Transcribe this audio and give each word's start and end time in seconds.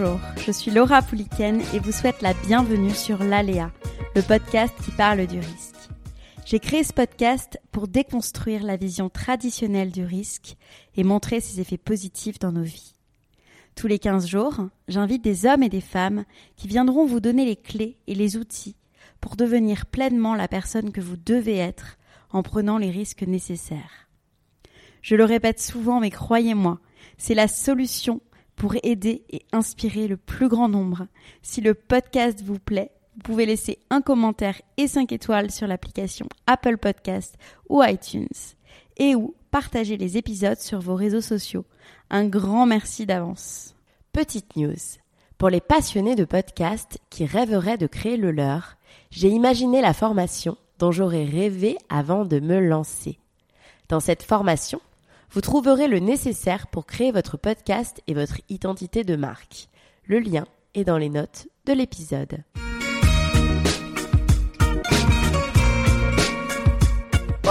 Bonjour, 0.00 0.20
je 0.46 0.50
suis 0.50 0.70
Laura 0.70 1.02
Pouliken 1.02 1.60
et 1.74 1.78
vous 1.78 1.92
souhaite 1.92 2.22
la 2.22 2.32
bienvenue 2.32 2.94
sur 2.94 3.22
l'Aléa, 3.22 3.70
le 4.14 4.22
podcast 4.22 4.74
qui 4.82 4.92
parle 4.92 5.26
du 5.26 5.38
risque. 5.38 5.90
J'ai 6.46 6.58
créé 6.58 6.84
ce 6.84 6.94
podcast 6.94 7.60
pour 7.70 7.86
déconstruire 7.86 8.62
la 8.62 8.76
vision 8.76 9.10
traditionnelle 9.10 9.90
du 9.90 10.04
risque 10.04 10.56
et 10.96 11.04
montrer 11.04 11.40
ses 11.40 11.60
effets 11.60 11.76
positifs 11.76 12.38
dans 12.38 12.52
nos 12.52 12.62
vies. 12.62 12.94
Tous 13.74 13.88
les 13.88 13.98
15 13.98 14.26
jours, 14.26 14.68
j'invite 14.88 15.22
des 15.22 15.44
hommes 15.44 15.62
et 15.62 15.68
des 15.68 15.82
femmes 15.82 16.24
qui 16.56 16.66
viendront 16.66 17.04
vous 17.04 17.20
donner 17.20 17.44
les 17.44 17.56
clés 17.56 17.98
et 18.06 18.14
les 18.14 18.38
outils 18.38 18.76
pour 19.20 19.36
devenir 19.36 19.84
pleinement 19.84 20.34
la 20.34 20.48
personne 20.48 20.92
que 20.92 21.02
vous 21.02 21.16
devez 21.18 21.58
être 21.58 21.98
en 22.30 22.42
prenant 22.42 22.78
les 22.78 22.90
risques 22.90 23.24
nécessaires. 23.24 24.08
Je 25.02 25.14
le 25.14 25.24
répète 25.24 25.60
souvent, 25.60 26.00
mais 26.00 26.10
croyez-moi, 26.10 26.78
c'est 27.18 27.34
la 27.34 27.48
solution 27.48 28.22
pour 28.60 28.74
aider 28.82 29.24
et 29.30 29.40
inspirer 29.52 30.06
le 30.06 30.18
plus 30.18 30.48
grand 30.48 30.68
nombre. 30.68 31.06
Si 31.40 31.62
le 31.62 31.72
podcast 31.72 32.42
vous 32.44 32.58
plaît, 32.58 32.90
vous 33.14 33.22
pouvez 33.22 33.46
laisser 33.46 33.78
un 33.88 34.02
commentaire 34.02 34.60
et 34.76 34.86
5 34.86 35.10
étoiles 35.12 35.50
sur 35.50 35.66
l'application 35.66 36.28
Apple 36.46 36.76
Podcast 36.76 37.36
ou 37.70 37.82
iTunes 37.82 38.28
et 38.98 39.14
ou 39.14 39.34
partager 39.50 39.96
les 39.96 40.18
épisodes 40.18 40.58
sur 40.58 40.78
vos 40.78 40.94
réseaux 40.94 41.22
sociaux. 41.22 41.64
Un 42.10 42.26
grand 42.26 42.66
merci 42.66 43.06
d'avance. 43.06 43.74
Petite 44.12 44.54
news. 44.56 44.98
Pour 45.38 45.48
les 45.48 45.62
passionnés 45.62 46.14
de 46.14 46.26
podcast 46.26 46.98
qui 47.08 47.24
rêveraient 47.24 47.78
de 47.78 47.86
créer 47.86 48.18
le 48.18 48.30
leur, 48.30 48.76
j'ai 49.10 49.30
imaginé 49.30 49.80
la 49.80 49.94
formation 49.94 50.58
dont 50.78 50.92
j'aurais 50.92 51.24
rêvé 51.24 51.78
avant 51.88 52.26
de 52.26 52.40
me 52.40 52.60
lancer. 52.60 53.20
Dans 53.88 54.00
cette 54.00 54.22
formation, 54.22 54.82
vous 55.32 55.40
trouverez 55.40 55.86
le 55.86 56.00
nécessaire 56.00 56.66
pour 56.66 56.86
créer 56.86 57.12
votre 57.12 57.36
podcast 57.36 58.02
et 58.08 58.14
votre 58.14 58.40
identité 58.48 59.04
de 59.04 59.14
marque. 59.14 59.68
Le 60.04 60.18
lien 60.18 60.44
est 60.74 60.82
dans 60.82 60.98
les 60.98 61.08
notes 61.08 61.46
de 61.66 61.72
l'épisode. 61.72 62.42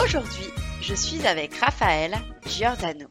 Aujourd'hui, 0.04 0.50
je 0.82 0.94
suis 0.94 1.26
avec 1.26 1.56
Raphaël 1.56 2.16
Giordano. 2.46 3.08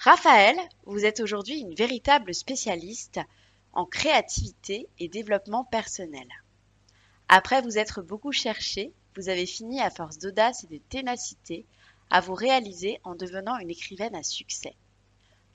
Raphaël, 0.00 0.56
vous 0.84 1.04
êtes 1.04 1.20
aujourd'hui 1.20 1.60
une 1.60 1.74
véritable 1.74 2.34
spécialiste 2.34 3.20
en 3.72 3.86
créativité 3.86 4.88
et 4.98 5.08
développement 5.08 5.64
personnel. 5.64 6.26
Après 7.28 7.62
vous 7.62 7.78
être 7.78 8.02
beaucoup 8.02 8.32
cherché, 8.32 8.92
vous 9.14 9.28
avez 9.28 9.46
fini 9.46 9.80
à 9.80 9.90
force 9.90 10.18
d'audace 10.18 10.64
et 10.64 10.66
de 10.66 10.82
ténacité 10.88 11.64
à 12.10 12.20
vous 12.20 12.34
réaliser 12.34 13.00
en 13.04 13.14
devenant 13.14 13.58
une 13.58 13.70
écrivaine 13.70 14.14
à 14.14 14.22
succès. 14.22 14.74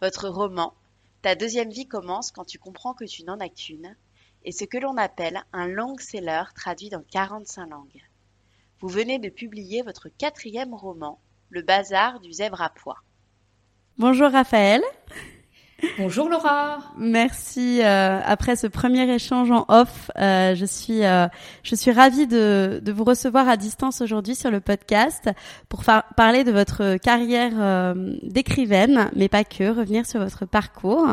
Votre 0.02 0.30
roman, 0.30 0.74
Ta 1.22 1.36
deuxième 1.36 1.70
vie 1.70 1.88
commence 1.88 2.32
quand 2.32 2.46
tu 2.46 2.58
comprends 2.58 2.96
que 2.96 3.06
tu 3.06 3.24
n'en 3.24 3.40
as 3.40 3.50
qu'une, 3.50 3.96
est 4.44 4.52
ce 4.52 4.66
que 4.66 4.80
l'on 4.80 4.98
appelle 4.98 5.44
un 5.54 5.68
long-seller 5.68 6.44
traduit 6.56 6.90
dans 6.90 7.04
45 7.12 7.70
langues. 7.70 8.04
Vous 8.80 8.88
venez 8.88 9.20
de 9.20 9.30
publier 9.30 9.84
votre 9.84 10.10
quatrième 10.10 10.74
roman, 10.74 11.20
Le 11.52 11.62
bazar 11.62 12.20
du 12.22 12.34
zèbre 12.34 12.62
à 12.62 12.70
pois. 12.70 13.04
Bonjour 14.00 14.32
Raphaël. 14.32 14.82
Bonjour 15.98 16.30
Laura. 16.30 16.80
Merci. 16.98 17.82
Euh, 17.82 18.20
après 18.26 18.56
ce 18.56 18.68
premier 18.68 19.10
échange 19.14 19.50
en 19.52 19.66
off, 19.68 20.12
euh, 20.18 20.54
je 20.56 20.66
suis 20.66 21.04
euh, 21.06 21.28
je 21.64 21.76
suis 21.76 21.92
ravie 21.92 22.28
de, 22.28 22.80
de 22.84 22.92
vous 22.92 23.04
recevoir 23.04 23.50
à 23.50 23.58
distance 23.58 24.02
aujourd'hui 24.02 24.36
sur 24.36 24.52
le 24.52 24.60
podcast 24.60 25.30
pour 25.70 25.84
parler 26.16 26.44
de 26.44 26.52
votre 26.52 26.98
carrière 26.98 27.54
euh, 27.58 28.16
d'écrivaine, 28.24 29.10
mais 29.16 29.28
pas 29.30 29.44
que, 29.44 29.76
revenir 29.76 30.06
sur 30.06 30.20
votre 30.20 30.46
parcours 30.46 31.08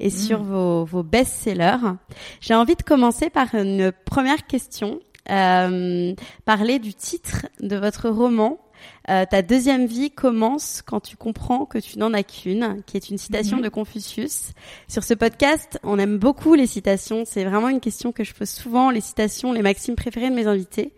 et 0.00 0.10
sur 0.10 0.40
Mm. 0.40 0.42
vos, 0.44 0.84
vos 0.84 1.02
best-sellers. 1.02 1.94
J'ai 2.40 2.54
envie 2.54 2.76
de 2.76 2.82
commencer 2.82 3.30
par 3.30 3.54
une 3.54 3.92
première 4.04 4.46
question. 4.46 5.00
Euh, 5.28 6.14
parler 6.44 6.78
du 6.78 6.94
titre 6.94 7.46
de 7.60 7.74
votre 7.76 8.08
roman 8.08 8.58
euh, 9.08 9.24
ta 9.28 9.42
deuxième 9.42 9.86
vie 9.86 10.10
commence 10.10 10.82
quand 10.82 11.00
tu 11.00 11.16
comprends 11.16 11.64
que 11.66 11.78
tu 11.78 11.98
n'en 11.98 12.12
as 12.12 12.22
qu'une, 12.22 12.82
qui 12.86 12.96
est 12.96 13.10
une 13.10 13.18
citation 13.18 13.58
Mhm. 13.58 13.62
de 13.64 13.68
Confucius. 13.68 14.52
Sur 14.88 15.04
ce 15.04 15.14
podcast, 15.14 15.78
on 15.82 15.98
aime 15.98 16.18
beaucoup 16.18 16.54
les 16.54 16.66
citations. 16.66 17.24
C'est 17.24 17.44
vraiment 17.44 17.68
une 17.68 17.80
question 17.80 18.12
que 18.12 18.24
je 18.24 18.34
pose 18.34 18.50
souvent, 18.50 18.90
les 18.90 19.00
citations, 19.00 19.52
les 19.52 19.62
maximes 19.62 19.96
préférées 19.96 20.30
de 20.30 20.34
mes 20.34 20.46
invités. 20.46 20.92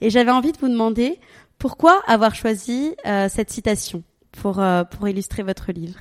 Et 0.00 0.10
j'avais 0.10 0.30
envie 0.30 0.52
de 0.52 0.58
vous 0.58 0.68
demander 0.68 1.18
pourquoi 1.58 2.02
avoir 2.06 2.34
choisi 2.34 2.94
euh, 3.06 3.28
cette 3.28 3.50
citation 3.50 4.02
pour, 4.32 4.60
euh, 4.60 4.84
pour 4.84 5.08
illustrer 5.08 5.42
votre 5.42 5.72
livre? 5.72 5.98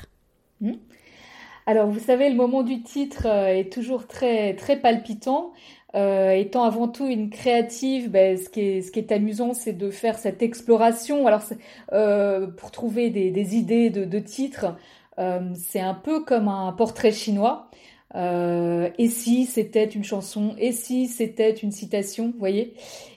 Alors, 1.65 1.87
vous 1.87 1.99
savez, 1.99 2.29
le 2.29 2.35
moment 2.35 2.63
du 2.63 2.83
titre 2.83 3.25
est 3.25 3.71
toujours 3.71 4.07
très, 4.07 4.55
très 4.55 4.77
palpitant. 4.79 5.53
Euh, 5.95 6.31
étant 6.31 6.63
avant 6.63 6.87
tout 6.87 7.05
une 7.07 7.29
créative, 7.29 8.09
ben, 8.09 8.35
ce 8.37 8.49
qui 8.49 8.61
est, 8.61 8.81
ce 8.81 8.91
qui 8.91 8.99
est 8.99 9.11
amusant, 9.11 9.53
c'est 9.53 9.73
de 9.73 9.91
faire 9.91 10.17
cette 10.17 10.41
exploration. 10.41 11.27
Alors, 11.27 11.43
euh, 11.91 12.47
pour 12.47 12.71
trouver 12.71 13.11
des, 13.11 13.29
des 13.29 13.55
idées 13.55 13.89
de, 13.91 14.03
de 14.03 14.19
titres, 14.19 14.75
euh, 15.19 15.53
c'est 15.55 15.79
un 15.81 15.93
peu 15.93 16.23
comme 16.23 16.47
un 16.47 16.71
portrait 16.73 17.11
chinois. 17.11 17.69
Euh, 18.15 18.89
et 18.97 19.07
si 19.07 19.45
c'était 19.45 19.85
une 19.85 20.03
chanson, 20.03 20.55
et 20.57 20.71
si 20.71 21.07
c'était 21.07 21.51
une 21.51 21.71
citation, 21.71 22.31
vous 22.31 22.39
voyez? 22.39 22.73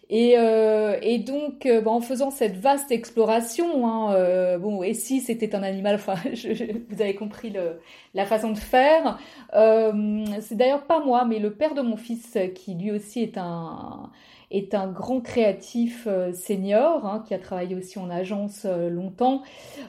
Et, 0.09 0.34
euh, 0.39 0.97
et 1.03 1.19
donc, 1.19 1.67
euh, 1.67 1.81
ben, 1.81 1.91
en 1.91 2.00
faisant 2.00 2.31
cette 2.31 2.56
vaste 2.56 2.93
exploration, 2.93 3.87
hein, 3.89 4.15
euh, 4.15 4.56
bon, 4.59 4.83
et 4.84 4.94
si 4.94 5.21
c'était 5.21 5.55
un 5.56 5.62
animal, 5.65 5.97
enfin, 5.97 6.15
je- 6.33 6.78
vous 6.89 7.03
avez 7.03 7.17
compris 7.17 7.50
le, 7.50 7.81
la 8.15 8.25
façon 8.25 8.53
de 8.53 8.59
faire. 8.59 9.19
Euh, 9.55 10.25
c'est 10.41 10.55
d'ailleurs 10.56 10.87
pas 10.87 11.00
moi, 11.05 11.25
mais 11.25 11.41
le 11.41 11.53
père 11.55 11.75
de 11.75 11.83
mon 11.83 11.97
fils, 11.97 12.39
qui 12.55 12.75
lui 12.75 12.93
aussi 12.93 13.21
est 13.22 13.37
un, 13.37 14.11
est 14.51 14.75
un 14.75 14.87
grand 14.87 15.21
créatif 15.21 16.07
euh, 16.07 16.33
senior, 16.33 17.05
hein, 17.05 17.25
qui 17.27 17.34
a 17.34 17.39
travaillé 17.39 17.75
aussi 17.75 17.99
en 17.99 18.11
agence 18.11 18.62
euh, 18.65 18.89
longtemps, 18.89 19.43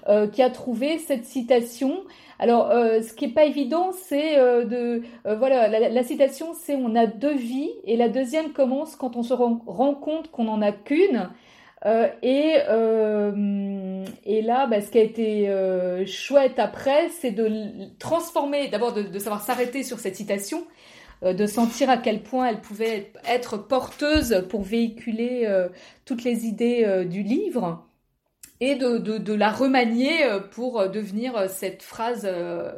euh, 0.08 0.28
qui 0.28 0.42
a 0.42 0.50
trouvé 0.50 0.98
cette 0.98 1.26
citation. 1.26 2.04
Alors, 2.40 2.70
ce 2.72 3.14
qui 3.14 3.26
est 3.26 3.34
pas 3.34 3.46
évident, 3.46 3.92
c'est 3.92 4.36
de, 4.38 5.02
voilà, 5.26 5.68
la, 5.68 6.04
citation, 6.04 6.54
c'est 6.54 6.76
on 6.76 6.96
a 6.96 7.08
deux 7.08 7.34
vies, 7.34 7.72
et 7.84 7.98
la 7.98 8.10
deuxième 8.10 8.52
commence 8.52 8.96
quand 8.96 9.16
on 9.16 9.24
se 9.24 9.34
rend, 9.34 9.96
compte 9.96 10.30
qu'on 10.30 10.44
n'en 10.44 10.62
a 10.62 10.72
qu'une. 10.72 11.32
Et, 12.22 12.58
et 14.24 14.42
là, 14.44 14.68
bah, 14.68 14.82
ce 14.82 14.92
qui 14.92 15.00
a 15.00 15.02
été 15.02 16.06
chouette 16.06 16.60
après, 16.60 17.10
c'est 17.10 17.32
de 17.32 17.50
transformer, 17.98 18.68
d'abord 18.68 18.94
de, 18.94 19.18
savoir 19.18 19.42
s'arrêter 19.42 19.82
sur 19.82 19.98
cette 19.98 20.16
citation, 20.16 20.64
de 21.24 21.46
sentir 21.48 21.90
à 21.90 21.98
quel 21.98 22.24
point 22.24 22.48
elle 22.48 22.62
pouvait 22.62 23.12
être 23.26 23.58
porteuse 23.58 24.46
pour 24.50 24.62
véhiculer 24.64 25.46
euh, 25.46 25.70
toutes 26.06 26.24
les 26.24 26.46
idées 26.46 26.84
euh, 26.86 27.06
du 27.06 27.24
livre, 27.24 27.88
et 28.60 28.76
de, 28.76 28.98
de, 28.98 29.34
la 29.34 29.52
remanier 29.52 30.24
euh, 30.24 30.40
pour 30.40 30.80
euh, 30.80 30.88
devenir 30.88 31.36
euh, 31.38 31.48
cette 31.48 31.84
phrase, 31.84 32.24
euh, 32.26 32.72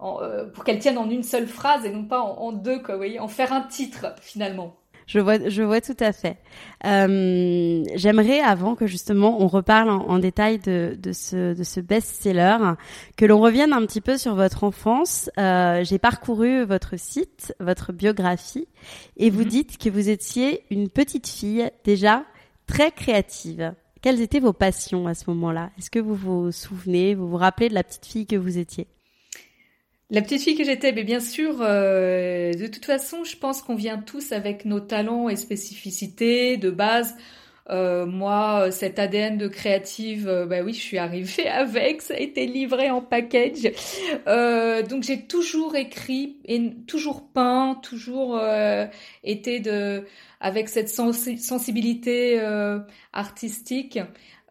euh, 0.00 0.46
pour 0.50 0.64
qu'elle 0.64 0.78
tienne 0.78 0.98
en 0.98 1.08
une 1.08 1.22
seule 1.22 1.46
phrase 1.46 1.84
et 1.84 1.90
non 1.90 2.04
pas 2.04 2.20
en, 2.20 2.38
en 2.38 2.52
deux, 2.52 2.80
quoi, 2.82 2.94
vous 2.94 3.00
voyez, 3.00 3.18
en 3.20 3.28
faire 3.28 3.52
un 3.52 3.62
titre 3.62 4.14
finalement. 4.20 4.76
Je 5.08 5.20
vois, 5.20 5.48
je 5.48 5.62
vois 5.62 5.80
tout 5.80 5.96
à 6.00 6.12
fait. 6.12 6.36
Euh, 6.84 7.82
J'aimerais, 7.94 8.40
avant 8.40 8.74
que 8.74 8.86
justement 8.86 9.42
on 9.42 9.46
reparle 9.46 9.88
en, 9.88 10.18
détail 10.18 10.58
de, 10.58 10.96
de, 11.00 11.12
ce, 11.12 11.54
de 11.54 11.64
ce 11.64 11.80
best-seller, 11.80 12.58
que 13.16 13.24
l'on 13.24 13.40
revienne 13.40 13.72
un 13.72 13.84
petit 13.86 14.02
peu 14.02 14.18
sur 14.18 14.34
votre 14.34 14.64
enfance. 14.64 15.30
Euh, 15.38 15.82
J'ai 15.82 15.98
parcouru 15.98 16.62
votre 16.64 16.98
site, 16.98 17.54
votre 17.58 17.94
biographie, 17.94 18.68
et 19.16 19.30
vous 19.30 19.44
mhm. 19.44 19.48
dites 19.48 19.78
que 19.78 19.88
vous 19.88 20.10
étiez 20.10 20.64
une 20.70 20.90
petite 20.90 21.26
fille 21.26 21.70
déjà 21.84 22.24
très 22.66 22.90
créative. 22.90 23.72
Quelles 24.02 24.20
étaient 24.20 24.40
vos 24.40 24.52
passions 24.52 25.06
à 25.06 25.14
ce 25.14 25.24
moment-là? 25.28 25.70
Est-ce 25.78 25.90
que 25.90 25.98
vous 25.98 26.14
vous 26.14 26.52
souvenez, 26.52 27.14
vous 27.14 27.28
vous 27.28 27.38
rappelez 27.38 27.70
de 27.70 27.74
la 27.74 27.82
petite 27.82 28.04
fille 28.04 28.26
que 28.26 28.36
vous 28.36 28.58
étiez? 28.58 28.86
La 30.10 30.22
petite 30.22 30.42
fille 30.42 30.56
que 30.56 30.64
j'étais, 30.64 30.92
mais 30.92 31.04
bien 31.04 31.20
sûr, 31.20 31.58
euh, 31.60 32.54
de 32.54 32.66
toute 32.66 32.86
façon, 32.86 33.24
je 33.24 33.36
pense 33.36 33.60
qu'on 33.60 33.74
vient 33.74 33.98
tous 33.98 34.32
avec 34.32 34.64
nos 34.64 34.80
talents 34.80 35.28
et 35.28 35.36
spécificités 35.36 36.56
de 36.56 36.70
base. 36.70 37.14
Euh, 37.68 38.06
moi, 38.06 38.70
cet 38.70 38.98
ADN 38.98 39.36
de 39.36 39.46
créative, 39.46 40.26
euh, 40.26 40.46
bah 40.46 40.62
oui, 40.64 40.72
je 40.72 40.80
suis 40.80 40.96
arrivée 40.96 41.46
avec, 41.48 42.00
ça 42.00 42.14
a 42.14 42.16
été 42.16 42.46
livré 42.46 42.88
en 42.88 43.02
package. 43.02 43.70
donc 44.88 45.02
j'ai 45.02 45.26
toujours 45.26 45.76
écrit 45.76 46.38
et 46.46 46.72
toujours 46.86 47.28
peint, 47.28 47.78
toujours 47.82 48.40
été 49.24 49.60
de 49.60 50.06
avec 50.40 50.70
cette 50.70 50.88
sensibilité 50.88 52.40
artistique. 53.12 53.98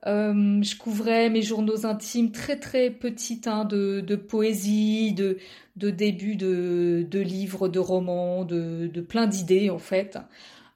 Euh, 0.05 0.61
je 0.61 0.77
couvrais 0.77 1.29
mes 1.29 1.41
journaux 1.41 1.85
intimes 1.85 2.31
très 2.31 2.59
très 2.59 2.91
petites 2.91 3.47
hein, 3.47 3.65
de, 3.65 4.01
de, 4.01 4.15
poésie, 4.15 5.13
de, 5.13 5.37
de 5.75 5.89
débuts 5.89 6.35
de, 6.35 7.05
de 7.09 7.19
livres, 7.19 7.67
de 7.67 7.79
romans, 7.79 8.45
de, 8.45 8.87
de 8.87 9.01
plein 9.01 9.25
d'idées 9.25 9.69
en 9.69 9.79
fait. 9.79 10.17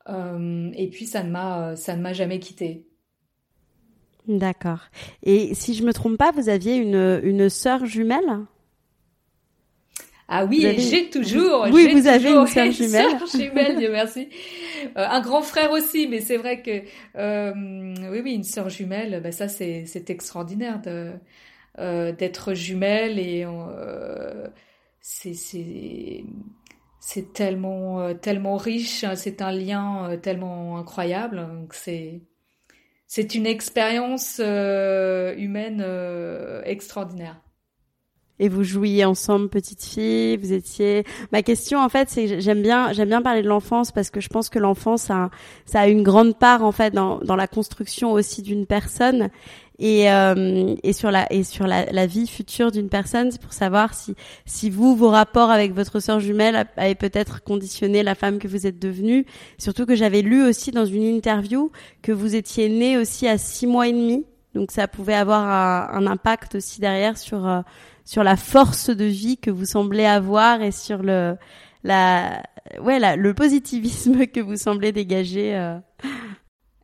Euh, 0.09 0.71
et 0.73 0.89
puis 0.89 1.05
ça 1.05 1.23
ne 1.23 1.29
m'a 1.29 1.75
ça 1.75 1.95
ne 1.95 2.01
m'a 2.01 2.13
jamais 2.13 2.39
quitté. 2.39 2.87
D'accord. 4.27 4.79
Et 5.23 5.53
si 5.53 5.75
je 5.75 5.83
me 5.83 5.93
trompe 5.93 6.17
pas, 6.17 6.31
vous 6.31 6.49
aviez 6.49 6.75
une 6.75 7.21
une 7.23 7.49
sœur 7.49 7.85
jumelle? 7.85 8.45
Ah 10.33 10.45
oui, 10.45 10.61
j'ai 10.77 11.09
toujours. 11.09 11.67
Oui, 11.73 11.91
vous 11.91 12.07
avez 12.07 12.31
une 12.31 12.47
sœur 12.47 12.71
jumelle. 12.71 13.19
Sœur 13.19 13.27
jumelle, 13.27 13.77
Dieu 13.77 13.91
merci. 13.91 14.29
Euh, 14.97 15.05
un 15.07 15.21
grand 15.21 15.43
frère 15.43 15.71
aussi, 15.71 16.07
mais 16.07 16.21
c'est 16.21 16.37
vrai 16.37 16.63
que 16.63 16.81
euh, 17.15 17.53
oui, 18.09 18.19
oui, 18.23 18.33
une 18.33 18.43
sœur 18.43 18.67
jumelle, 18.67 19.21
bah 19.21 19.31
ça 19.31 19.47
c'est 19.47 19.85
c'est 19.85 20.09
extraordinaire 20.09 20.81
de 20.81 21.11
euh, 21.77 22.11
d'être 22.11 22.55
jumelle 22.55 23.19
et 23.19 23.45
c'est 25.01 25.35
c'est 25.35 26.25
c'est 26.99 27.31
tellement 27.31 28.15
tellement 28.15 28.57
riche, 28.57 29.03
hein, 29.03 29.15
c'est 29.15 29.43
un 29.43 29.51
lien 29.51 30.17
tellement 30.23 30.79
incroyable. 30.79 31.47
Donc 31.47 31.75
c'est 31.75 32.21
c'est 33.05 33.35
une 33.35 33.45
expérience 33.45 34.39
humaine 34.39 35.85
extraordinaire 36.65 37.39
et 38.41 38.49
vous 38.49 38.63
jouiez 38.63 39.05
ensemble 39.05 39.49
petite 39.49 39.83
fille, 39.83 40.35
vous 40.35 40.51
étiez. 40.51 41.05
Ma 41.31 41.43
question 41.43 41.79
en 41.79 41.89
fait 41.89 42.09
c'est 42.09 42.41
j'aime 42.41 42.63
bien 42.63 42.91
j'aime 42.91 43.09
bien 43.09 43.21
parler 43.21 43.43
de 43.43 43.47
l'enfance 43.47 43.91
parce 43.91 44.09
que 44.09 44.19
je 44.19 44.29
pense 44.29 44.49
que 44.49 44.57
l'enfance 44.57 45.03
ça, 45.03 45.29
ça 45.65 45.81
a 45.81 45.87
une 45.87 46.01
grande 46.01 46.37
part 46.37 46.63
en 46.63 46.71
fait 46.71 46.91
dans, 46.91 47.19
dans 47.19 47.35
la 47.35 47.47
construction 47.47 48.11
aussi 48.11 48.41
d'une 48.41 48.65
personne 48.65 49.29
et, 49.77 50.11
euh, 50.11 50.75
et 50.81 50.91
sur 50.91 51.11
la 51.11 51.31
et 51.31 51.43
sur 51.43 51.67
la, 51.67 51.85
la 51.85 52.07
vie 52.07 52.25
future 52.25 52.71
d'une 52.71 52.89
personne. 52.89 53.31
C'est 53.31 53.41
pour 53.41 53.53
savoir 53.53 53.93
si 53.93 54.15
si 54.47 54.71
vous 54.71 54.95
vos 54.95 55.09
rapports 55.09 55.51
avec 55.51 55.73
votre 55.73 55.99
sœur 55.99 56.19
jumelle 56.19 56.67
avaient 56.77 56.95
peut-être 56.95 57.43
conditionné 57.43 58.01
la 58.01 58.15
femme 58.15 58.39
que 58.39 58.47
vous 58.47 58.65
êtes 58.65 58.79
devenue. 58.79 59.27
Surtout 59.59 59.85
que 59.85 59.95
j'avais 59.95 60.23
lu 60.23 60.43
aussi 60.43 60.71
dans 60.71 60.85
une 60.85 61.03
interview 61.03 61.71
que 62.01 62.11
vous 62.11 62.35
étiez 62.35 62.69
née 62.69 62.97
aussi 62.97 63.27
à 63.27 63.37
six 63.37 63.67
mois 63.67 63.87
et 63.87 63.93
demi. 63.93 64.25
Donc 64.55 64.71
ça 64.71 64.87
pouvait 64.87 65.13
avoir 65.13 65.47
un, 65.47 65.89
un 65.93 66.07
impact 66.07 66.55
aussi 66.55 66.81
derrière 66.81 67.17
sur 67.17 67.47
euh, 67.47 67.61
sur 68.11 68.25
la 68.25 68.35
force 68.35 68.89
de 68.89 69.05
vie 69.05 69.37
que 69.37 69.49
vous 69.49 69.63
semblez 69.63 70.03
avoir 70.03 70.61
et 70.61 70.73
sur 70.73 71.01
le 71.01 71.37
la 71.85 72.43
ouais 72.81 72.99
le 73.15 73.33
positivisme 73.33 74.27
que 74.33 74.41
vous 74.41 74.57
semblez 74.57 74.91
dégager. 74.91 75.55
Euh. 75.55 75.77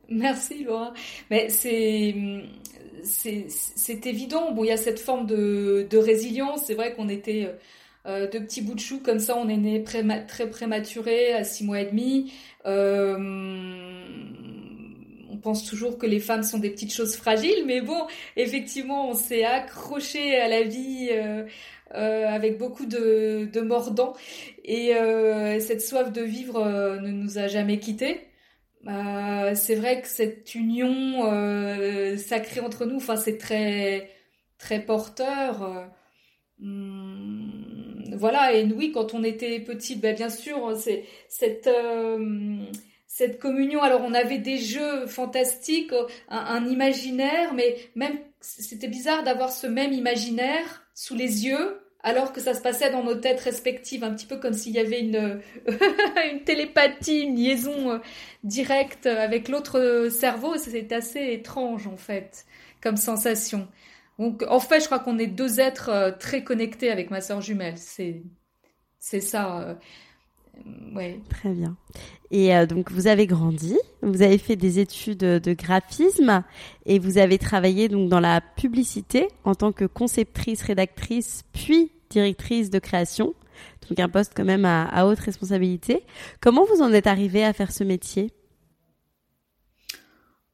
Merci 0.08 0.64
Laura. 0.64 0.94
Mais 1.30 1.50
c'est 1.50 2.14
c'est 3.02 4.06
évident. 4.06 4.52
Bon, 4.52 4.64
il 4.64 4.68
y 4.68 4.72
a 4.72 4.78
cette 4.78 5.00
forme 5.00 5.26
de, 5.26 5.86
de 5.90 5.98
résilience. 5.98 6.62
C'est 6.66 6.74
vrai 6.74 6.94
qu'on 6.94 7.10
était 7.10 7.54
euh, 8.06 8.26
de 8.26 8.38
petits 8.38 8.62
bouts 8.62 8.74
de 8.74 8.80
chou 8.80 9.00
comme 9.04 9.18
ça. 9.18 9.36
On 9.36 9.50
est 9.50 9.58
né 9.58 9.84
très 9.84 10.48
prématuré 10.48 11.34
à 11.34 11.44
six 11.44 11.62
mois 11.62 11.82
et 11.82 11.90
demi. 11.90 12.32
Euh, 12.64 13.18
toujours 15.54 15.98
que 15.98 16.06
les 16.06 16.20
femmes 16.20 16.42
sont 16.42 16.58
des 16.58 16.70
petites 16.70 16.92
choses 16.92 17.16
fragiles, 17.16 17.64
mais 17.66 17.80
bon, 17.80 18.06
effectivement, 18.36 19.08
on 19.10 19.14
s'est 19.14 19.44
accroché 19.44 20.36
à 20.36 20.48
la 20.48 20.62
vie 20.62 21.08
euh, 21.10 21.44
euh, 21.94 22.26
avec 22.28 22.58
beaucoup 22.58 22.86
de, 22.86 23.60
mordants, 23.60 24.14
et 24.64 24.94
euh, 24.94 25.60
cette 25.60 25.82
soif 25.82 26.12
de 26.12 26.22
vivre 26.22 26.64
ne 27.00 27.10
nous 27.10 27.38
a 27.38 27.48
jamais 27.48 27.78
quittés. 27.78 28.20
c'est 29.54 29.74
vrai 29.74 30.02
que 30.02 30.08
cette 30.08 30.54
union 30.54 31.22
sacrée 32.16 32.60
entre 32.60 32.86
nous, 32.86 32.96
enfin, 32.96 33.16
c'est 33.16 33.38
très 33.38 34.10
très 34.58 34.80
porteur. 34.80 35.90
Hum, 36.60 38.04
voilà, 38.16 38.52
et 38.52 38.64
oui, 38.64 38.90
quand 38.92 39.14
on 39.14 39.22
était 39.22 39.60
petit, 39.60 39.96
ben, 39.96 40.14
bien 40.14 40.30
sûr, 40.30 40.76
c'est 40.76 41.04
cette 41.28 41.68
cette 43.18 43.40
communion. 43.40 43.82
Alors 43.82 44.02
on 44.04 44.14
avait 44.14 44.38
des 44.38 44.58
jeux 44.58 45.06
fantastiques, 45.08 45.92
un, 46.28 46.64
imaginaire, 46.66 47.52
mais 47.52 47.76
même 47.96 48.16
c'était 48.40 48.86
bizarre 48.86 49.24
d'avoir 49.24 49.50
ce 49.50 49.66
même 49.66 49.92
imaginaire 49.92 50.86
sous 50.94 51.16
les 51.16 51.44
yeux 51.46 51.80
alors 52.04 52.32
que 52.32 52.40
ça 52.40 52.54
se 52.54 52.60
passait 52.60 52.92
dans 52.92 53.02
nos 53.02 53.16
têtes 53.16 53.40
respectives, 53.40 54.04
un 54.04 54.14
petit 54.14 54.26
peu 54.26 54.36
comme 54.36 54.52
s'il 54.52 54.72
y 54.72 54.78
avait 54.78 55.00
une, 55.00 55.40
télépathie, 56.44 57.22
une 57.22 57.34
liaison 57.34 57.90
euh, 57.90 57.98
directe 58.44 59.06
avec 59.06 59.48
l'autre 59.48 60.08
cerveau. 60.12 60.56
C'est 60.56 60.92
assez 60.92 61.32
étrange 61.32 61.88
en 61.88 61.96
fait 61.96 62.46
comme 62.80 62.96
sensation. 62.96 63.66
Donc 64.20 64.44
en 64.48 64.60
fait, 64.60 64.78
je 64.78 64.86
crois 64.86 65.00
qu'on 65.00 65.18
est 65.18 65.26
deux 65.26 65.58
êtres 65.58 65.88
euh, 65.88 66.12
très 66.12 66.44
connectés 66.44 66.92
avec 66.92 67.10
ma 67.10 67.20
sœur 67.20 67.40
jumelle. 67.40 67.78
C'est 67.78 68.22
c'est 69.00 69.20
ça. 69.20 69.76
Ouais. 70.94 71.20
Très 71.28 71.50
bien. 71.50 71.76
Et 72.30 72.54
euh, 72.54 72.66
donc 72.66 72.90
vous 72.90 73.06
avez 73.06 73.26
grandi, 73.26 73.76
vous 74.02 74.22
avez 74.22 74.38
fait 74.38 74.56
des 74.56 74.78
études 74.78 75.18
de 75.18 75.52
graphisme 75.52 76.42
et 76.86 76.98
vous 76.98 77.18
avez 77.18 77.38
travaillé 77.38 77.88
donc 77.88 78.08
dans 78.08 78.20
la 78.20 78.40
publicité 78.40 79.28
en 79.44 79.54
tant 79.54 79.72
que 79.72 79.84
conceptrice, 79.84 80.62
rédactrice, 80.62 81.44
puis 81.52 81.92
directrice 82.10 82.70
de 82.70 82.78
création. 82.78 83.34
Donc 83.88 83.98
un 84.00 84.08
poste 84.08 84.32
quand 84.36 84.44
même 84.44 84.64
à, 84.64 84.84
à 84.84 85.06
haute 85.06 85.18
responsabilité. 85.18 86.04
Comment 86.40 86.64
vous 86.64 86.82
en 86.82 86.92
êtes 86.92 87.06
arrivé 87.06 87.44
à 87.44 87.52
faire 87.52 87.72
ce 87.72 87.84
métier? 87.84 88.32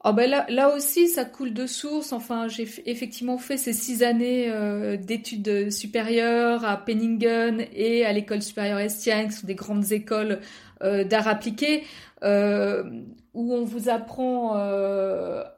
Oh 0.07 0.13
ben 0.13 0.29
là, 0.29 0.75
aussi, 0.75 1.09
ça 1.09 1.25
coule 1.25 1.55
de 1.55 1.67
source. 1.67 2.13
Enfin, 2.13 2.47
j'ai 2.47 2.69
effectivement 2.85 3.39
fait 3.39 3.57
ces 3.57 3.73
six 3.73 4.03
années 4.03 4.51
euh, 4.51 4.99
d'études 4.99 5.71
supérieures 5.71 6.63
à 6.67 6.77
Penningen 6.77 7.65
et 7.73 8.05
à 8.05 8.13
l'école 8.13 8.43
supérieure 8.43 8.79
Estienne, 8.81 9.29
qui 9.29 9.37
sont 9.37 9.47
des 9.47 9.55
grandes 9.55 9.93
écoles 9.93 10.41
euh, 10.83 11.05
d'art 11.05 11.27
appliqué, 11.27 11.85
euh, 12.23 12.85
où 13.33 13.55
on 13.55 13.65
vous 13.65 13.89
apprend 13.89 14.53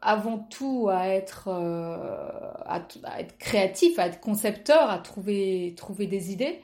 avant 0.00 0.38
tout 0.38 0.88
à 0.92 1.08
être, 1.08 1.50
créatif, 3.40 3.98
à 3.98 4.06
être 4.06 4.20
concepteur, 4.20 4.88
à 4.90 4.98
trouver 4.98 5.74
des 6.08 6.30
idées. 6.30 6.60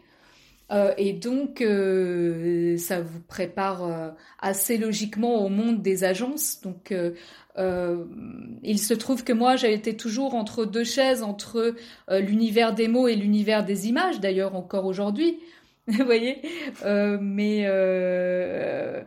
Et 0.96 1.12
donc, 1.12 1.58
ça 2.78 3.00
vous 3.00 3.20
prépare 3.28 4.14
assez 4.38 4.78
logiquement 4.78 5.44
au 5.44 5.48
monde 5.48 5.82
des 5.82 6.04
agences. 6.04 6.60
Donc, 6.62 6.92
euh, 7.58 8.04
il 8.62 8.78
se 8.78 8.94
trouve 8.94 9.24
que 9.24 9.32
moi, 9.32 9.56
j'ai 9.56 9.72
été 9.72 9.96
toujours 9.96 10.34
entre 10.34 10.64
deux 10.64 10.84
chaises, 10.84 11.22
entre 11.22 11.74
euh, 12.10 12.20
l'univers 12.20 12.74
des 12.74 12.88
mots 12.88 13.08
et 13.08 13.16
l'univers 13.16 13.64
des 13.64 13.88
images, 13.88 14.20
d'ailleurs 14.20 14.54
encore 14.54 14.86
aujourd'hui. 14.86 15.38
Vous 15.88 16.04
voyez? 16.04 16.40
Euh, 16.84 17.18
Mais 17.20 17.64
euh, 17.66 19.02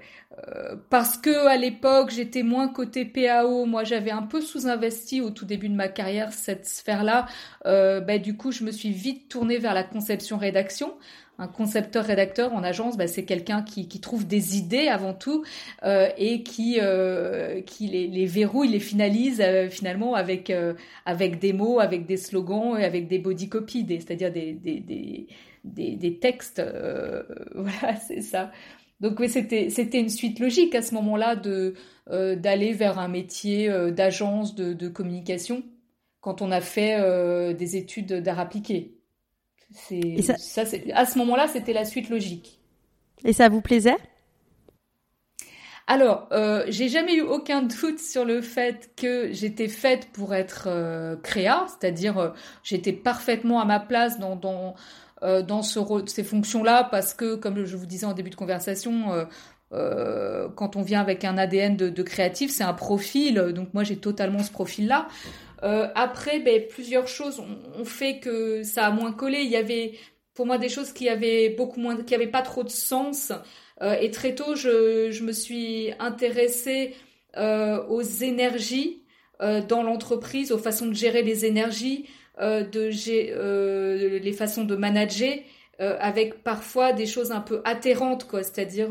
euh, 0.47 0.75
parce 0.89 1.17
que 1.17 1.47
à 1.47 1.55
l'époque, 1.55 2.11
j'étais 2.11 2.43
moins 2.43 2.67
côté 2.67 3.05
PAO, 3.05 3.65
moi 3.65 3.85
j'avais 3.85 4.11
un 4.11 4.23
peu 4.23 4.41
sous-investi 4.41 5.21
au 5.21 5.29
tout 5.29 5.45
début 5.45 5.69
de 5.69 5.75
ma 5.75 5.87
carrière 5.87 6.33
cette 6.33 6.65
sphère-là. 6.65 7.27
Bah, 7.63 8.17
du 8.17 8.35
coup, 8.35 8.51
je 8.51 8.63
me 8.63 8.71
suis 8.71 8.91
vite 8.91 9.29
tournée 9.29 9.57
vers 9.57 9.73
la 9.73 9.83
conception-rédaction 9.83 10.93
un 11.37 11.47
concepteur-rédacteur 11.47 12.53
en 12.53 12.63
agence, 12.63 12.97
bah, 12.97 13.07
c'est 13.07 13.25
quelqu'un 13.25 13.61
qui, 13.61 13.87
trouve 13.99 14.25
des 14.25 14.57
idées 14.57 14.87
avant 14.87 15.13
tout 15.13 15.43
euh, 15.83 16.09
et 16.17 16.43
qui, 16.43 16.79
euh, 16.81 17.61
les, 17.79 18.25
verrouille, 18.25 18.69
les 18.69 18.79
finalise 18.79 19.41
euh, 19.41 19.69
finalement 19.69 20.15
avec, 20.15 20.51
avec 21.05 21.39
des 21.39 21.53
mots, 21.53 21.79
avec 21.79 22.05
des 22.05 22.17
slogans 22.17 22.77
et 22.77 22.85
avec 22.85 23.07
des 23.07 23.19
body 23.19 23.49
copies, 23.49 23.85
c'est-à-dire 23.87 24.31
des, 24.31 24.53
des, 24.53 25.27
des, 25.63 25.95
des, 25.95 26.19
textes. 26.19 26.61
Voilà, 27.55 27.95
c'est 27.97 28.21
ça. 28.21 28.51
Donc 29.01 29.21
c'était 29.27 29.69
c'était 29.69 29.99
une 29.99 30.09
suite 30.09 30.39
logique 30.39 30.73
à 30.73 30.81
ce 30.81 30.93
moment-là 30.95 31.35
de 31.35 31.73
d'aller 32.07 32.71
vers 32.71 32.99
un 32.99 33.07
métier 33.07 33.69
d'agence 33.91 34.55
de, 34.55 34.73
de, 34.73 34.87
communication 34.87 35.63
quand 36.21 36.41
on 36.41 36.51
a 36.51 36.61
fait 36.61 37.53
des 37.55 37.75
études 37.75 38.13
d'art 38.13 38.39
appliqué. 38.39 38.94
C'est 39.71 40.21
ça, 40.21 40.37
ça 40.37 40.63
à 40.93 41.05
ce 41.05 41.17
moment-là, 41.17 41.47
c'était 41.47 41.73
la 41.73 41.85
suite 41.85 42.09
logique. 42.09 42.59
Et 43.23 43.33
ça 43.33 43.49
vous 43.49 43.61
plaisait? 43.61 43.97
Alors, 45.87 46.27
euh, 46.31 46.65
j'ai 46.67 46.89
jamais 46.89 47.15
eu 47.15 47.21
aucun 47.21 47.61
doute 47.61 47.99
sur 47.99 48.25
le 48.25 48.41
fait 48.41 48.89
que 48.95 49.31
j'étais 49.31 49.67
faite 49.67 50.07
pour 50.13 50.33
être 50.33 50.63
euh, 50.67 51.15
créa, 51.17 51.67
c'est-à-dire 51.67 52.17
euh, 52.17 52.29
j'étais 52.63 52.91
parfaitement 52.91 53.59
à 53.59 53.65
ma 53.65 53.79
place 53.79 54.17
dans 54.17 54.35
dans 54.35 54.73
euh, 55.21 55.43
dans 55.43 55.61
ce 55.61 55.79
ces 56.07 56.23
fonctions-là 56.23 56.85
parce 56.89 57.13
que, 57.13 57.35
comme 57.35 57.65
je 57.65 57.77
vous 57.77 57.85
disais 57.85 58.07
en 58.07 58.13
début 58.13 58.31
de 58.31 58.35
conversation, 58.35 59.27
quand 59.71 60.75
on 60.77 60.81
vient 60.83 61.01
avec 61.01 61.25
un 61.25 61.37
ADN 61.37 61.75
de, 61.75 61.89
de 61.89 62.03
créatif, 62.03 62.49
c'est 62.49 62.63
un 62.63 62.73
profil. 62.73 63.35
Donc 63.53 63.73
moi, 63.73 63.83
j'ai 63.83 63.97
totalement 63.97 64.39
ce 64.39 64.51
profil-là. 64.51 65.07
Après, 65.61 66.39
ben, 66.39 66.67
plusieurs 66.67 67.07
choses 67.07 67.39
ont, 67.39 67.85
fait 67.85 68.19
que 68.19 68.63
ça 68.63 68.85
a 68.85 68.91
moins 68.91 69.13
collé. 69.13 69.39
Il 69.39 69.49
y 69.49 69.55
avait 69.55 69.93
pour 70.35 70.45
moi 70.45 70.57
des 70.57 70.69
choses 70.69 70.91
qui 70.91 71.09
avaient 71.09 71.49
beaucoup 71.49 71.79
moins, 71.79 71.95
qui 72.03 72.13
avaient 72.13 72.27
pas 72.27 72.43
trop 72.43 72.63
de 72.63 72.69
sens. 72.69 73.31
Euh, 73.81 73.95
et 73.99 74.11
très 74.11 74.35
tôt, 74.35 74.55
je, 74.55 75.23
me 75.23 75.31
suis 75.31 75.91
intéressée 75.99 76.93
euh, 77.37 77.83
aux 77.87 78.01
énergies 78.01 79.01
euh, 79.41 79.61
dans 79.61 79.83
l'entreprise, 79.83 80.51
aux 80.51 80.57
façons 80.57 80.85
de 80.87 80.93
gérer 80.93 81.23
les 81.23 81.45
énergies, 81.45 82.07
de 82.39 82.89
les 84.17 84.33
façons 84.33 84.65
de 84.65 84.75
manager, 84.75 85.37
avec 85.79 86.43
parfois 86.43 86.93
des 86.93 87.05
choses 87.05 87.31
un 87.31 87.41
peu 87.41 87.61
atterrantes, 87.63 88.27
quoi. 88.27 88.43
C'est-à-dire 88.43 88.89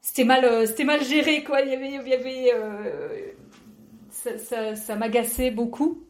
c'était 0.00 0.24
mal 0.24 0.66
c'était 0.66 0.84
mal 0.84 1.04
géré 1.04 1.44
quoi 1.44 1.60
il 1.60 1.68
y 1.70 1.74
avait 1.74 1.88
il 1.88 2.08
y 2.08 2.14
avait 2.14 2.54
ça, 4.22 4.38
ça, 4.38 4.74
ça 4.74 4.96
m'agaçait 4.96 5.50
beaucoup. 5.50 6.04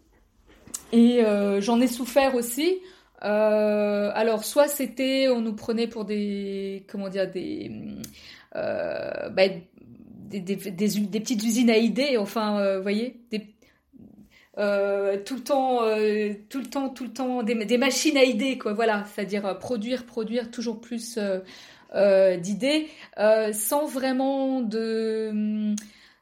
Et 0.93 1.23
j'en 1.61 1.81
ai 1.81 1.87
souffert 1.87 2.35
aussi. 2.35 2.81
Euh, 3.25 4.11
alors, 4.15 4.45
soit 4.45 4.69
c'était, 4.69 5.29
on 5.29 5.41
nous 5.41 5.55
prenait 5.55 5.89
pour 5.89 6.05
des, 6.05 6.85
comment 6.89 7.09
dire, 7.09 7.31
des, 7.31 7.71
euh, 8.55 9.29
bah, 9.31 9.49
des, 9.49 10.41
des, 10.41 10.57
petites 11.21 11.43
usines 11.43 11.71
à 11.71 11.79
idées, 11.79 12.17
enfin, 12.17 12.61
euh, 12.61 12.77
vous 12.77 12.83
voyez, 12.83 13.21
des, 13.31 13.47
euh, 14.59 15.19
tout 15.25 15.37
le 15.37 15.43
temps, 15.43 15.83
euh, 15.85 16.33
tout 16.49 16.61
le 16.61 16.67
temps, 16.67 16.91
tout 16.91 17.05
le 17.05 17.13
temps, 17.13 17.43
des, 17.43 17.79
machines 17.79 18.17
à 18.17 18.25
idées, 18.25 18.57
quoi, 18.59 18.73
voilà, 18.73 19.05
c'est-à-dire 19.07 19.47
euh, 19.47 19.55
produire, 19.55 20.07
produire 20.07 20.51
toujours 20.51 20.81
plus 20.81 21.19
d'idées, 22.41 22.87
sans 23.53 23.87
vraiment 23.87 24.61
de 24.61 25.75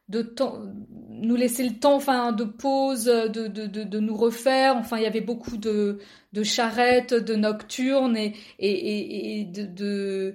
de 0.09 0.23
temps, 0.23 0.63
nous 1.11 1.37
laisser 1.37 1.65
le 1.65 1.75
temps, 1.79 1.97
enfin, 1.97 2.33
de 2.33 2.45
pause, 2.45 3.05
de, 3.07 3.49
de, 3.49 3.67
de, 3.67 3.85
de, 3.85 4.01
nous 4.01 4.17
refaire. 4.17 4.77
Enfin, 4.77 4.99
il 4.99 5.03
y 5.03 5.07
avait 5.07 5.21
beaucoup 5.21 5.57
de, 5.57 5.99
de 6.33 6.43
charrettes, 6.43 7.15
de 7.15 7.35
nocturnes 7.35 8.17
et, 8.17 8.35
et, 8.59 9.41
et, 9.41 9.45
de, 9.45 9.65
de, 9.67 10.35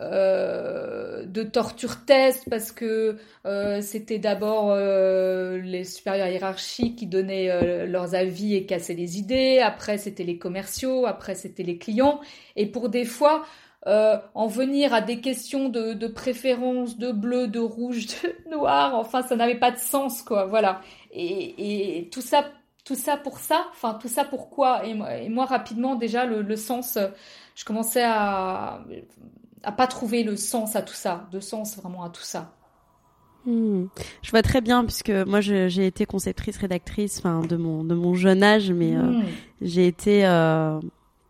euh, 0.00 1.26
torture 1.52 2.04
tests 2.06 2.48
parce 2.48 2.72
que 2.72 3.16
euh, 3.44 3.80
c'était 3.82 4.18
d'abord 4.18 4.70
euh, 4.70 5.58
les 5.58 5.84
supérieurs 5.84 6.28
hiérarchiques 6.28 6.96
qui 6.96 7.06
donnaient 7.06 7.86
leurs 7.86 8.14
avis 8.14 8.54
et 8.54 8.64
cassaient 8.64 8.94
les 8.94 9.18
idées. 9.18 9.58
Après, 9.58 9.98
c'était 9.98 10.24
les 10.24 10.38
commerciaux. 10.38 11.06
Après, 11.06 11.34
c'était 11.34 11.62
les 11.62 11.78
clients. 11.78 12.20
Et 12.56 12.66
pour 12.66 12.88
des 12.88 13.04
fois, 13.04 13.44
euh, 13.86 14.16
en 14.34 14.46
venir 14.46 14.94
à 14.94 15.00
des 15.00 15.20
questions 15.20 15.68
de, 15.68 15.92
de, 15.92 16.06
préférence, 16.06 16.98
de 16.98 17.10
bleu, 17.12 17.48
de 17.48 17.58
rouge, 17.58 18.06
de 18.22 18.50
noir, 18.50 18.94
enfin 18.94 19.22
ça 19.22 19.36
n'avait 19.36 19.58
pas 19.58 19.70
de 19.70 19.78
sens 19.78 20.22
quoi, 20.22 20.46
voilà. 20.46 20.80
Et, 21.12 21.98
et, 21.98 22.08
tout 22.10 22.20
ça, 22.20 22.44
tout 22.84 22.94
ça 22.94 23.16
pour 23.16 23.38
ça, 23.38 23.66
enfin 23.72 23.98
tout 24.00 24.08
ça 24.08 24.24
pourquoi 24.24 24.86
et, 24.86 24.96
et, 25.24 25.28
moi 25.28 25.46
rapidement 25.46 25.96
déjà 25.96 26.24
le, 26.24 26.42
le, 26.42 26.56
sens, 26.56 26.98
je 27.54 27.64
commençais 27.64 28.04
à 28.04 28.84
à 29.64 29.72
pas 29.72 29.86
trouver 29.86 30.22
le 30.22 30.36
sens 30.36 30.76
à 30.76 30.82
tout 30.82 30.94
ça, 30.94 31.28
de 31.32 31.40
sens 31.40 31.76
vraiment 31.76 32.04
à 32.04 32.10
tout 32.10 32.22
ça. 32.22 32.52
Hmm. 33.44 33.86
Je 34.22 34.30
vois 34.30 34.42
très 34.42 34.60
bien 34.60 34.84
puisque 34.84 35.10
moi 35.10 35.40
j'ai 35.40 35.86
été 35.86 36.06
conceptrice 36.06 36.56
rédactrice, 36.58 37.18
enfin 37.18 37.40
de 37.40 37.56
mon 37.56 37.82
de 37.82 37.94
mon 37.94 38.14
jeune 38.14 38.42
âge, 38.42 38.70
mais 38.70 38.94
euh, 38.94 39.02
hmm. 39.02 39.24
j'ai 39.60 39.86
été 39.86 40.24
euh, 40.26 40.78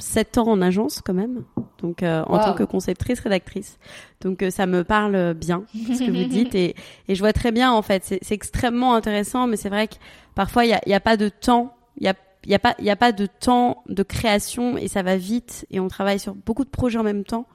7 0.02 0.38
ans 0.38 0.49
en 0.49 0.61
agence 0.61 1.00
quand 1.04 1.14
même, 1.14 1.44
donc 1.78 2.02
euh, 2.02 2.23
en 2.26 2.38
tant 2.38 2.54
que 2.54 2.64
conceptrice 2.64 3.21
rédactrice. 3.21 3.78
Donc 4.21 4.42
euh, 4.42 4.50
ça 4.50 4.66
me 4.66 4.85
parle 4.85 5.35
bien 5.35 5.64
ce 5.73 6.04
que 6.04 6.11
vous 6.11 6.28
dites 6.28 6.54
et, 6.54 6.75
et 7.09 7.14
je 7.14 7.21
vois 7.21 7.32
très 7.32 7.52
bien 7.52 7.73
en 7.73 7.82
fait. 7.82 8.04
C'est 8.04 8.35
extrêmement 8.35 8.94
intéressant, 8.94 9.47
mais 9.47 9.56
c'est 9.56 9.68
vrai 9.68 9.88
que 9.88 9.94
parfois 10.35 10.64
il 10.64 10.71
y 10.71 10.75
a, 10.75 10.80
y 10.87 10.94
a, 10.94 11.00
pas 11.00 11.16
de 11.16 11.28
temps, 11.28 11.75
il 11.99 12.04
y 12.04 12.09
a 12.09 12.14
y 12.47 12.54
a 12.54 12.59
pas 12.59 12.75
il 12.78 12.85
y 12.85 12.90
a 12.90 12.97
pas 12.97 13.12
de 13.12 13.26
temps 13.26 13.85
de 13.88 14.02
création 14.02 14.76
et 14.76 14.88
ça 14.88 15.02
va 15.02 15.16
vite 15.16 15.66
et 15.71 15.78
on 15.78 15.88
travaille 15.88 16.18
sur 16.18 16.35
beaucoup 16.35 16.64
de 16.64 16.71
projets 16.71 16.99
en 16.99 17.04
même 17.04 17.25
temps 17.25 17.47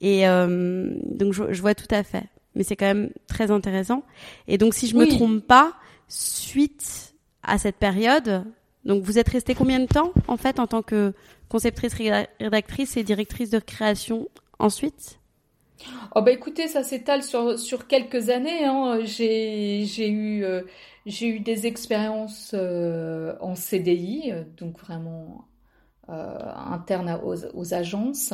et 0.00 0.28
euh, 0.28 0.90
donc 1.04 1.32
je, 1.32 1.52
je, 1.52 1.60
vois 1.60 1.74
tout 1.74 1.92
à 1.92 2.02
fait. 2.02 2.24
Mais 2.54 2.62
c'est 2.62 2.76
quand 2.76 2.86
même 2.86 3.10
très 3.26 3.50
intéressant. 3.50 4.02
Et 4.46 4.58
donc 4.58 4.74
si 4.74 4.86
je 4.86 4.96
me 4.96 5.06
trompe 5.06 5.40
pas, 5.40 5.74
suite 6.08 7.14
à 7.42 7.58
cette 7.58 7.76
période, 7.76 8.44
donc 8.84 9.02
vous 9.02 9.18
êtes 9.18 9.28
resté 9.28 9.54
combien 9.54 9.80
de 9.80 9.86
temps 9.86 10.12
en 10.28 10.36
fait 10.36 10.58
en 10.60 10.66
tant 10.66 10.82
que 10.82 11.12
conceptrice 11.48 11.94
rédactrice 12.40 12.96
et 12.96 13.02
directrice 13.02 13.50
de 13.50 13.58
création 13.58 14.28
ensuite? 14.58 15.18
Oh 16.14 16.22
bah 16.22 16.32
écoutez, 16.32 16.66
ça 16.66 16.82
s'étale 16.82 17.22
sur, 17.22 17.58
sur 17.58 17.86
quelques 17.86 18.30
années. 18.30 18.64
Hein. 18.64 19.00
J'ai, 19.04 20.08
eu 20.08 20.44
euh, 20.44 20.62
eu 21.06 21.40
des 21.40 21.66
expériences 21.66 22.52
euh, 22.54 23.34
en 23.40 23.54
CDI, 23.54 24.32
donc 24.56 24.78
vraiment 24.78 25.48
euh, 26.10 26.38
interne 26.72 27.20
aux, 27.22 27.44
aux, 27.54 27.74
agences. 27.74 28.32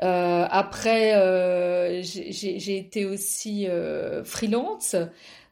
Euh, 0.00 0.46
après, 0.48 1.16
euh, 1.16 2.00
j'ai 2.00 2.76
été 2.76 3.04
aussi 3.04 3.66
freelance. 4.24 4.94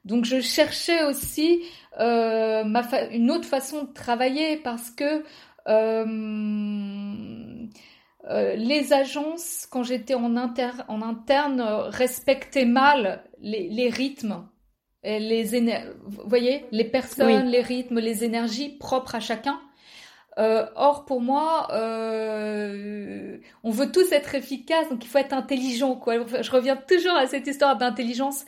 Donc 0.04 0.25
je 0.25 0.40
cherchais 0.40 1.02
aussi 1.02 1.62
ma 1.99 2.83
une 3.11 3.30
autre 3.33 3.49
façon 3.49 3.83
de 3.85 3.92
travailler 3.92 4.56
parce 4.59 4.90
que 4.90 5.25
euh, 5.68 6.04
euh, 8.30 8.54
les 8.56 8.92
agences, 8.92 9.66
quand 9.71 9.83
j'étais 9.83 10.14
en, 10.14 10.37
inter 10.37 10.71
en 10.88 11.02
interne, 11.02 11.61
respectaient 11.61 12.64
mal 12.64 13.25
les, 13.40 13.68
les 13.68 13.88
rythmes, 13.90 14.47
les 15.02 15.44
vous 16.04 16.23
voyez, 16.26 16.64
les 16.71 16.85
personnes, 16.85 17.44
oui. 17.44 17.50
les 17.50 17.61
rythmes, 17.61 17.99
les 17.99 18.25
énergies 18.25 18.71
propres 18.71 19.14
à 19.14 19.21
chacun. 19.21 19.61
Euh, 20.38 20.66
or, 20.75 21.04
pour 21.04 21.21
moi, 21.21 21.68
euh, 21.73 23.38
on 23.62 23.71
veut 23.71 23.92
tous 23.92 24.11
être 24.12 24.35
efficaces, 24.35 24.88
donc 24.88 25.04
il 25.04 25.09
faut 25.09 25.18
être 25.18 25.33
intelligent. 25.33 25.94
Quoi. 25.94 26.26
Je 26.42 26.50
reviens 26.50 26.76
toujours 26.76 27.14
à 27.14 27.26
cette 27.26 27.47
histoire 27.47 27.76
d'intelligence 27.76 28.44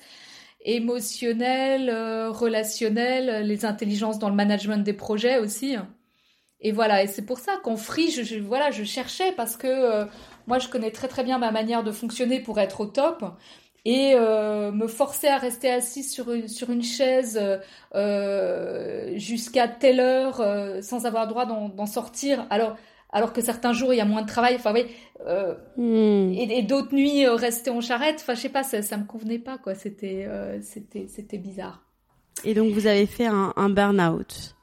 émotionnelle, 0.64 1.88
euh, 1.88 2.30
relationnelle, 2.30 3.46
les 3.46 3.64
intelligences 3.64 4.18
dans 4.18 4.28
le 4.28 4.34
management 4.34 4.78
des 4.78 4.94
projets 4.94 5.38
aussi. 5.38 5.76
Et 6.60 6.72
voilà, 6.72 7.02
et 7.02 7.06
c'est 7.06 7.26
pour 7.26 7.38
ça 7.38 7.52
qu'en 7.62 7.76
free, 7.76 8.10
je, 8.10 8.22
je, 8.22 8.38
voilà, 8.38 8.70
je 8.70 8.84
cherchais 8.84 9.32
parce 9.32 9.56
que 9.56 9.66
euh, 9.66 10.04
moi, 10.46 10.58
je 10.58 10.68
connais 10.68 10.90
très 10.90 11.08
très 11.08 11.24
bien 11.24 11.38
ma 11.38 11.50
manière 11.50 11.84
de 11.84 11.92
fonctionner 11.92 12.40
pour 12.40 12.58
être 12.58 12.80
au 12.80 12.86
top. 12.86 13.24
Et 13.88 14.14
euh, 14.16 14.72
me 14.72 14.88
forcer 14.88 15.28
à 15.28 15.38
rester 15.38 15.70
assise 15.70 16.12
sur 16.12 16.32
une, 16.32 16.48
sur 16.48 16.70
une 16.70 16.82
chaise 16.82 17.40
euh, 17.94 19.12
jusqu'à 19.16 19.68
telle 19.68 20.00
heure 20.00 20.40
euh, 20.40 20.82
sans 20.82 21.06
avoir 21.06 21.22
le 21.22 21.28
droit 21.28 21.46
d'en 21.46 21.86
sortir. 21.86 22.48
Alors, 22.50 22.76
alors 23.10 23.32
que 23.32 23.40
certains 23.40 23.72
jours 23.72 23.94
il 23.94 23.98
y 23.98 24.00
a 24.00 24.04
moins 24.04 24.22
de 24.22 24.26
travail. 24.26 24.56
Enfin 24.56 24.72
oui, 24.74 24.86
euh, 25.28 25.54
hmm. 25.76 26.32
et, 26.32 26.58
et 26.58 26.62
d'autres 26.62 26.92
nuits 26.96 27.26
euh, 27.26 27.36
rester 27.36 27.70
en 27.70 27.80
charrette. 27.80 28.16
Enfin 28.22 28.34
je 28.34 28.40
sais 28.40 28.48
pas, 28.48 28.64
ça, 28.64 28.82
ça 28.82 28.96
me 28.96 29.04
convenait 29.04 29.38
pas 29.38 29.56
quoi. 29.56 29.76
C'était 29.76 30.26
euh, 30.26 30.58
c'était 30.62 31.06
c'était 31.06 31.38
bizarre. 31.38 31.84
Et 32.42 32.54
donc 32.54 32.72
vous 32.72 32.88
avez 32.88 33.06
fait 33.06 33.26
un, 33.26 33.52
un 33.54 33.68
burn-out. 33.68 34.55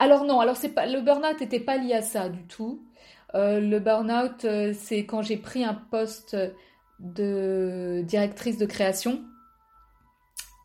Alors 0.00 0.24
non, 0.24 0.40
alors 0.40 0.56
c'est 0.56 0.70
pas 0.70 0.86
le 0.86 1.02
burn-out 1.02 1.38
n'était 1.40 1.60
pas 1.60 1.76
lié 1.76 1.92
à 1.92 2.02
ça 2.02 2.30
du 2.30 2.42
tout. 2.44 2.82
Euh, 3.34 3.60
le 3.60 3.78
burn-out, 3.78 4.44
euh, 4.46 4.72
c'est 4.74 5.04
quand 5.04 5.20
j'ai 5.20 5.36
pris 5.36 5.62
un 5.62 5.74
poste 5.74 6.36
de 7.00 8.02
directrice 8.06 8.56
de 8.56 8.64
création. 8.64 9.20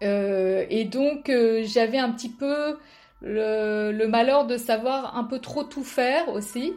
Euh, 0.04 0.66
et 0.70 0.86
donc 0.86 1.30
j'avais 1.64 1.98
un 1.98 2.12
petit 2.12 2.30
peu 2.30 2.78
le, 3.22 4.06
malheur 4.08 4.48
de 4.48 4.56
savoir 4.56 5.18
un 5.18 5.26
peu 5.26 5.40
trop 5.40 5.64
tout 5.64 5.84
faire 5.84 6.30
aussi. 6.30 6.74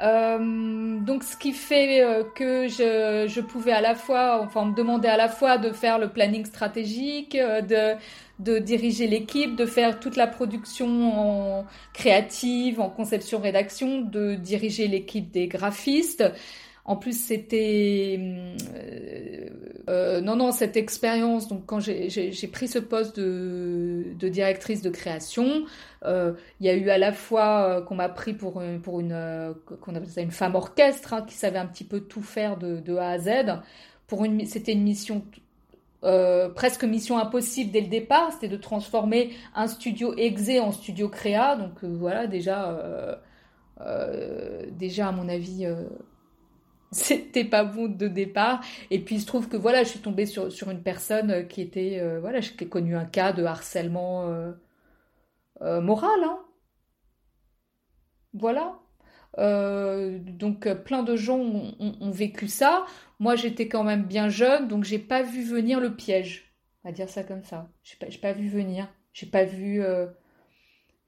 Euh, 0.00 0.98
donc 1.00 1.24
ce 1.24 1.36
qui 1.36 1.52
fait 1.52 2.24
que 2.36 2.68
je, 2.68 3.26
je, 3.28 3.40
pouvais 3.40 3.72
à 3.72 3.80
la 3.80 3.94
fois, 3.94 4.40
enfin 4.40 4.64
me 4.66 4.74
demander 4.74 5.08
à 5.08 5.16
la 5.16 5.28
fois 5.28 5.58
de 5.58 5.72
faire 5.72 5.98
le 5.98 6.08
planning 6.08 6.44
stratégique, 6.44 7.36
de 7.36 7.96
de 8.38 8.58
diriger 8.58 9.06
l'équipe, 9.06 9.56
de 9.56 9.66
faire 9.66 9.98
toute 9.98 10.16
la 10.16 10.26
production 10.26 11.58
en 11.60 11.66
créative, 11.92 12.80
en 12.80 12.88
conception-rédaction, 12.88 14.02
de 14.02 14.34
diriger 14.34 14.86
l'équipe 14.86 15.30
des 15.30 15.48
graphistes. 15.48 16.24
En 16.88 16.96
plus, 16.96 17.12
c'était 17.12 18.18
non 19.88 20.36
non 20.36 20.52
cette 20.52 20.76
expérience. 20.76 21.46
Donc 21.46 21.66
quand 21.66 21.80
j'ai 21.80 22.48
pris 22.50 22.66
ce 22.66 22.78
poste 22.78 23.20
de, 23.20 24.28
directrice 24.28 24.82
de 24.82 24.90
création, 24.90 25.64
il 26.04 26.34
y 26.60 26.68
a 26.68 26.74
eu 26.74 26.90
à 26.90 26.98
la 26.98 27.12
fois 27.12 27.82
qu'on 27.82 27.94
m'a 27.94 28.08
pris 28.08 28.34
pour 28.34 28.60
une 28.60 28.80
qu'on 28.82 29.94
appelle 29.94 30.08
ça 30.08 30.22
une 30.22 30.30
femme 30.30 30.54
orchestre 30.54 31.12
hein, 31.14 31.22
qui 31.22 31.34
savait 31.34 31.58
un 31.58 31.66
petit 31.66 31.84
peu 31.84 32.00
tout 32.00 32.22
faire 32.22 32.56
de, 32.56 32.96
A 32.96 33.10
à 33.10 33.18
Z. 33.18 33.30
Pour 34.06 34.24
une 34.24 34.46
c'était 34.46 34.72
une 34.72 34.82
mission 34.82 35.22
euh, 36.04 36.48
presque 36.48 36.84
mission 36.84 37.18
impossible 37.18 37.72
dès 37.72 37.80
le 37.80 37.88
départ, 37.88 38.32
c'était 38.32 38.48
de 38.48 38.56
transformer 38.56 39.30
un 39.54 39.66
studio 39.66 40.14
exé 40.16 40.60
en 40.60 40.70
studio 40.72 41.08
créa. 41.08 41.56
Donc 41.56 41.82
euh, 41.82 41.88
voilà, 41.88 42.26
déjà, 42.26 42.70
euh, 43.80 44.66
déjà 44.72 45.08
à 45.08 45.12
mon 45.12 45.28
avis, 45.28 45.66
c'était 46.92 47.44
pas 47.44 47.64
bon 47.64 47.88
de 47.88 48.08
départ. 48.08 48.64
Et 48.90 49.00
puis 49.00 49.16
il 49.16 49.20
se 49.20 49.26
trouve 49.26 49.48
que 49.48 49.56
voilà, 49.56 49.84
je 49.84 49.88
suis 49.88 50.00
tombée 50.00 50.26
sur, 50.26 50.70
une 50.70 50.82
personne 50.82 51.46
qui 51.48 51.60
était, 51.60 52.02
voilà, 52.20 52.40
j'ai 52.40 52.54
connu 52.68 52.96
un 52.96 53.04
cas 53.04 53.32
de 53.32 53.44
harcèlement 53.44 54.32
moral. 55.60 56.20
Hein. 56.24 56.38
Voilà. 58.34 58.78
donc 59.36 60.68
plein 60.84 61.02
de 61.02 61.16
gens 61.16 61.38
ont 61.38 62.10
vécu 62.10 62.48
ça. 62.48 62.86
Moi, 63.20 63.34
j'étais 63.34 63.68
quand 63.68 63.84
même 63.84 64.04
bien 64.04 64.28
jeune, 64.28 64.68
donc 64.68 64.84
j'ai 64.84 64.98
pas 64.98 65.22
vu 65.22 65.42
venir 65.42 65.80
le 65.80 65.94
piège. 65.96 66.54
On 66.84 66.88
va 66.88 66.92
dire 66.92 67.08
ça 67.08 67.24
comme 67.24 67.42
ça. 67.42 67.68
J'ai 67.82 67.96
pas, 67.96 68.06
pas 68.22 68.32
vu 68.32 68.48
venir. 68.48 68.88
J'ai 69.12 69.26
pas 69.26 69.44
vu 69.44 69.82
euh, 69.82 70.06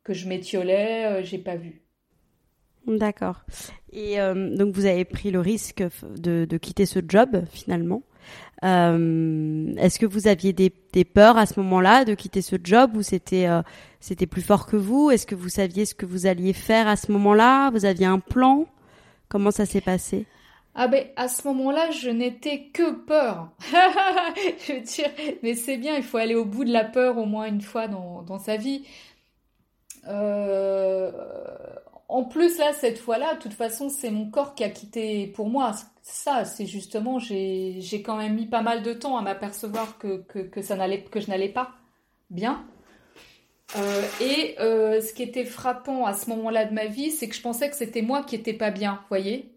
que 0.02 0.12
je 0.12 0.28
m'étiolais. 0.28 1.06
Euh, 1.06 1.22
j'ai 1.22 1.38
pas 1.38 1.56
vu. 1.56 1.82
D'accord. 2.87 3.40
Et 3.92 4.20
euh, 4.20 4.56
donc 4.56 4.75
vous 4.75 4.87
avez 4.87 5.04
pris 5.04 5.30
le 5.30 5.40
risque 5.40 5.84
de, 6.02 6.46
quitter 6.56 6.87
ce 6.87 7.00
job 7.06 7.44
finalement. 7.50 8.02
Est-ce 8.62 9.99
que 9.99 10.06
vous 10.06 10.28
aviez 10.28 10.52
des, 10.52 10.72
des 10.92 11.04
peurs 11.04 11.38
à 11.38 11.46
ce 11.46 11.58
moment-là 11.60 12.04
de 12.04 12.14
quitter 12.14 12.42
ce 12.42 12.56
job 12.62 12.96
ou 12.96 13.02
c'était 13.02 13.49
c'était 14.00 14.26
plus 14.26 14.42
fort 14.42 14.66
que 14.66 14.76
vous? 14.76 15.10
Est-ce 15.10 15.26
que 15.26 15.34
vous 15.34 15.49
saviez 15.49 15.87
ce 15.87 15.94
que 15.94 16.06
vous 16.06 16.26
alliez 16.26 16.52
faire 16.52 16.88
à 16.88 16.96
ce 16.96 17.10
moment-là? 17.12 17.70
Vous 17.70 17.84
aviez 17.84 18.06
un 18.06 18.18
plan? 18.18 18.66
Comment 19.28 19.50
ça 19.50 19.64
s'est 19.64 19.80
passé? 19.80 20.26
Ah 20.75 20.88
ben 20.88 21.06
à 21.16 21.28
ce 21.28 21.46
moment-là, 21.49 21.90
je 21.90 22.10
n'étais 22.10 22.68
que 22.72 22.92
peur. 22.92 23.50
je 24.66 24.72
veux 24.72 24.80
dire, 24.80 25.10
mais 25.42 25.54
c'est 25.54 25.76
bien, 25.76 25.96
il 25.96 26.02
faut 26.02 26.16
aller 26.16 26.34
au 26.34 26.44
bout 26.44 26.64
de 26.64 26.72
la 26.72 26.84
peur 26.84 27.18
au 27.18 27.26
moins 27.26 27.46
une 27.46 27.60
fois 27.60 27.88
dans, 27.88 28.22
dans 28.22 28.38
sa 28.38 28.56
vie. 28.56 28.84
Euh, 30.08 31.10
en 32.11 32.25
plus 32.25 32.59
là, 32.59 32.73
cette 32.73 32.99
fois-là, 32.99 33.37
de 33.37 33.40
toute 33.40 33.52
façon, 33.52 33.88
c'est 33.88 34.11
mon 34.11 34.31
corps 34.31 34.55
qui 34.55 34.64
a 34.64 34.69
quitté 34.69 35.29
pour 35.29 35.49
moi. 35.49 35.73
Ça, 36.02 36.45
c'est 36.45 36.67
justement, 36.67 37.19
j'ai 37.19 38.02
quand 38.05 38.17
même 38.17 38.35
mis 38.35 38.47
pas 38.47 38.62
mal 38.62 38.83
de 38.83 38.93
temps 38.93 39.17
à 39.17 39.23
m'apercevoir 39.23 39.97
que, 39.99 40.19
que, 40.23 40.40
que, 40.40 40.61
que 40.61 41.21
je 41.21 41.29
n'allais 41.29 41.49
pas 41.49 41.71
bien. 42.31 42.67
Euh, 43.76 44.02
et 44.21 44.57
euh, 44.59 45.00
ce 45.00 45.12
qui 45.12 45.23
était 45.23 45.45
frappant 45.45 46.05
à 46.05 46.14
ce 46.14 46.29
moment-là 46.31 46.64
de 46.64 46.75
ma 46.75 46.87
vie, 46.87 47.12
c'est 47.12 47.29
que 47.29 47.37
je 47.37 47.40
pensais 47.40 47.71
que 47.71 47.76
c'était 47.76 48.02
moi 48.02 48.25
qui 48.25 48.37
n'étais 48.37 48.55
pas 48.55 48.71
bien, 48.71 49.05
voyez 49.09 49.55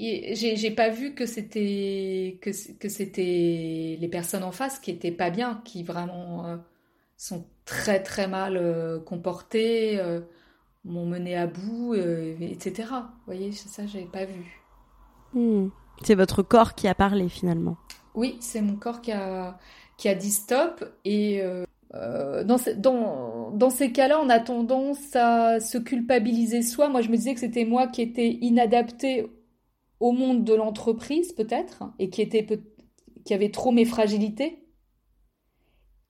j'ai 0.00 0.70
pas 0.70 0.90
vu 0.90 1.12
que 1.14 1.26
c'était 1.26 2.38
que, 2.40 2.52
c'était 2.52 3.96
les 4.00 4.08
personnes 4.08 4.44
en 4.44 4.52
face 4.52 4.78
qui 4.78 4.92
étaient 4.92 5.10
pas 5.10 5.30
bien, 5.30 5.60
qui 5.64 5.82
vraiment 5.82 6.46
euh, 6.46 6.56
sont 7.16 7.44
très 7.64 8.00
très 8.00 8.28
mal 8.28 9.02
comportées, 9.04 9.98
m'ont 10.88 11.06
mené 11.06 11.36
à 11.36 11.46
bout, 11.46 11.94
etc. 11.94 12.88
Vous 12.90 13.24
voyez, 13.26 13.52
ça 13.52 13.86
j'avais 13.86 14.06
pas 14.06 14.24
vu. 14.24 14.62
Hmm. 15.34 15.68
C'est 16.02 16.14
votre 16.14 16.42
corps 16.42 16.74
qui 16.74 16.88
a 16.88 16.94
parlé 16.94 17.28
finalement. 17.28 17.76
Oui, 18.14 18.36
c'est 18.40 18.60
mon 18.60 18.76
corps 18.76 19.00
qui 19.00 19.12
a 19.12 19.58
qui 19.96 20.08
a 20.08 20.14
dit 20.14 20.30
stop 20.30 20.84
et 21.04 21.42
dans, 21.92 22.56
dans, 22.76 23.50
dans, 23.50 23.70
ces 23.70 23.90
cas-là, 23.92 24.20
on 24.22 24.28
a 24.28 24.38
tendance 24.38 25.16
à 25.16 25.58
se 25.58 25.78
culpabiliser 25.78 26.62
soi. 26.62 26.88
Moi, 26.88 27.00
je 27.00 27.08
me 27.08 27.16
disais 27.16 27.34
que 27.34 27.40
c'était 27.40 27.64
moi 27.64 27.88
qui 27.88 28.02
étais 28.02 28.38
inadaptée 28.40 29.26
au 30.00 30.12
monde 30.12 30.44
de 30.44 30.54
l'entreprise 30.54 31.32
peut-être 31.32 31.84
et 31.98 32.10
qui 32.10 32.22
était 32.22 32.46
qui 33.24 33.34
avait 33.34 33.50
trop 33.50 33.72
mes 33.72 33.84
fragilités. 33.84 34.64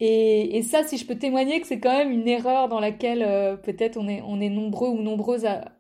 Et, 0.00 0.62
ça, 0.62 0.84
si 0.84 0.96
je 0.96 1.06
peux 1.06 1.16
témoigner 1.16 1.61
que 1.61 1.66
c'est 1.66 1.80
quand 1.80 1.96
même 1.96 2.12
une 2.12 2.28
erreur 2.28 2.68
dans 2.68 2.80
laquelle 2.80 3.22
euh, 3.22 3.56
peut-être 3.56 3.96
on 3.96 4.08
est, 4.08 4.22
on 4.22 4.40
est 4.40 4.50
nombreux 4.50 4.88
ou 4.88 5.02
nombreuses 5.02 5.44
à... 5.44 5.72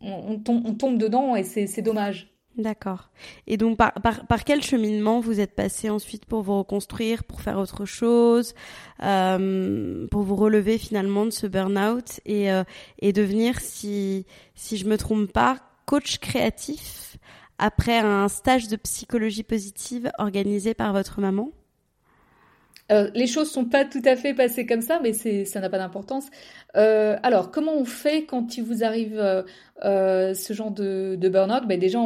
On, 0.00 0.38
tombe, 0.38 0.98
dedans 0.98 1.34
et 1.34 1.44
c'est 1.44 1.80
dommage. 1.80 2.34
D'accord. 2.56 3.10
Et 3.46 3.56
donc, 3.56 3.78
par, 3.78 3.94
par, 4.02 4.44
quel 4.44 4.62
cheminement 4.62 5.18
vous 5.20 5.40
êtes 5.40 5.54
passé 5.54 5.88
ensuite 5.88 6.26
pour 6.26 6.42
vous 6.42 6.58
reconstruire, 6.58 7.24
pour 7.24 7.40
faire 7.40 7.58
autre 7.58 7.86
chose, 7.86 8.54
euh, 9.02 10.06
pour 10.08 10.22
vous 10.22 10.36
relever 10.36 10.76
finalement 10.76 11.24
de 11.24 11.30
ce 11.30 11.46
burn-out 11.46 12.20
et, 12.26 12.52
euh, 12.52 12.64
et 12.98 13.14
devenir, 13.14 13.60
si, 13.60 14.26
si 14.54 14.76
je 14.76 14.86
me 14.86 14.98
trompe 14.98 15.32
pas, 15.32 15.58
coach 15.86 16.18
créatif 16.18 17.16
après 17.58 17.98
un 17.98 18.28
stage 18.28 18.68
de 18.68 18.76
psychologie 18.76 19.42
positive 19.42 20.10
organisé 20.18 20.74
par 20.74 20.92
votre 20.92 21.22
maman? 21.22 21.50
Euh, 22.94 23.10
les 23.14 23.26
choses 23.26 23.50
sont 23.50 23.64
pas 23.64 23.84
tout 23.84 24.02
à 24.04 24.14
fait 24.14 24.34
passées 24.34 24.66
comme 24.66 24.80
ça, 24.80 25.00
mais 25.02 25.12
ça 25.12 25.60
n'a 25.60 25.68
pas 25.68 25.78
d'importance. 25.78 26.26
Euh, 26.76 27.16
alors, 27.22 27.50
comment 27.50 27.74
on 27.74 27.84
fait 27.84 28.24
quand 28.24 28.56
il 28.56 28.62
vous 28.62 28.84
arrive 28.84 29.44
euh, 29.84 30.34
ce 30.34 30.52
genre 30.52 30.70
de, 30.70 31.18
burn-out? 31.20 31.66
Ben 31.66 31.78
Déjà, 31.78 31.98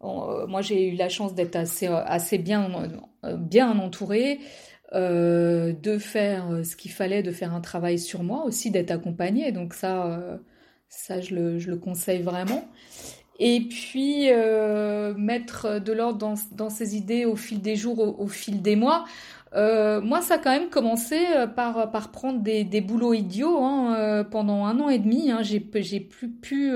moi 0.00 0.62
j'ai 0.62 0.88
eu 0.88 0.96
la 0.96 1.08
chance 1.08 1.34
d'être 1.34 1.56
assez, 1.56 2.38
bien, 2.38 2.70
entourée, 3.78 4.38
de 4.92 5.98
faire 5.98 6.60
ce 6.64 6.76
qu'il 6.76 6.92
fallait, 6.92 7.22
de 7.22 7.32
faire 7.32 7.52
un 7.52 7.60
travail 7.60 7.98
sur 7.98 8.22
moi 8.22 8.44
aussi, 8.44 8.70
d'être 8.70 8.90
accompagnée. 8.92 9.50
Donc 9.50 9.74
ça, 9.74 10.38
je 11.20 11.34
le, 11.34 11.76
conseille 11.76 12.22
vraiment 12.22 12.64
et 13.38 13.60
puis 13.60 14.28
mettre 15.16 15.80
de 15.80 15.92
l'ordre 15.92 16.36
dans, 16.52 16.70
ses 16.70 16.96
idées 16.96 17.24
au 17.24 17.34
fil 17.34 17.60
des 17.60 17.74
jours, 17.74 18.20
au, 18.20 18.28
fil 18.28 18.62
des 18.62 18.76
mois. 18.76 19.04
Euh, 19.54 20.00
moi, 20.00 20.22
ça 20.22 20.34
a 20.34 20.38
quand 20.38 20.50
même 20.50 20.70
commencé 20.70 21.18
euh, 21.36 21.46
par, 21.46 21.90
par 21.90 22.10
prendre 22.10 22.40
des, 22.40 22.64
des 22.64 22.80
boulots 22.80 23.12
idiots 23.14 23.62
hein, 23.62 24.24
pendant 24.30 24.64
un 24.64 24.80
an 24.80 24.88
et 24.88 24.98
demi. 24.98 25.30
Hein, 25.30 25.42
j'ai, 25.42 25.64
j'ai 25.76 26.00
plus 26.00 26.28
pu. 26.30 26.72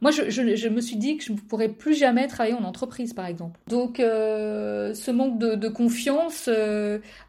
Moi, 0.00 0.10
je, 0.10 0.28
je, 0.30 0.56
je, 0.56 0.68
me 0.68 0.80
suis 0.80 0.96
dit 0.96 1.16
que 1.16 1.24
je 1.24 1.32
ne 1.32 1.38
pourrais 1.38 1.68
plus 1.68 1.94
jamais 1.94 2.26
travailler 2.26 2.56
en 2.56 2.64
entreprise, 2.64 3.12
par 3.12 3.26
exemple. 3.26 3.58
Donc, 3.68 3.96
ce 3.98 5.10
manque 5.10 5.38
de, 5.38 5.54
de 5.54 5.68
confiance, 5.68 6.48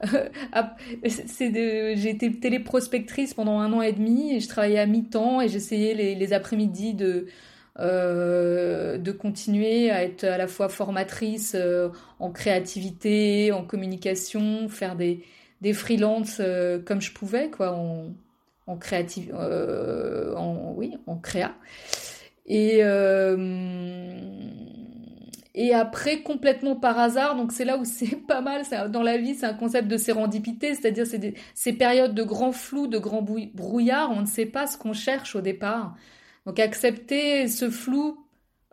c'est 1.05 1.49
de, 1.49 1.95
j'ai 1.95 2.09
été 2.09 2.31
téléprospectrice 2.31 3.33
pendant 3.33 3.59
un 3.59 3.71
an 3.73 3.81
et 3.81 3.93
demi 3.93 4.35
et 4.35 4.39
je 4.39 4.47
travaillais 4.47 4.79
à 4.79 4.85
mi-temps 4.85 5.41
et 5.41 5.49
j'essayais 5.49 5.93
les, 5.93 6.15
les 6.15 6.33
après-midi 6.33 6.93
de 6.93 7.27
euh, 7.79 8.97
de 8.97 9.11
continuer 9.11 9.89
à 9.89 10.03
être 10.03 10.25
à 10.25 10.37
la 10.37 10.47
fois 10.47 10.67
formatrice 10.69 11.53
euh, 11.55 11.89
en 12.19 12.29
créativité, 12.31 13.51
en 13.51 13.63
communication, 13.63 14.67
faire 14.67 14.95
des, 14.95 15.23
des 15.61 15.73
freelances 15.73 16.37
euh, 16.41 16.79
comme 16.79 16.99
je 16.99 17.13
pouvais, 17.13 17.49
quoi, 17.49 17.71
en, 17.73 18.13
en 18.67 18.77
créative, 18.77 19.33
oui, 20.75 20.97
en 21.07 21.17
créa. 21.17 21.55
Et, 22.47 22.81
et 25.55 25.73
après, 25.73 26.21
complètement 26.21 26.75
par 26.75 26.99
hasard, 26.99 27.35
donc 27.35 27.51
c'est 27.51 27.65
là 27.65 27.77
où 27.77 27.85
c'est 27.85 28.15
pas 28.27 28.41
mal, 28.41 28.63
dans 28.91 29.03
la 29.03 29.17
vie, 29.17 29.35
c'est 29.35 29.45
un 29.45 29.53
concept 29.53 29.87
de 29.87 29.97
sérendipité, 29.97 30.75
c'est-à-dire 30.75 31.07
c'est 31.07 31.33
ces 31.53 31.73
périodes 31.73 32.13
de 32.13 32.23
grand 32.23 32.51
flou, 32.51 32.87
de 32.87 32.97
grand 32.97 33.21
brouillard, 33.21 34.11
on 34.11 34.21
ne 34.21 34.25
sait 34.25 34.45
pas 34.45 34.67
ce 34.67 34.77
qu'on 34.77 34.93
cherche 34.93 35.35
au 35.35 35.41
départ. 35.41 35.95
Donc 36.45 36.59
accepter 36.59 37.47
ce 37.47 37.69
flou 37.69 38.25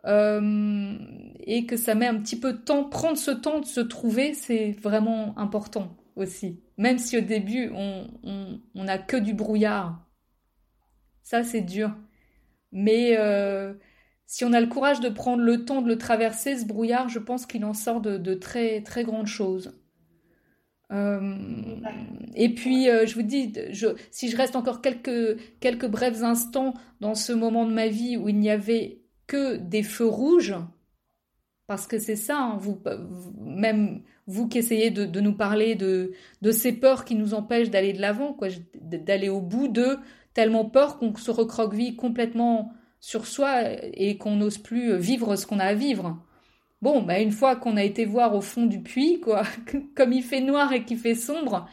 euh, 0.05 0.97
et 1.41 1.65
que 1.65 1.77
ça 1.77 1.95
met 1.95 2.07
un 2.07 2.19
petit 2.19 2.39
peu 2.39 2.53
de 2.53 2.57
temps, 2.57 2.83
prendre 2.85 3.17
ce 3.17 3.31
temps 3.31 3.59
de 3.59 3.65
se 3.65 3.81
trouver, 3.81 4.33
c'est 4.33 4.71
vraiment 4.81 5.37
important 5.37 5.97
aussi. 6.15 6.61
Même 6.77 6.97
si 6.97 7.17
au 7.17 7.21
début, 7.21 7.71
on 7.73 8.07
n'a 8.75 8.97
que 8.97 9.17
du 9.17 9.33
brouillard. 9.33 10.07
Ça, 11.23 11.43
c'est 11.43 11.61
dur. 11.61 11.93
Mais 12.71 13.17
euh, 13.17 13.73
si 14.27 14.45
on 14.45 14.53
a 14.53 14.61
le 14.61 14.67
courage 14.67 14.99
de 14.99 15.09
prendre 15.09 15.43
le 15.43 15.65
temps 15.65 15.81
de 15.81 15.87
le 15.87 15.97
traverser, 15.97 16.57
ce 16.57 16.65
brouillard, 16.65 17.09
je 17.09 17.19
pense 17.19 17.45
qu'il 17.45 17.65
en 17.65 17.73
sort 17.73 18.01
de, 18.01 18.33
très, 18.33 18.81
très 18.81 19.03
grandes 19.03 19.27
choses. 19.27 19.77
Euh, 20.91 21.35
et 22.35 22.53
puis, 22.53 22.89
euh, 22.89 23.05
je 23.05 23.15
vous 23.15 23.23
dis, 23.23 23.53
si 24.11 24.29
je 24.29 24.37
reste 24.37 24.55
encore 24.55 24.81
quelques, 24.81 25.37
quelques 25.59 25.87
brefs 25.87 26.23
instants 26.23 26.73
dans 27.01 27.15
ce 27.15 27.33
moment 27.33 27.65
de 27.65 27.73
ma 27.73 27.87
vie 27.87 28.17
où 28.17 28.29
il 28.29 28.39
n'y 28.39 28.49
avait 28.49 29.01
que 29.27 29.57
des 29.57 29.83
feux 29.83 30.07
rouges, 30.07 30.55
parce 31.67 31.87
que 31.87 31.99
c'est 31.99 32.15
ça, 32.15 32.39
hein, 32.39 32.57
vous, 32.59 32.81
même 33.37 34.01
vous 34.25 34.47
qui 34.47 34.59
essayez 34.59 34.89
de, 34.89 35.19
nous 35.19 35.33
parler 35.35 35.75
de, 35.75 36.13
de 36.41 36.51
ces 36.51 36.71
peurs 36.71 37.03
qui 37.03 37.15
nous 37.15 37.33
empêchent 37.33 37.69
d'aller 37.69 37.91
de 37.91 38.01
l'avant, 38.01 38.37
d'aller 38.81 39.29
au 39.29 39.41
bout 39.41 39.67
de 39.67 39.97
tellement 40.33 40.65
peur 40.65 40.97
qu'on 40.97 41.13
se 41.15 41.31
recroqueville 41.31 41.97
complètement 41.97 42.71
sur 42.99 43.27
soi 43.27 43.63
et 43.93 44.17
qu'on 44.17 44.37
n'ose 44.37 44.57
plus 44.57 44.95
vivre 44.97 45.35
ce 45.35 45.45
qu'on 45.45 45.59
a 45.59 45.65
à 45.65 45.73
vivre. 45.73 46.17
Bon, 46.81 47.01
bah 47.01 47.19
une 47.19 47.31
fois 47.31 47.55
qu'on 47.55 47.75
a 47.75 47.83
été 47.83 48.05
voir 48.05 48.35
au 48.35 48.41
fond 48.41 48.65
du 48.65 48.81
puits, 48.81 49.19
quoi, 49.19 49.43
comme 49.95 50.13
il 50.13 50.23
fait 50.23 50.41
noir 50.41 50.71
et 50.73 50.85
qu'il 50.85 50.97
fait 50.97 51.15
sombre, 51.15 51.67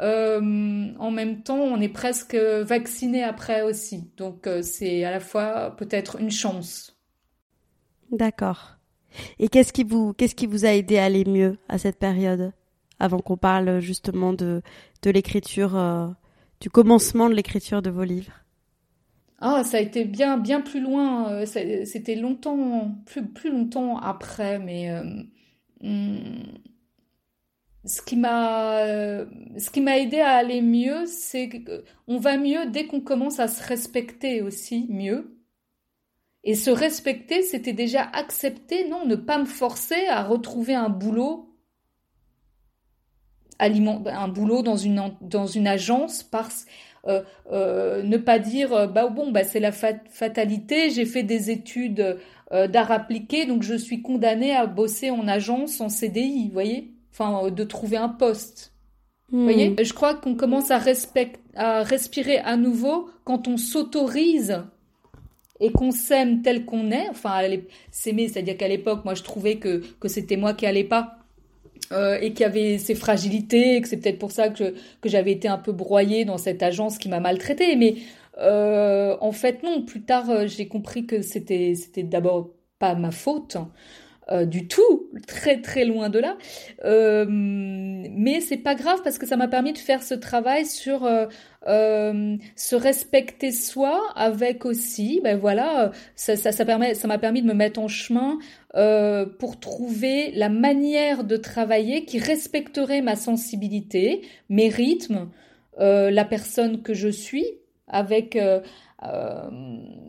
euh, 0.00 0.92
en 0.98 1.10
même 1.10 1.42
temps, 1.42 1.60
on 1.60 1.80
est 1.80 1.88
presque 1.88 2.34
vacciné 2.34 3.22
après 3.22 3.62
aussi. 3.62 4.10
Donc, 4.16 4.46
euh, 4.46 4.62
c'est 4.62 5.04
à 5.04 5.10
la 5.10 5.20
fois 5.20 5.74
peut-être 5.76 6.20
une 6.20 6.30
chance. 6.30 6.96
D'accord. 8.10 8.76
Et 9.38 9.48
qu'est-ce 9.48 9.72
qui 9.72 9.84
vous, 9.84 10.12
qu'est-ce 10.12 10.34
qui 10.34 10.46
vous 10.46 10.64
a 10.64 10.70
aidé 10.70 10.98
à 10.98 11.04
aller 11.04 11.24
mieux 11.24 11.56
à 11.68 11.78
cette 11.78 11.98
période, 11.98 12.52
avant 12.98 13.20
qu'on 13.20 13.36
parle 13.36 13.80
justement 13.80 14.32
de, 14.32 14.62
l'écriture, 15.04 15.76
euh, 15.76 16.08
du 16.60 16.70
commencement 16.70 17.28
de 17.28 17.34
l'écriture 17.34 17.80
de 17.80 17.90
vos 17.90 18.04
livres? 18.04 18.43
Ah, 19.46 19.62
ça 19.62 19.76
a 19.76 19.80
été 19.80 20.04
bien, 20.06 20.38
bien 20.38 20.62
plus 20.62 20.80
loin. 20.80 21.44
C'était 21.44 22.14
longtemps, 22.14 22.90
plus, 23.04 23.26
plus 23.26 23.50
longtemps 23.50 23.98
après, 23.98 24.58
mais. 24.58 24.90
Hmm, 25.82 26.44
ce 27.84 28.00
qui 28.00 28.16
m'a 28.16 28.86
ce 29.58 29.70
qui 29.70 29.80
m'a 29.82 29.98
aidé 29.98 30.20
à 30.20 30.30
aller 30.30 30.62
mieux, 30.62 31.04
c'est 31.06 31.50
qu'on 31.50 32.18
va 32.18 32.38
mieux 32.38 32.70
dès 32.70 32.86
qu'on 32.86 33.00
commence 33.02 33.38
à 33.38 33.48
se 33.48 33.62
respecter 33.62 34.40
aussi 34.40 34.86
mieux. 34.88 35.36
Et 36.44 36.54
se 36.54 36.70
respecter, 36.70 37.42
c'était 37.42 37.72
déjà 37.74 38.02
accepter, 38.02 38.88
non, 38.88 39.06
ne 39.06 39.16
pas 39.16 39.38
me 39.38 39.46
forcer 39.46 40.06
à 40.08 40.22
retrouver 40.24 40.74
un 40.74 40.88
boulot 40.88 41.54
un 43.58 44.28
boulot 44.28 44.62
dans 44.62 44.76
une 44.76 45.16
dans 45.20 45.46
une 45.46 45.66
agence 45.66 46.22
parce 46.22 46.66
euh, 46.66 46.66
euh, 46.66 46.93
ne 47.06 48.16
pas 48.16 48.38
dire 48.38 48.72
euh, 48.72 48.86
bah 48.86 49.08
bon 49.08 49.30
bah 49.30 49.44
c'est 49.44 49.60
la 49.60 49.72
fatalité 49.72 50.90
j'ai 50.90 51.04
fait 51.04 51.22
des 51.22 51.50
études 51.50 52.18
d'art 52.50 52.92
appliqué 52.92 53.46
donc 53.46 53.62
je 53.62 53.74
suis 53.74 54.00
condamnée 54.00 54.54
à 54.54 54.66
bosser 54.66 55.10
en 55.10 55.26
agence 55.28 55.80
en 55.80 55.88
CDI 55.88 56.46
vous 56.46 56.52
voyez? 56.52 56.94
Enfin, 57.14 57.46
euh, 57.46 57.50
de 57.50 57.64
trouver 57.64 57.96
un 57.96 58.08
poste. 58.08 58.72
Vous 59.30 59.38
hmm. 59.38 59.44
voyez? 59.44 59.76
Je 59.82 59.92
crois 59.92 60.14
qu'on 60.14 60.34
commence 60.34 60.70
à, 60.70 60.80
à 61.54 61.82
respirer 61.82 62.38
à 62.38 62.56
nouveau 62.56 63.08
quand 63.24 63.46
on 63.46 63.56
s'autorise 63.56 64.64
et 65.60 65.70
qu'on 65.70 65.92
s'aime 65.92 66.42
tel 66.42 66.64
qu'on 66.64 66.90
est. 66.90 67.08
Enfin, 67.08 67.40
s'aimer, 67.90 68.28
c'est-à-dire 68.28 68.56
qu'à 68.56 68.68
l'époque, 68.68 69.04
moi, 69.04 69.14
je 69.14 69.22
trouvais 69.22 69.56
que, 69.56 69.82
que 70.00 70.08
c'était 70.08 70.36
moi 70.36 70.54
qui 70.54 70.66
allais 70.66 70.84
pas. 70.84 71.18
Euh, 71.92 72.18
et 72.20 72.32
qui 72.32 72.44
avait 72.44 72.78
ses 72.78 72.94
fragilités, 72.94 73.76
et 73.76 73.80
que 73.82 73.88
c'est 73.88 73.98
peut-être 73.98 74.18
pour 74.18 74.32
ça 74.32 74.48
que, 74.48 74.74
j'avais 75.04 75.32
été 75.32 75.48
un 75.48 75.58
peu 75.58 75.72
broyée 75.72 76.24
dans 76.24 76.38
cette 76.38 76.62
agence 76.62 76.98
qui 76.98 77.08
m'a 77.08 77.20
maltraitée. 77.20 77.76
Mais 77.76 77.96
euh, 78.38 79.16
en 79.20 79.32
fait, 79.32 79.62
non. 79.62 79.82
Plus 79.82 80.02
tard, 80.02 80.46
j'ai 80.46 80.66
compris 80.66 81.06
que 81.06 81.22
c'était 81.22 81.74
c'était 81.74 82.02
d'abord 82.02 82.50
pas 82.78 82.94
ma 82.94 83.10
faute. 83.10 83.56
Euh, 84.32 84.46
du 84.46 84.68
tout, 84.68 85.10
très 85.26 85.60
très 85.60 85.84
loin 85.84 86.08
de 86.08 86.18
là. 86.18 86.38
Euh, 86.86 87.26
mais 87.28 88.40
c'est 88.40 88.56
pas 88.56 88.74
grave 88.74 89.00
parce 89.04 89.18
que 89.18 89.26
ça 89.26 89.36
m'a 89.36 89.48
permis 89.48 89.74
de 89.74 89.78
faire 89.78 90.02
ce 90.02 90.14
travail 90.14 90.64
sur 90.64 91.04
euh, 91.04 92.36
se 92.56 92.74
respecter 92.74 93.52
soi 93.52 94.00
avec 94.16 94.64
aussi, 94.64 95.20
ben 95.22 95.38
voilà, 95.38 95.92
ça, 96.16 96.36
ça 96.36 96.64
permet, 96.64 96.94
ça 96.94 97.06
m'a 97.06 97.18
permis 97.18 97.42
de 97.42 97.46
me 97.46 97.52
mettre 97.52 97.80
en 97.80 97.88
chemin 97.88 98.38
pour 99.38 99.60
trouver 99.60 100.32
la 100.32 100.48
manière 100.48 101.24
de 101.24 101.36
travailler 101.36 102.04
qui 102.06 102.18
respecterait 102.18 103.02
ma 103.02 103.16
sensibilité, 103.16 104.22
mes 104.48 104.68
rythmes, 104.68 105.28
la 105.78 106.24
personne 106.24 106.82
que 106.82 106.92
je 106.92 107.08
suis, 107.08 107.46
avec 107.86 108.36
euh, 109.06 109.50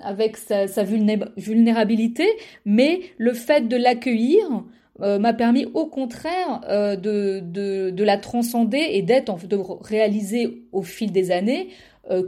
avec 0.02 0.38
sa, 0.38 0.84
vulnérabilité, 0.84 2.28
mais 2.64 3.02
le 3.18 3.34
fait 3.34 3.68
de 3.68 3.76
l'accueillir 3.76 4.64
euh, 5.02 5.18
m'a 5.18 5.34
permis 5.34 5.66
au 5.74 5.88
contraire 5.88 6.62
euh, 6.70 6.96
de, 6.96 7.42
de, 7.42 8.04
la 8.04 8.18
transcender 8.18 8.86
et 8.92 9.02
d'être, 9.02 9.48
de 9.48 9.58
réaliser 9.82 10.64
au 10.72 10.84
fil 10.84 11.12
des 11.12 11.32
années 11.32 11.70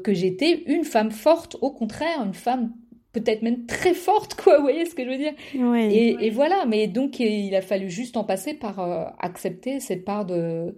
que 0.03 0.11
j'étais 0.11 0.63
une 0.65 0.83
femme 0.83 1.11
forte, 1.11 1.55
au 1.61 1.69
contraire, 1.69 2.23
une 2.25 2.33
femme 2.33 2.71
peut-être 3.13 3.43
même 3.43 3.67
très 3.67 3.93
forte, 3.93 4.33
quoi, 4.33 4.57
vous 4.57 4.63
voyez 4.63 4.85
ce 4.85 4.95
que 4.95 5.05
je 5.05 5.09
veux 5.09 5.17
dire? 5.17 5.33
Et, 5.75 6.25
et, 6.25 6.29
voilà, 6.31 6.65
mais 6.65 6.87
donc 6.87 7.19
il 7.19 7.53
a 7.53 7.61
fallu 7.61 7.87
juste 7.87 8.17
en 8.17 8.23
passer 8.23 8.55
par 8.55 9.13
accepter 9.19 9.79
cette 9.79 10.03
part 10.03 10.25
de, 10.25 10.73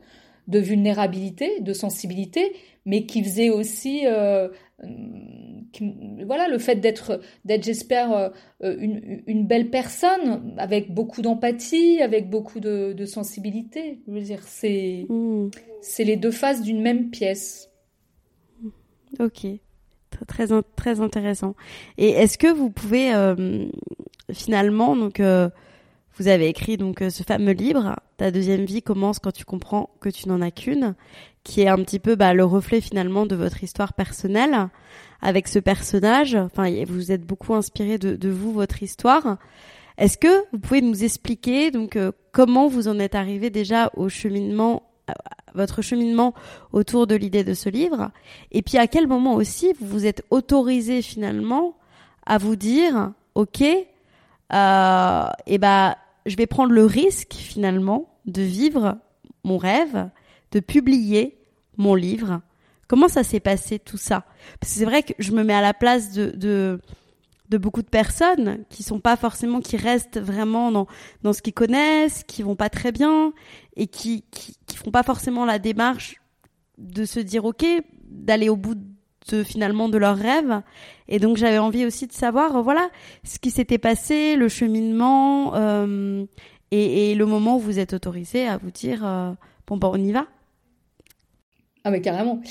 de 0.49 0.59
vulnérabilité, 0.59 1.61
de 1.61 1.71
sensibilité, 1.71 2.51
mais 2.85 3.05
qui 3.05 3.23
faisait 3.23 3.51
aussi 3.51 4.03
voilà 6.25 6.47
le 6.47 6.57
fait 6.57 6.75
d'être 6.75 7.19
d'être 7.45 7.63
j'espère 7.63 8.11
euh, 8.13 8.29
une, 8.61 9.21
une, 9.27 9.45
belle 9.45 9.69
personne 9.69 10.55
avec 10.57 10.93
beaucoup 10.93 11.21
d'empathie 11.21 12.01
avec 12.01 12.29
beaucoup 12.29 12.59
de, 12.59 12.93
de, 12.93 13.05
sensibilité 13.05 13.99
je 14.07 14.13
veux 14.13 14.21
dire 14.21 14.41
c'est 14.43 15.05
hmm. 15.09 15.49
c'est 15.81 16.03
les 16.03 16.15
deux 16.15 16.31
faces 16.31 16.61
d'une 16.61 16.81
même 16.81 17.09
pièce. 17.09 17.69
Ok. 19.19 19.47
Très 20.27 20.47
très 20.75 21.01
intéressant. 21.01 21.55
Et 21.97 22.09
est-ce 22.09 22.37
que 22.37 22.51
vous 22.51 22.69
pouvez 22.69 23.13
euh, 23.13 23.67
finalement 24.33 24.95
donc 24.95 25.19
euh, 25.19 25.49
vous 26.17 26.27
avez 26.27 26.47
écrit 26.47 26.77
donc 26.77 26.99
ce 26.99 27.23
fameux 27.23 27.53
livre 27.53 27.95
ta 28.17 28.31
deuxième 28.31 28.65
vie 28.65 28.81
commence 28.81 29.19
quand 29.19 29.31
tu 29.31 29.45
comprends 29.45 29.91
que 30.01 30.09
tu 30.09 30.27
n'en 30.27 30.41
as 30.41 30.51
qu'une 30.51 30.95
qui 31.43 31.61
est 31.61 31.67
un 31.67 31.77
petit 31.77 31.99
peu 31.99 32.15
bah, 32.15 32.33
le 32.33 32.43
reflet 32.45 32.81
finalement 32.81 33.25
de 33.25 33.35
votre 33.35 33.63
histoire 33.63 33.93
personnelle 33.93 34.69
avec 35.21 35.47
ce 35.47 35.59
personnage. 35.59 36.35
Enfin, 36.35 36.69
vous 36.85 37.11
êtes 37.11 37.25
beaucoup 37.25 37.53
inspiré 37.53 37.97
de, 37.97 38.29
vous, 38.29 38.51
votre 38.51 38.83
histoire. 38.83 39.37
Est-ce 39.97 40.17
que 40.17 40.45
vous 40.51 40.59
pouvez 40.59 40.81
nous 40.81 41.03
expliquer 41.03 41.71
donc 41.71 41.95
euh, 41.95 42.11
comment 42.31 42.67
vous 42.67 42.87
en 42.87 42.99
êtes 42.99 43.15
arrivé 43.15 43.49
déjà 43.49 43.91
au 43.97 44.07
cheminement, 44.07 44.83
votre 45.55 45.81
cheminement 45.81 46.33
autour 46.71 47.05
de 47.05 47.15
l'idée 47.15 47.43
de 47.43 47.53
ce 47.53 47.69
livre, 47.69 48.11
et 48.51 48.61
puis 48.61 48.77
à 48.77 48.87
quel 48.87 49.07
moment 49.07 49.35
aussi 49.35 49.73
vous 49.79 49.87
vous 49.87 50.05
êtes 50.05 50.23
autorisé 50.29 51.01
finalement 51.01 51.75
à 52.25 52.37
vous 52.37 52.55
dire, 52.55 53.11
ok, 53.35 53.61
euh, 53.61 55.25
et 55.45 55.53
eh 55.53 55.57
ben 55.57 55.95
je 56.25 56.35
vais 56.35 56.47
prendre 56.47 56.71
le 56.71 56.85
risque 56.85 57.33
finalement 57.33 58.09
de 58.25 58.41
vivre 58.41 58.97
mon 59.43 59.57
rêve, 59.57 60.09
de 60.51 60.59
publier 60.59 61.37
mon 61.77 61.95
livre. 61.95 62.41
Comment 62.87 63.07
ça 63.07 63.23
s'est 63.23 63.39
passé 63.39 63.79
tout 63.79 63.97
ça? 63.97 64.25
Parce 64.59 64.73
que 64.73 64.79
c'est 64.79 64.85
vrai 64.85 65.03
que 65.03 65.13
je 65.19 65.31
me 65.31 65.43
mets 65.43 65.53
à 65.53 65.61
la 65.61 65.73
place 65.73 66.11
de, 66.11 66.31
de, 66.31 66.81
de 67.49 67.57
beaucoup 67.57 67.81
de 67.81 67.87
personnes 67.89 68.63
qui 68.69 68.83
sont 68.83 68.99
pas 68.99 69.15
forcément, 69.15 69.59
qui 69.59 69.77
restent 69.77 70.19
vraiment 70.19 70.71
dans, 70.71 70.87
dans 71.23 71.33
ce 71.33 71.41
qu'ils 71.41 71.53
connaissent, 71.53 72.23
qui 72.23 72.43
vont 72.43 72.55
pas 72.55 72.69
très 72.69 72.91
bien 72.91 73.33
et 73.75 73.87
qui, 73.87 74.23
qui, 74.31 74.57
qui 74.65 74.77
font 74.77 74.91
pas 74.91 75.03
forcément 75.03 75.45
la 75.45 75.59
démarche 75.59 76.15
de 76.77 77.05
se 77.05 77.19
dire 77.19 77.45
ok, 77.45 77.65
d'aller 78.05 78.49
au 78.49 78.55
bout 78.55 78.75
de, 79.31 79.43
finalement 79.43 79.89
de 79.89 79.97
leurs 79.97 80.17
rêves. 80.17 80.61
Et 81.07 81.19
donc 81.19 81.37
j'avais 81.37 81.57
envie 81.57 81.85
aussi 81.85 82.07
de 82.07 82.13
savoir, 82.13 82.61
voilà, 82.63 82.89
ce 83.23 83.39
qui 83.39 83.51
s'était 83.51 83.77
passé, 83.77 84.35
le 84.35 84.47
cheminement 84.47 85.55
euh, 85.55 86.25
et, 86.71 87.11
et, 87.11 87.15
le 87.15 87.25
moment 87.25 87.57
où 87.57 87.59
vous 87.59 87.79
êtes 87.79 87.93
autorisé 87.93 88.47
à 88.47 88.57
vous 88.57 88.71
dire 88.71 89.05
euh, 89.05 89.31
bon 89.67 89.77
ben 89.77 89.89
on 89.91 89.97
y 89.97 90.11
va. 90.11 90.27
Ah 91.83 91.91
mais 91.91 92.01
carrément. 92.01 92.41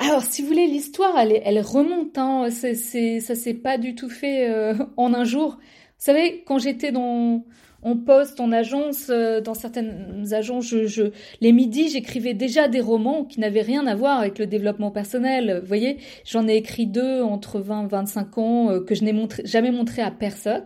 Alors, 0.00 0.22
si 0.22 0.42
vous 0.42 0.48
voulez, 0.48 0.66
l'histoire, 0.68 1.18
elle, 1.18 1.60
remonte. 1.60 2.16
Hein. 2.18 2.48
C'est, 2.50 3.20
ça 3.20 3.34
s'est 3.34 3.54
pas 3.54 3.78
du 3.78 3.94
tout 3.96 4.08
fait 4.08 4.48
euh, 4.48 4.74
en 4.96 5.12
un 5.12 5.24
jour. 5.24 5.58
Vous 5.58 6.04
savez, 6.04 6.44
quand 6.46 6.58
j'étais 6.58 6.92
dans 6.92 7.44
en 7.82 7.96
poste, 7.96 8.40
en 8.40 8.50
agence, 8.50 9.08
euh, 9.08 9.40
dans 9.40 9.54
certaines 9.54 10.32
agences, 10.32 10.66
je, 10.66 11.10
les 11.40 11.52
midis, 11.52 11.88
j'écrivais 11.88 12.34
déjà 12.34 12.68
des 12.68 12.80
romans 12.80 13.24
qui 13.24 13.40
n'avaient 13.40 13.62
rien 13.62 13.86
à 13.86 13.94
voir 13.94 14.20
avec 14.20 14.38
le 14.38 14.46
développement 14.46 14.90
personnel. 14.90 15.60
Vous 15.60 15.66
voyez, 15.66 15.98
j'en 16.24 16.46
ai 16.48 16.56
écrit 16.56 16.86
deux 16.86 17.22
entre 17.22 17.60
20 17.60 17.84
et 17.84 17.88
25 17.88 18.38
ans 18.38 18.70
euh, 18.70 18.80
que 18.80 18.94
je 18.94 19.04
n'ai 19.04 19.14
jamais 19.44 19.70
montré 19.72 20.02
à 20.02 20.10
personne. 20.10 20.64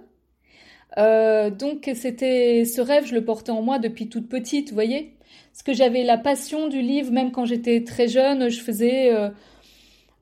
donc 0.97 1.91
c'était 1.95 2.65
ce 2.67 2.81
rêve, 2.83 3.07
je 3.07 3.15
le 3.15 3.25
portais 3.25 3.53
en 3.53 3.63
moi 3.63 3.79
depuis 3.79 4.09
toute 4.09 4.29
petite, 4.29 4.69
vous 4.69 4.75
voyez. 4.75 5.17
Parce 5.53 5.63
que 5.63 5.75
j'avais 5.75 6.03
la 6.03 6.17
passion 6.17 6.69
du 6.69 6.81
livre, 6.81 7.13
même 7.13 7.31
quand 7.31 7.45
j'étais 7.45 7.85
très 7.85 8.09
jeune, 8.09 8.49
je 8.49 8.61
faisais 8.61 9.13
euh, 9.13 9.29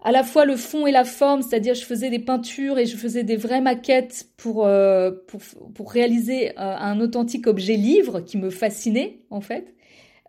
à 0.02 0.10
la 0.10 0.24
fois 0.24 0.44
le 0.44 0.56
fond 0.56 0.88
et 0.88 0.90
la 0.90 1.04
forme, 1.04 1.42
c'est-à-dire 1.42 1.74
je 1.74 1.84
faisais 1.84 2.10
des 2.10 2.18
peintures 2.18 2.78
et 2.78 2.86
je 2.86 2.96
faisais 2.96 3.22
des 3.22 3.36
vraies 3.36 3.60
maquettes 3.60 4.26
pour, 4.36 4.66
euh, 4.66 5.12
pour, 5.28 5.92
réaliser 5.92 6.50
euh, 6.50 6.52
un 6.56 7.00
authentique 7.00 7.46
objet 7.46 7.76
livre 7.76 8.20
qui 8.20 8.38
me 8.38 8.50
fascinait 8.50 9.20
en 9.30 9.40
fait. 9.40 9.72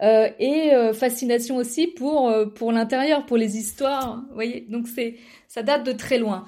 et 0.02 0.72
fascination 0.94 1.58
aussi 1.58 1.88
pour, 1.88 2.32
pour 2.56 2.72
l'intérieur, 2.72 3.26
pour 3.26 3.38
les 3.38 3.58
histoires. 3.58 4.24
Vous 4.30 4.36
voyez, 4.36 4.66
donc 4.70 4.88
ça 5.48 5.64
date 5.64 5.84
de 5.84 5.92
très 5.92 6.18
loin. 6.20 6.46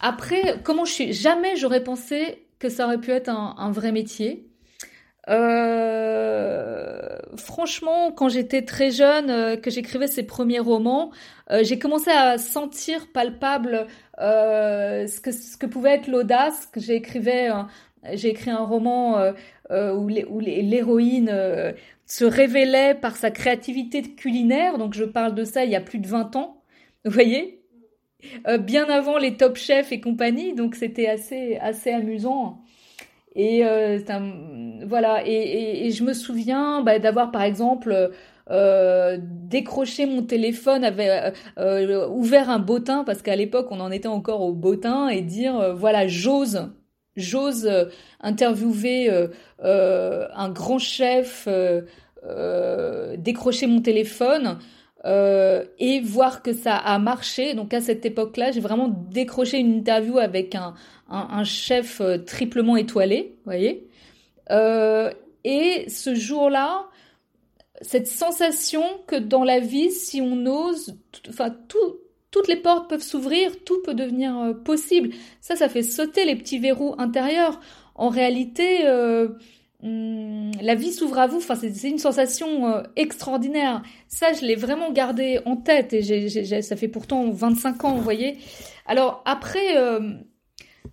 Après, 0.00 0.60
comment 0.64 0.84
je 0.84 0.92
suis 0.92 1.12
Jamais 1.12 1.56
j'aurais 1.56 1.82
pensé 1.82 2.46
que 2.58 2.68
ça 2.68 2.86
aurait 2.86 3.00
pu 3.00 3.10
être 3.10 3.28
un 3.28 3.72
vrai 3.72 3.90
métier. 3.90 4.51
Euh, 5.28 7.18
franchement, 7.36 8.12
quand 8.12 8.28
j'étais 8.28 8.62
très 8.62 8.90
jeune, 8.90 9.30
euh, 9.30 9.56
que 9.56 9.70
j'écrivais 9.70 10.08
ces 10.08 10.24
premiers 10.24 10.58
romans, 10.58 11.12
euh, 11.50 11.62
j'ai 11.62 11.78
commencé 11.78 12.10
à 12.10 12.38
sentir 12.38 13.06
palpable 13.12 13.86
ce 14.18 15.20
que 15.20 15.30
ce 15.32 15.56
que 15.56 15.66
pouvait 15.66 15.94
être 15.94 16.08
l'audace. 16.08 16.66
Que 16.66 16.80
j'ai 16.80 16.94
écrivais, 16.94 17.50
j'ai 18.14 18.30
écrit 18.30 18.50
un 18.50 18.64
roman 18.64 19.32
où 19.70 20.08
l'héroïne 20.08 21.74
se 22.06 22.24
révélait 22.24 22.94
par 22.94 23.16
sa 23.16 23.30
créativité 23.30 24.02
culinaire. 24.02 24.78
Donc 24.78 24.94
je 24.94 25.04
parle 25.04 25.34
de 25.34 25.44
ça 25.44 25.64
il 25.64 25.70
y 25.70 25.76
a 25.76 25.80
plus 25.80 25.98
de 25.98 26.06
20 26.08 26.36
ans. 26.36 26.62
Vous 27.04 27.10
voyez, 27.10 27.62
bien 28.60 28.88
avant 28.88 29.18
les 29.18 29.36
Top 29.36 29.56
Chefs 29.56 29.92
et 29.92 30.00
compagnie. 30.00 30.54
Donc 30.54 30.74
c'était 30.76 31.08
assez 31.08 31.56
assez 31.58 31.90
amusant. 31.90 32.62
Et 33.34 33.64
euh, 33.64 33.98
voilà. 34.86 35.26
Et, 35.26 35.86
et, 35.86 35.90
je 35.90 36.04
me 36.04 36.12
souviens 36.12 36.82
bah, 36.82 36.98
d'avoir 36.98 37.30
par 37.30 37.42
exemple 37.42 38.10
euh, 38.50 39.18
décroché 39.20 40.06
mon 40.06 40.22
téléphone, 40.22 40.84
avait 40.84 41.32
euh, 41.58 42.08
ouvert 42.08 42.50
un 42.50 42.58
bottin 42.58 43.04
parce 43.04 43.22
qu'à 43.22 43.36
l'époque 43.36 43.68
on 43.70 43.80
en 43.80 43.90
était 43.90 44.08
encore 44.08 44.42
au 44.42 44.52
bottin 44.52 45.08
et 45.08 45.22
dire 45.22 45.74
voilà 45.74 46.06
j'ose 46.06 46.70
j'ose 47.16 47.70
interviewer 48.20 49.10
un 49.62 50.48
grand 50.50 50.78
chef, 50.78 51.48
décrocher 53.18 53.66
mon 53.66 53.80
téléphone. 53.80 54.58
Et 55.04 56.00
voir 56.00 56.42
que 56.42 56.52
ça 56.52 56.76
a 56.76 56.98
marché. 56.98 57.54
Donc 57.54 57.74
à 57.74 57.80
cette 57.80 58.06
époque-là, 58.06 58.52
j'ai 58.52 58.60
vraiment 58.60 58.88
décroché 58.88 59.58
une 59.58 59.74
interview 59.74 60.18
avec 60.18 60.54
un, 60.54 60.74
un, 61.12 61.44
chef 61.44 62.00
euh, 62.00 62.18
triplement 62.18 62.76
étoilé, 62.76 63.36
voyez. 63.44 63.88
Euh, 64.50 65.12
et 65.44 65.88
ce 65.88 66.14
jour-là, 66.14 66.86
cette 67.80 68.06
sensation 68.06 68.82
que 69.06 69.16
dans 69.16 69.44
la 69.44 69.60
vie, 69.60 69.90
si 69.90 70.20
on 70.20 70.46
ose, 70.46 70.96
enfin 71.28 71.54
tout, 71.68 71.98
toutes 72.30 72.48
les 72.48 72.56
portes 72.56 72.88
peuvent 72.88 73.02
s'ouvrir, 73.02 73.62
tout 73.64 73.80
peut 73.82 73.94
devenir 73.94 74.38
euh, 74.38 74.54
possible. 74.54 75.10
Ça, 75.40 75.56
ça 75.56 75.68
fait 75.68 75.82
sauter 75.82 76.24
les 76.24 76.36
petits 76.36 76.58
verrous 76.58 76.94
intérieurs. 76.98 77.60
En 77.94 78.08
réalité, 78.08 78.88
hmm, 78.88 79.36
la 79.82 80.74
vie 80.74 80.92
s'ouvre 80.92 81.18
à 81.18 81.26
vous. 81.26 81.38
Enfin, 81.38 81.56
c'est 81.56 81.88
une 81.88 81.98
sensation 81.98 82.82
extraordinaire. 82.96 83.82
Ça, 84.08 84.32
je 84.32 84.44
l'ai 84.46 84.54
vraiment 84.54 84.92
gardé 84.92 85.40
en 85.44 85.56
tête 85.56 85.92
et 85.92 86.62
ça 86.62 86.76
fait 86.76 86.88
pourtant 86.88 87.30
25 87.30 87.84
ans, 87.84 87.94
vous 87.94 88.02
voyez. 88.02 88.38
Alors 88.86 89.22
après, 89.24 89.76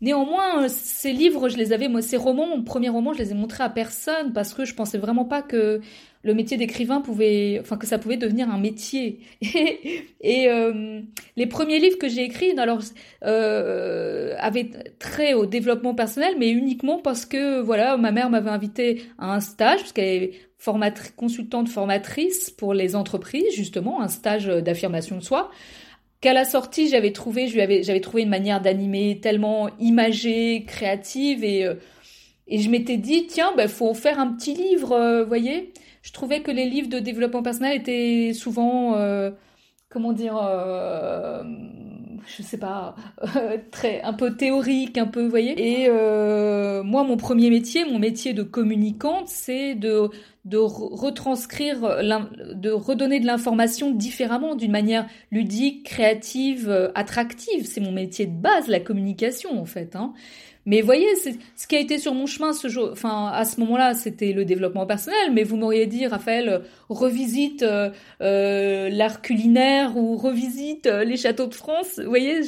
Néanmoins, 0.01 0.67
ces 0.69 1.11
livres, 1.11 1.49
je 1.49 1.57
les 1.57 1.73
avais, 1.73 1.89
moi, 1.89 2.01
ces 2.01 2.15
romans, 2.15 2.47
mon 2.47 2.63
premier 2.63 2.89
roman, 2.89 3.13
je 3.13 3.19
les 3.19 3.31
ai 3.31 3.33
montrés 3.33 3.63
à 3.63 3.69
personne 3.69 4.31
parce 4.33 4.53
que 4.53 4.63
je 4.63 4.73
pensais 4.73 4.97
vraiment 4.97 5.25
pas 5.25 5.41
que 5.41 5.81
le 6.23 6.33
métier 6.33 6.57
d'écrivain 6.57 7.01
pouvait, 7.01 7.59
enfin, 7.61 7.77
que 7.77 7.85
ça 7.85 7.97
pouvait 7.97 8.17
devenir 8.17 8.49
un 8.49 8.59
métier. 8.59 9.19
Et, 10.21 10.49
euh, 10.49 11.01
les 11.35 11.47
premiers 11.47 11.79
livres 11.79 11.97
que 11.97 12.07
j'ai 12.07 12.23
écrits, 12.23 12.57
alors, 12.57 12.79
euh, 13.23 14.35
avaient 14.39 14.69
trait 14.99 15.33
au 15.33 15.45
développement 15.45 15.95
personnel, 15.95 16.35
mais 16.37 16.49
uniquement 16.49 16.99
parce 16.99 17.25
que, 17.25 17.59
voilà, 17.59 17.97
ma 17.97 18.11
mère 18.11 18.29
m'avait 18.29 18.49
invité 18.49 19.03
à 19.17 19.33
un 19.33 19.39
stage, 19.39 19.79
parce 19.79 19.93
qu'elle 19.93 20.23
est 20.23 20.31
consultante 21.15 21.69
formatrice 21.69 22.49
pour 22.51 22.73
les 22.73 22.95
entreprises, 22.95 23.53
justement, 23.53 24.01
un 24.01 24.09
stage 24.09 24.47
d'affirmation 24.47 25.17
de 25.17 25.23
soi 25.23 25.51
qu'à 26.21 26.33
la 26.33 26.45
sortie, 26.45 26.89
j'avais 26.89 27.11
trouvé, 27.13 27.47
j'avais 27.47 28.01
trouvé 28.01 28.23
une 28.23 28.29
manière 28.29 28.61
d'animer 28.61 29.19
tellement 29.21 29.69
imagée, 29.79 30.65
créative, 30.67 31.43
et, 31.43 31.65
euh, 31.65 31.75
et 32.47 32.59
je 32.59 32.69
m'étais 32.69 32.97
dit, 32.97 33.27
tiens, 33.27 33.53
ben, 33.55 33.67
faut 33.67 33.89
en 33.89 33.93
faire 33.93 34.19
un 34.19 34.33
petit 34.33 34.53
livre, 34.53 34.93
euh, 34.93 35.23
voyez. 35.25 35.73
Je 36.01 36.11
trouvais 36.13 36.41
que 36.41 36.51
les 36.51 36.65
livres 36.65 36.89
de 36.89 36.99
développement 36.99 37.43
personnel 37.43 37.77
étaient 37.77 38.31
souvent, 38.33 38.95
euh, 38.97 39.31
comment 39.89 40.13
dire, 40.13 40.35
je 42.25 42.43
sais 42.43 42.57
pas, 42.57 42.95
très, 43.71 44.01
un 44.01 44.13
peu 44.13 44.35
théorique, 44.35 44.97
un 44.97 45.07
peu, 45.07 45.23
vous 45.23 45.29
voyez. 45.29 45.83
Et 45.83 45.89
moi, 46.83 47.03
mon 47.03 47.17
premier 47.17 47.49
métier, 47.49 47.85
mon 47.85 47.99
métier 47.99 48.33
de 48.33 48.43
communicante, 48.43 49.27
c'est 49.27 49.75
de 49.75 50.09
de 50.45 50.57
retranscrire, 50.57 51.81
de 51.81 52.71
redonner 52.71 53.19
de 53.19 53.25
l'information 53.25 53.91
différemment, 53.91 54.55
d'une 54.55 54.71
manière 54.71 55.05
ludique, 55.31 55.85
créative, 55.85 56.69
euh, 56.69 56.89
attractive. 56.95 57.65
C'est 57.65 57.81
mon 57.81 57.91
métier 57.91 58.25
de 58.25 58.35
base, 58.35 58.67
la 58.67 58.79
communication 58.79 59.59
en 59.59 59.65
fait. 59.65 59.95
Hein. 59.95 60.13
Mais 60.65 60.81
voyez, 60.81 61.07
ce 61.15 61.67
qui 61.67 61.75
a 61.75 61.79
été 61.79 61.97
sur 61.97 62.13
mon 62.13 62.25
chemin 62.25 62.53
ce 62.53 62.67
jour, 62.67 62.89
enfin 62.91 63.31
à 63.33 63.45
ce 63.45 63.59
moment-là, 63.61 63.93
c'était 63.93 64.33
le 64.33 64.45
développement 64.45 64.85
personnel. 64.85 65.31
Mais 65.33 65.43
vous 65.43 65.57
m'auriez 65.57 65.87
dit, 65.87 66.05
Raphaël, 66.05 66.61
revisite 66.89 67.63
euh, 67.63 67.89
euh, 68.21 68.89
l'art 68.89 69.21
culinaire 69.21 69.97
ou 69.97 70.15
revisite 70.15 70.85
les 70.85 71.17
châteaux 71.17 71.47
de 71.47 71.55
France. 71.55 71.99
Vous 71.99 72.09
voyez, 72.09 72.41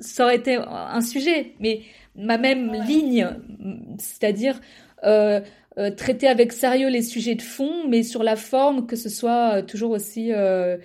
ça 0.00 0.24
aurait 0.24 0.36
été 0.36 0.54
un 0.56 1.00
sujet. 1.00 1.52
Mais 1.60 1.82
ma 2.14 2.38
même 2.38 2.72
ligne, 2.86 3.28
c'est-à-dire 3.98 4.60
euh, 5.78 5.90
traiter 5.92 6.26
avec 6.26 6.52
sérieux 6.52 6.88
les 6.88 7.02
sujets 7.02 7.36
de 7.36 7.42
fond, 7.42 7.86
mais 7.88 8.02
sur 8.02 8.24
la 8.24 8.34
forme, 8.34 8.86
que 8.86 8.96
ce 8.96 9.08
soit 9.08 9.58
euh, 9.58 9.62
toujours 9.62 9.92
aussi 9.92 10.32
euh, 10.32 10.76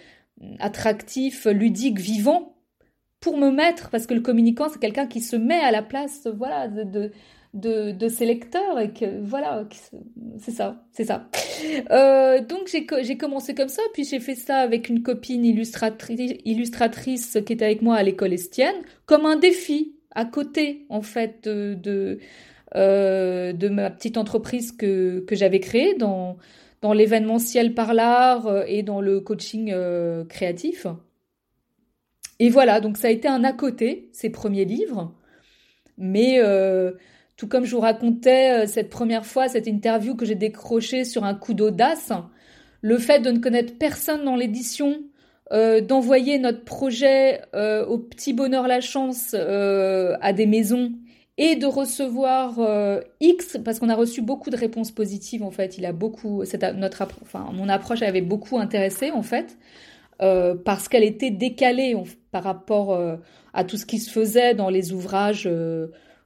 attractif, 0.59 1.45
ludique, 1.45 1.99
vivant, 1.99 2.52
pour 3.23 3.37
me 3.37 3.49
mettre, 3.49 3.89
parce 3.89 4.05
que 4.05 4.13
le 4.13 4.21
communicant, 4.21 4.67
c'est 4.69 4.79
quelqu'un 4.79 5.07
qui 5.07 5.21
se 5.21 5.35
met 5.35 5.59
à 5.59 5.71
la 5.71 5.81
place 5.81 6.27
voilà, 6.35 6.67
de, 6.67 7.11
de, 7.53 7.91
de, 7.91 8.07
ses 8.09 8.25
lecteurs, 8.25 8.79
et 8.79 8.91
que 8.91 9.21
voilà, 9.23 9.65
c'est 10.39 10.51
ça, 10.51 10.83
c'est 10.91 11.05
ça. 11.05 11.29
donc 12.49 12.67
j'ai 12.67 13.17
commencé 13.17 13.55
comme 13.55 13.69
ça, 13.69 13.81
puis 13.93 14.03
j'ai 14.03 14.19
fait 14.19 14.35
ça 14.35 14.57
avec 14.57 14.89
une 14.89 15.01
copine 15.01 15.45
illustratrice, 15.45 16.33
illustratrice 16.43 17.37
qui 17.45 17.53
était 17.53 17.65
avec 17.65 17.81
moi 17.81 17.95
à 17.95 18.03
l'école 18.03 18.33
estienne, 18.33 18.75
comme 19.05 19.25
un 19.25 19.37
défi, 19.37 19.95
à 20.11 20.25
côté, 20.25 20.85
en 20.89 21.01
fait, 21.01 21.47
de 21.47 22.19
euh, 22.75 23.53
de 23.53 23.69
ma 23.69 23.91
petite 23.91 24.17
entreprise 24.17 24.71
que, 24.71 25.19
que 25.27 25.35
j'avais 25.35 25.59
créée 25.59 25.93
dans, 25.93 26.37
dans 26.81 26.91
l'événementiel 26.91 27.75
par 27.75 27.93
l'art 27.93 28.47
euh, 28.47 28.63
et 28.67 28.81
dans 28.81 28.99
le 28.99 29.19
coaching 29.19 29.71
euh, 29.71 30.25
créatif. 30.25 30.87
Et 32.43 32.49
voilà, 32.49 32.81
donc 32.81 32.97
ça 32.97 33.07
a 33.07 33.09
été 33.09 33.29
un 33.29 33.45
à 33.45 33.53
côté, 33.53 34.09
ces 34.11 34.29
premiers 34.29 34.65
livres. 34.65 35.15
Mais 35.97 36.41
tout 37.37 37.47
comme 37.47 37.63
je 37.63 37.73
vous 37.73 37.79
racontais 37.79 38.67
cette 38.67 38.89
première 38.89 39.25
fois, 39.25 39.47
cette 39.47 39.65
interview 39.65 40.13
que 40.17 40.25
j'ai 40.25 40.35
décrochée 40.35 41.05
sur 41.05 41.23
un 41.23 41.35
coup 41.35 41.53
d'audace, 41.53 42.11
le 42.81 42.97
fait 42.97 43.21
de 43.21 43.31
ne 43.31 43.39
connaître 43.39 43.77
personne 43.77 44.25
dans 44.25 44.35
l'édition, 44.35 45.03
d'envoyer 45.51 46.37
notre 46.37 46.65
projet 46.65 47.39
au 47.53 47.97
petit 47.97 48.33
bonheur 48.33 48.67
la 48.67 48.81
chance 48.81 49.33
à 49.33 50.33
des 50.33 50.45
maisons 50.45 50.91
et 51.37 51.55
de 51.55 51.65
recevoir 51.65 52.59
euh, 52.59 52.99
X 53.21 53.57
parce 53.63 53.79
qu'on 53.79 53.89
a 53.89 53.95
reçu 53.95 54.21
beaucoup 54.21 54.49
de 54.49 54.57
réponses 54.57 54.91
positives 54.91 55.43
en 55.43 55.51
fait. 55.51 55.77
Il 55.77 55.85
a 55.85 55.93
beaucoup, 55.93 56.43
notre, 56.75 57.07
mon 57.53 57.69
approche 57.69 58.01
avait 58.01 58.19
beaucoup 58.19 58.59
intéressé 58.59 59.11
en 59.11 59.23
fait 59.23 59.57
euh, 60.21 60.55
parce 60.55 60.87
qu'elle 60.87 61.03
était 61.03 61.31
décalée 61.31 61.95
par 62.31 62.43
rapport 62.43 62.93
euh, 62.93 63.17
à 63.53 63.63
tout 63.63 63.77
ce 63.77 63.85
qui 63.85 63.99
se 63.99 64.09
faisait 64.09 64.53
dans 64.53 64.69
les 64.69 64.93
ouvrages 64.93 65.49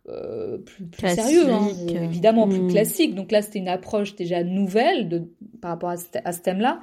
plus, 0.06 1.08
sérieux, 1.10 1.50
hein, 1.50 1.68
évidemment 1.90 2.48
plus 2.48 2.62
hmm. 2.62 2.72
classiques. 2.72 3.16
Donc 3.16 3.32
là 3.32 3.42
c'était 3.42 3.60
une 3.60 3.68
approche 3.68 4.16
déjà 4.16 4.44
nouvelle 4.44 5.10
de, 5.10 5.24
par 5.62 5.72
rapport 5.72 5.90
à 5.90 5.98
ce, 5.98 6.42
thème-là. 6.42 6.80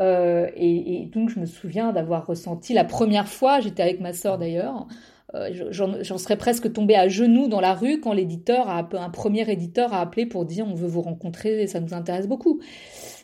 Et, 0.00 1.02
et, 1.02 1.06
donc 1.06 1.30
je 1.30 1.40
me 1.40 1.46
souviens 1.46 1.92
d'avoir 1.92 2.26
ressenti 2.26 2.72
la 2.72 2.84
première 2.84 3.28
fois, 3.28 3.60
j'étais 3.60 3.82
avec 3.82 4.00
ma 4.00 4.12
sœur 4.12 4.38
d'ailleurs. 4.38 4.86
Euh, 5.34 5.50
j'en 5.70 6.16
serais 6.16 6.38
presque 6.38 6.72
tombée 6.72 6.96
à 6.96 7.06
genoux 7.08 7.48
dans 7.48 7.60
la 7.60 7.74
rue 7.74 8.00
quand 8.00 8.14
l'éditeur 8.14 8.70
un 8.70 9.10
premier 9.10 9.50
éditeur 9.50 9.92
a 9.92 10.00
appelé 10.00 10.24
pour 10.24 10.46
dire 10.46 10.66
on 10.66 10.74
veut 10.74 10.88
vous 10.88 11.02
rencontrer, 11.02 11.66
ça 11.66 11.80
nous 11.80 11.92
intéresse 11.92 12.26
beaucoup. 12.26 12.60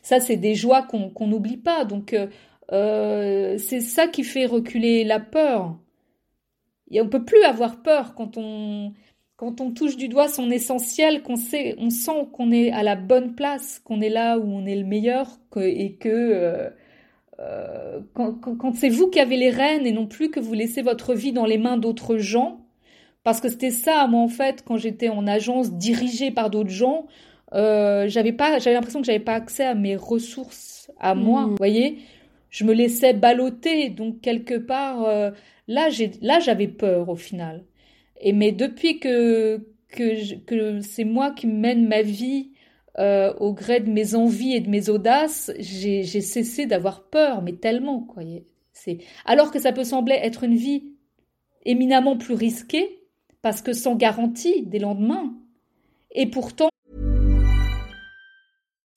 Ça, 0.03 0.21
c'est 0.21 0.37
des 0.37 0.55
joies 0.55 0.83
qu'on 0.83 1.27
n'oublie 1.27 1.57
pas. 1.57 1.87
Donc, 1.87 2.15
euh, 2.73 3.55
euh, 3.55 3.59
c'est 3.59 3.81
ça 3.81 4.09
qui 4.09 4.25
fait 4.25 4.47
reculer 4.47 5.05
la 5.05 5.21
peur. 5.21 5.77
Et 6.91 7.01
on 7.01 7.09
peut 7.09 7.25
plus 7.25 7.43
avoir 7.43 7.83
peur 7.83 8.15
quand 8.15 8.37
on 8.37 8.93
quand 9.37 9.61
on 9.61 9.73
touche 9.73 9.97
du 9.97 10.07
doigt 10.07 10.29
son 10.29 10.49
essentiel, 10.51 11.23
qu'on 11.23 11.35
sait, 11.35 11.75
on 11.79 11.91
sent 11.91 12.29
qu'on 12.33 12.53
est 12.53 12.71
à 12.71 12.85
la 12.85 12.95
bonne 12.95 13.35
place, 13.35 13.81
qu'on 13.85 14.01
est 14.01 14.09
là 14.09 14.39
où 14.39 14.45
on 14.45 14.65
est 14.65 14.77
le 14.77 14.85
meilleur, 14.85 15.41
et 15.57 15.97
que 15.97 16.71
euh, 17.41 18.01
quand, 18.15 18.75
c'est 18.75 18.89
vous 18.89 19.09
qui 19.09 19.19
avez 19.19 19.37
les 19.37 19.51
rênes 19.51 19.87
et 19.87 19.93
non 19.93 20.07
plus 20.07 20.31
que 20.31 20.39
vous 20.39 20.55
laissez 20.55 20.83
votre 20.83 21.15
vie 21.15 21.33
dans 21.33 21.47
les 21.47 21.59
mains 21.59 21.77
d'autres 21.77 22.17
gens, 22.17 22.61
parce 23.25 23.41
que 23.41 23.49
c'était 23.49 23.73
ça, 23.73 24.07
moi 24.07 24.21
en 24.21 24.29
fait, 24.29 24.63
quand 24.65 24.77
j'étais 24.77 25.09
en 25.09 25.27
agence 25.27 25.73
dirigée 25.73 26.31
par 26.31 26.49
d'autres 26.49 26.71
gens, 26.71 27.07
euh, 27.55 28.07
j'avais 28.09 28.33
pas, 28.33 28.59
j'avais 28.61 28.75
l'impression 28.75 29.01
que 29.01 29.07
j'avais 29.07 29.19
pas 29.19 29.35
accès 29.35 29.65
à 29.65 29.75
mes 29.75 29.97
ressources 29.97 30.91
à 31.01 31.15
moi, 31.15 31.43
mmh. 31.43 31.51
vous 31.51 31.57
voyez. 31.57 31.99
Je 32.55 32.63
me 32.63 32.73
laissais 32.73 33.15
balloter, 33.15 33.91
donc 33.91 34.21
quelque 34.21 34.55
part, 34.55 35.03
euh, 35.03 35.33
là, 35.67 35.89
j'ai, 35.91 36.13
là, 36.23 36.39
j'avais 36.39 36.69
peur 36.69 37.09
au 37.09 37.17
final. 37.17 37.65
Et 38.21 38.33
mais 38.33 38.53
depuis 38.53 39.01
que 39.01 39.61
que, 39.89 40.81
c'est 40.81 41.03
moi 41.03 41.33
qui 41.33 41.49
mène 41.49 41.89
ma 41.89 42.03
vie 42.03 42.53
euh, 43.01 43.35
au 43.41 43.53
gré 43.53 43.81
de 43.81 43.91
mes 43.91 44.15
envies 44.15 44.55
et 44.55 44.61
de 44.61 44.71
mes 44.71 44.89
audaces, 44.89 45.51
j'ai 45.59 46.05
cessé 46.05 46.67
d'avoir 46.67 47.03
peur, 47.09 47.43
mais 47.43 47.55
tellement, 47.55 48.03
quoi. 48.03 48.23
C'est 48.73 48.99
alors 49.25 49.51
que 49.51 49.59
ça 49.59 49.73
peut 49.73 49.83
sembler 49.83 50.15
être 50.15 50.45
une 50.45 50.55
vie 50.55 50.93
éminemment 51.65 52.17
plus 52.17 52.35
risquée, 52.35 53.01
parce 53.43 53.63
que 53.63 53.73
sans 53.73 53.97
garantie 53.97 54.63
des 54.63 54.79
lendemains. 54.79 55.35
Et 56.13 56.27
pourtant. 56.27 56.69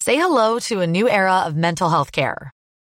Say 0.04 0.14
hello 0.14 0.60
to 0.60 0.80
a 0.80 0.86
new 0.86 1.08
era 1.08 1.48
of 1.48 1.56
mental 1.56 1.90
health 1.90 2.12
care. 2.12 2.52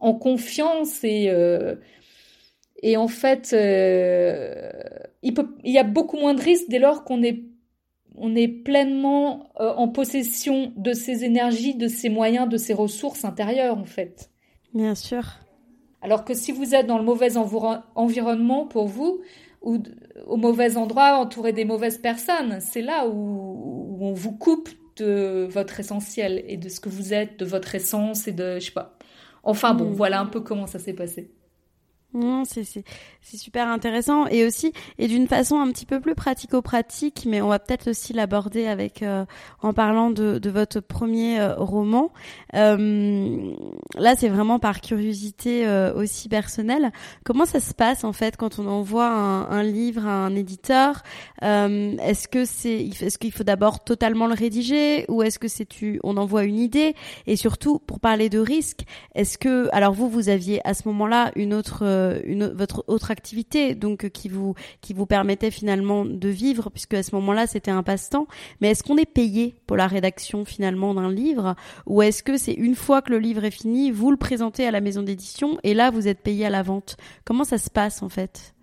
en 0.00 0.14
confiance 0.14 1.04
et, 1.04 1.30
euh, 1.30 1.76
et 2.82 2.96
en 2.96 3.08
fait, 3.08 3.50
euh, 3.52 4.70
il, 5.22 5.34
peut, 5.34 5.54
il 5.64 5.72
y 5.72 5.78
a 5.78 5.84
beaucoup 5.84 6.16
moins 6.16 6.34
de 6.34 6.42
risques 6.42 6.68
dès 6.68 6.78
lors 6.78 7.04
qu'on 7.04 7.22
est 7.22 7.44
on 8.16 8.34
est 8.34 8.48
pleinement 8.48 9.50
euh, 9.60 9.72
en 9.74 9.88
possession 9.88 10.72
de 10.76 10.92
ses 10.92 11.24
énergies, 11.24 11.74
de 11.74 11.88
ses 11.88 12.10
moyens, 12.10 12.48
de 12.48 12.56
ses 12.56 12.74
ressources 12.74 13.24
intérieures, 13.24 13.78
en 13.78 13.84
fait. 13.84 14.30
Bien 14.74 14.94
sûr. 14.94 15.22
Alors 16.02 16.24
que 16.24 16.34
si 16.34 16.52
vous 16.52 16.74
êtes 16.74 16.86
dans 16.86 16.98
le 16.98 17.04
mauvais 17.04 17.36
environnement 17.36 18.66
pour 18.66 18.88
vous, 18.88 19.20
ou 19.62 19.78
au 20.26 20.36
mauvais 20.36 20.76
endroit, 20.76 21.18
entouré 21.18 21.52
des 21.52 21.64
mauvaises 21.64 21.98
personnes, 21.98 22.58
c'est 22.60 22.82
là 22.82 23.06
où, 23.06 23.98
on 24.00 24.12
vous 24.12 24.32
coupe 24.32 24.70
de 24.96 25.46
votre 25.50 25.80
essentiel 25.80 26.42
et 26.48 26.56
de 26.56 26.68
ce 26.68 26.80
que 26.80 26.88
vous 26.88 27.12
êtes, 27.12 27.38
de 27.38 27.44
votre 27.44 27.74
essence 27.74 28.26
et 28.26 28.32
de, 28.32 28.54
je 28.54 28.66
sais 28.66 28.72
pas. 28.72 28.98
Enfin 29.42 29.74
bon, 29.74 29.90
mm. 29.90 29.94
voilà 29.94 30.20
un 30.20 30.26
peu 30.26 30.40
comment 30.40 30.66
ça 30.66 30.78
s'est 30.78 30.94
passé. 30.94 31.30
Non, 32.12 32.42
c'est 32.44 32.64
super 33.36 33.68
intéressant 33.68 34.26
et 34.26 34.44
aussi 34.44 34.72
et 34.98 35.06
d'une 35.06 35.28
façon 35.28 35.60
un 35.60 35.70
petit 35.70 35.86
peu 35.86 36.00
plus 36.00 36.16
pratico-pratique, 36.16 37.24
mais 37.24 37.40
on 37.40 37.46
va 37.48 37.60
peut-être 37.60 37.90
aussi 37.90 38.12
l'aborder 38.12 38.66
avec 38.66 39.04
euh, 39.04 39.24
en 39.62 39.72
parlant 39.72 40.10
de, 40.10 40.38
de 40.38 40.50
votre 40.50 40.80
premier 40.80 41.38
euh, 41.38 41.54
roman. 41.54 42.10
Euh, 42.54 43.52
là, 43.96 44.16
c'est 44.16 44.28
vraiment 44.28 44.58
par 44.58 44.80
curiosité 44.80 45.68
euh, 45.68 45.94
aussi 45.94 46.28
personnelle. 46.28 46.90
Comment 47.24 47.46
ça 47.46 47.60
se 47.60 47.74
passe 47.74 48.02
en 48.02 48.12
fait 48.12 48.36
quand 48.36 48.58
on 48.58 48.66
envoie 48.66 49.08
un, 49.08 49.48
un 49.48 49.62
livre 49.62 50.04
à 50.04 50.26
un 50.26 50.34
éditeur 50.34 51.02
Est-ce 51.42 52.26
que 52.26 52.44
c'est 52.44 52.86
est-ce 52.86 53.18
qu'il 53.18 53.30
faut 53.30 53.44
d'abord 53.44 53.84
totalement 53.84 54.26
le 54.26 54.34
rédiger 54.34 55.04
ou 55.08 55.22
est-ce 55.22 55.38
que 55.38 55.46
c'est 55.46 55.66
tu 55.66 56.00
on 56.02 56.16
envoie 56.16 56.42
une 56.42 56.58
idée? 56.58 56.96
Et 57.28 57.36
surtout 57.36 57.78
pour 57.78 58.00
parler 58.00 58.28
de 58.28 58.40
risque, 58.40 58.80
est-ce 59.14 59.38
que 59.38 59.68
alors 59.72 59.92
vous 59.92 60.08
vous 60.08 60.28
aviez 60.28 60.60
à 60.66 60.74
ce 60.74 60.88
moment-là 60.88 61.30
une 61.36 61.54
autre 61.54 61.99
une 62.24 62.46
votre 62.46 62.84
autre 62.88 63.10
activité, 63.10 63.74
donc 63.74 64.04
euh, 64.04 64.08
qui 64.08 64.28
vous 64.28 64.54
qui 64.80 64.92
vous 64.92 65.06
permettait 65.06 65.50
finalement 65.50 66.04
de 66.04 66.28
vivre, 66.28 66.70
puisque 66.70 66.94
à 66.94 67.02
ce 67.02 67.14
moment-là 67.14 67.46
c'était 67.46 67.70
un 67.70 67.82
passe-temps. 67.82 68.26
Mais 68.60 68.70
est-ce 68.70 68.82
qu'on 68.82 68.96
est 68.96 69.10
payé 69.10 69.54
pour 69.66 69.76
la 69.76 69.86
rédaction 69.86 70.44
finalement 70.44 70.94
d'un 70.94 71.10
livre, 71.10 71.54
ou 71.86 72.02
est-ce 72.02 72.22
que 72.22 72.36
c'est 72.36 72.54
une 72.54 72.74
fois 72.74 73.02
que 73.02 73.10
le 73.10 73.18
livre 73.18 73.44
est 73.44 73.50
fini, 73.50 73.90
vous 73.90 74.10
le 74.10 74.16
présentez 74.16 74.66
à 74.66 74.70
la 74.70 74.80
maison 74.80 75.02
d'édition 75.02 75.58
et 75.62 75.74
là 75.74 75.90
vous 75.90 76.08
êtes 76.08 76.20
payé 76.20 76.46
à 76.46 76.50
la 76.50 76.62
vente? 76.62 76.96
Comment 77.24 77.44
ça 77.44 77.58
se 77.58 77.70
passe 77.70 78.02
en 78.02 78.08
fait? 78.08 78.54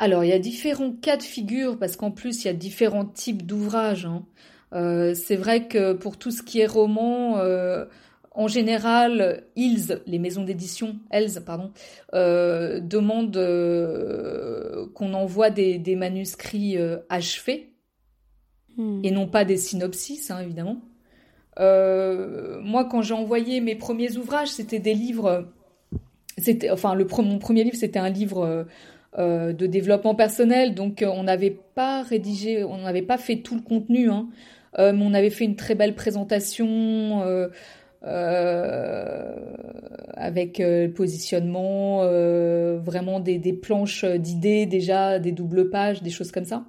Alors, 0.00 0.24
il 0.24 0.30
y 0.30 0.32
a 0.32 0.38
différents 0.38 0.92
cas 0.92 1.18
de 1.18 1.22
figure 1.22 1.78
parce 1.78 1.94
qu'en 1.94 2.10
plus, 2.10 2.42
il 2.42 2.46
y 2.46 2.50
a 2.50 2.54
différents 2.54 3.04
types 3.04 3.44
d'ouvrages. 3.44 4.06
Hein. 4.06 4.24
Euh, 4.72 5.14
c'est 5.14 5.36
vrai 5.36 5.68
que 5.68 5.92
pour 5.92 6.16
tout 6.16 6.30
ce 6.30 6.42
qui 6.42 6.60
est 6.60 6.66
roman, 6.66 7.36
euh, 7.36 7.84
en 8.40 8.48
général, 8.48 9.44
ils, 9.54 10.00
les 10.06 10.18
maisons 10.18 10.44
d'édition, 10.44 10.96
elles, 11.10 11.42
pardon, 11.44 11.72
euh, 12.14 12.80
demandent 12.80 13.36
euh, 13.36 14.86
qu'on 14.94 15.12
envoie 15.12 15.50
des, 15.50 15.94
manuscrits 15.94 16.78
euh, 16.78 16.96
achevés 17.10 17.68
hmm. 18.78 19.00
et 19.04 19.10
non 19.10 19.26
pas 19.26 19.44
des 19.44 19.58
synopsis, 19.58 20.30
hein, 20.30 20.40
évidemment. 20.40 20.80
moi, 21.58 22.86
quand 22.90 23.02
j'ai 23.02 23.12
envoyé 23.12 23.60
mes 23.60 23.74
premiers 23.74 24.16
ouvrages, 24.16 24.48
c'était 24.48 24.78
des 24.78 24.94
livres. 24.94 25.46
C'était, 26.38 26.70
enfin, 26.70 26.94
le, 26.94 27.06
mon 27.18 27.38
premier 27.38 27.62
livre, 27.62 27.76
c'était 27.76 27.98
un 27.98 28.08
livre 28.08 28.64
de 29.18 29.66
développement 29.66 30.14
personnel, 30.14 30.74
donc 30.74 31.04
on 31.06 31.24
n'avait 31.24 31.58
pas 31.74 32.00
rédigé, 32.00 32.64
on 32.64 32.78
n'avait 32.78 33.02
pas 33.02 33.18
fait 33.18 33.36
tout 33.36 33.54
le 33.54 33.60
contenu, 33.60 34.08
hein, 34.08 34.28
mais 34.78 35.04
on 35.04 35.12
avait 35.12 35.28
fait 35.28 35.44
une 35.44 35.56
très 35.56 35.74
belle 35.74 35.94
présentation. 35.94 37.50
Euh, 38.02 39.34
avec 40.14 40.58
euh, 40.58 40.86
le 40.86 40.92
positionnement, 40.92 42.00
euh, 42.02 42.78
vraiment 42.82 43.20
des, 43.20 43.38
des 43.38 43.52
planches 43.52 44.04
d'idées 44.04 44.64
déjà, 44.64 45.18
des 45.18 45.32
doubles 45.32 45.68
pages, 45.70 46.02
des 46.02 46.10
choses 46.10 46.32
comme 46.32 46.44
ça. 46.44 46.64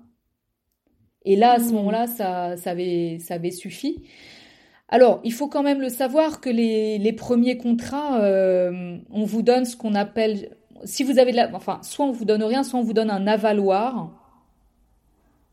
Et 1.23 1.35
là, 1.35 1.53
à 1.53 1.59
ce 1.59 1.71
mmh. 1.71 1.75
moment-là, 1.75 2.07
ça, 2.07 2.57
ça, 2.57 2.71
avait, 2.71 3.19
ça 3.19 3.35
avait 3.35 3.51
suffi. 3.51 4.03
Alors, 4.89 5.21
il 5.23 5.31
faut 5.31 5.47
quand 5.47 5.63
même 5.63 5.79
le 5.79 5.87
savoir 5.89 6.41
que 6.41 6.49
les, 6.49 6.97
les 6.97 7.13
premiers 7.13 7.57
contrats, 7.57 8.19
on 9.09 9.23
vous 9.23 9.41
donne 9.41 9.63
ce 9.63 9.77
qu'on 9.77 9.95
appelle, 9.95 10.49
si 10.83 11.03
vous 11.03 11.17
avez 11.17 11.31
de 11.31 11.37
la, 11.37 11.49
enfin, 11.55 11.79
soit 11.81 12.05
on 12.05 12.11
vous 12.11 12.25
donne 12.25 12.43
rien, 12.43 12.63
soit 12.63 12.79
on 12.79 12.83
vous 12.83 12.93
donne 12.93 13.09
un 13.09 13.25
avaloir, 13.27 14.11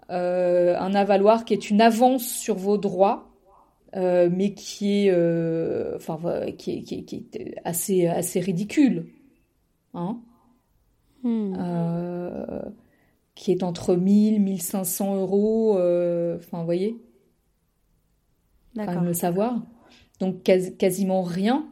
un 0.09 0.95
avaloir 0.95 1.45
qui 1.45 1.55
est 1.55 1.71
une 1.71 1.81
avance 1.81 2.25
sur 2.27 2.57
vos 2.57 2.79
droits 2.79 3.28
euh, 3.96 4.29
mais 4.31 4.53
qui 4.53 5.07
est, 5.07 5.11
euh, 5.11 5.96
enfin, 5.96 6.18
qui 6.59 6.79
est, 6.79 6.83
qui, 6.83 7.05
qui 7.05 7.27
est, 7.33 7.55
assez, 7.64 8.07
assez 8.07 8.38
ridicule, 8.40 9.07
hein 9.94 10.20
hmm. 11.22 11.55
euh, 11.59 12.61
qui 13.35 13.51
est 13.51 13.62
entre 13.62 13.96
1000, 13.96 14.42
1500 14.42 15.16
euros, 15.16 15.72
enfin, 15.72 16.59
vous 16.59 16.64
voyez, 16.66 16.98
quand 18.77 19.01
le 19.01 19.14
savoir, 19.14 19.62
donc 20.20 20.42
quasiment 20.42 21.22
rien. 21.22 21.66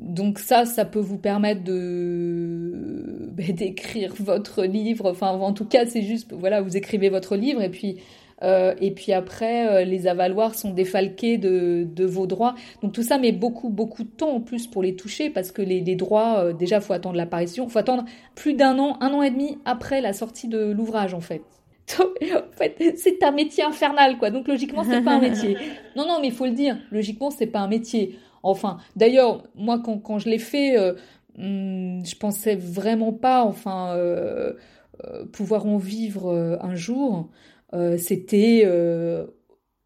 donc 0.00 0.40
ça, 0.40 0.64
ça 0.66 0.84
peut 0.84 0.98
vous 0.98 1.18
permettre 1.18 1.62
de 1.62 3.30
bah, 3.32 3.44
d'écrire 3.52 4.12
votre 4.18 4.64
livre. 4.64 5.08
Enfin, 5.10 5.28
en 5.28 5.52
tout 5.52 5.66
cas, 5.66 5.86
c'est 5.86 6.02
juste, 6.02 6.32
voilà, 6.32 6.60
vous 6.62 6.76
écrivez 6.76 7.10
votre 7.10 7.36
livre 7.36 7.62
et 7.62 7.70
puis 7.70 7.98
euh, 8.42 8.74
et 8.80 8.90
puis 8.90 9.12
après, 9.12 9.68
euh, 9.68 9.84
les 9.84 10.06
avaloirs 10.06 10.54
sont 10.54 10.70
défalqués 10.70 11.38
de, 11.38 11.86
de, 11.88 12.04
vos 12.04 12.26
droits. 12.26 12.54
Donc 12.82 12.92
tout 12.92 13.02
ça 13.02 13.18
met 13.18 13.32
beaucoup, 13.32 13.68
beaucoup 13.68 14.02
de 14.02 14.08
temps 14.08 14.30
en 14.30 14.40
plus 14.40 14.66
pour 14.66 14.82
les 14.82 14.96
toucher 14.96 15.30
parce 15.30 15.52
que 15.52 15.62
les, 15.62 15.80
les 15.80 15.94
droits, 15.94 16.40
euh, 16.40 16.52
déjà, 16.52 16.80
faut 16.80 16.92
attendre 16.92 17.16
l'apparition. 17.16 17.68
faut 17.68 17.78
attendre 17.78 18.04
plus 18.34 18.54
d'un 18.54 18.78
an, 18.78 18.96
un 19.00 19.12
an 19.12 19.22
et 19.22 19.30
demi 19.30 19.58
après 19.64 20.00
la 20.00 20.12
sortie 20.12 20.48
de 20.48 20.72
l'ouvrage, 20.72 21.14
en 21.14 21.20
fait. 21.20 21.42
en 22.00 22.56
fait, 22.56 22.94
c'est 22.96 23.22
un 23.22 23.32
métier 23.32 23.64
infernal, 23.64 24.18
quoi. 24.18 24.30
Donc 24.30 24.48
logiquement, 24.48 24.84
c'est 24.84 25.02
pas 25.02 25.12
un 25.12 25.20
métier. 25.20 25.56
Non, 25.96 26.06
non, 26.06 26.18
mais 26.20 26.28
il 26.28 26.32
faut 26.32 26.46
le 26.46 26.52
dire. 26.52 26.78
Logiquement, 26.90 27.30
c'est 27.30 27.46
pas 27.46 27.60
un 27.60 27.68
métier. 27.68 28.18
Enfin, 28.42 28.78
d'ailleurs, 28.96 29.44
moi, 29.54 29.80
quand, 29.84 29.98
quand 29.98 30.18
je 30.18 30.28
l'ai 30.28 30.38
fait, 30.38 30.76
hmm, 31.36 32.04
je 32.04 32.16
pensais 32.16 32.56
vraiment 32.56 33.12
pas, 33.12 33.44
enfin, 33.44 33.96
pouvoir 35.32 35.66
en 35.66 35.76
vivre 35.76 36.58
un 36.60 36.74
jour. 36.74 37.28
Euh, 37.74 37.96
c'était 37.96 38.62
euh, 38.64 39.26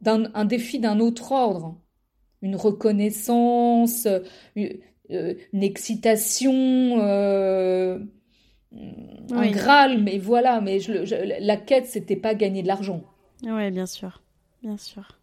un 0.05 0.45
défi 0.45 0.79
d'un 0.79 1.01
autre 1.01 1.33
ordre, 1.33 1.81
une 2.43 2.57
reconnaissance, 2.57 4.07
une, 4.57 4.79
euh, 5.11 5.35
excitation, 5.53 7.01
un 7.01 8.01
Graal, 9.51 10.03
mais 10.03 10.19
voilà, 10.19 10.61
mais 10.61 10.81
je, 10.81 11.41
la 11.41 11.57
quête, 11.57 11.87
c'était 11.87 12.17
pas 12.17 12.35
gagner 12.35 12.63
de 12.63 12.69
l'argent. 12.69 13.03
Oui, 13.45 13.71
bien 13.71 13.87
sûr, 13.87 14.23
bien 14.63 14.77
sûr. 14.77 15.19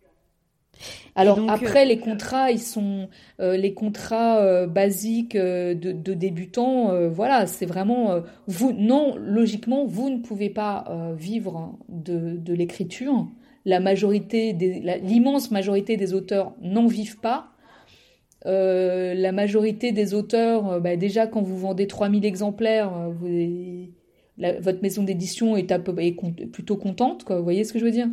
Alors 1.15 1.39
après, 1.47 1.85
les 1.85 1.99
contrats, 1.99 2.51
ils 2.51 2.59
sont 2.59 3.07
les 3.39 3.73
contrats 3.73 4.65
basiques 4.65 5.37
de, 5.37 5.73
de, 5.73 6.13
débutants. 6.13 7.09
voilà, 7.09 7.45
c'est 7.45 7.67
vraiment 7.67 8.21
vous. 8.47 8.73
Non, 8.73 9.15
logiquement, 9.17 9.85
vous 9.85 10.09
ne 10.09 10.17
pouvez 10.17 10.49
pas 10.49 10.85
vivre 11.15 11.77
de, 11.87 12.35
de 12.37 12.53
l'écriture. 12.53 13.27
La 13.65 13.79
majorité, 13.79 14.53
l'immense 15.03 15.51
majorité 15.51 15.95
des 15.95 16.13
auteurs 16.13 16.53
n'en 16.61 16.87
vivent 16.87 17.19
pas. 17.19 17.53
Euh, 18.45 19.13
la 19.13 19.31
majorité 19.31 19.91
des 19.91 20.13
auteurs, 20.13 20.73
euh, 20.73 20.79
bah, 20.79 20.97
déjà 20.97 21.27
quand 21.27 21.41
vous 21.41 21.57
vendez 21.57 21.87
3000 21.87 22.25
exemplaires, 22.25 22.91
euh, 23.23 23.85
votre 24.59 24.81
maison 24.81 25.03
d'édition 25.03 25.55
est, 25.55 25.71
plutôt 26.51 26.75
contente, 26.75 27.23
quoi. 27.23 27.37
Vous 27.37 27.43
voyez 27.43 27.63
ce 27.63 27.71
que 27.71 27.79
je 27.79 27.85
veux 27.85 27.91
dire? 27.91 28.09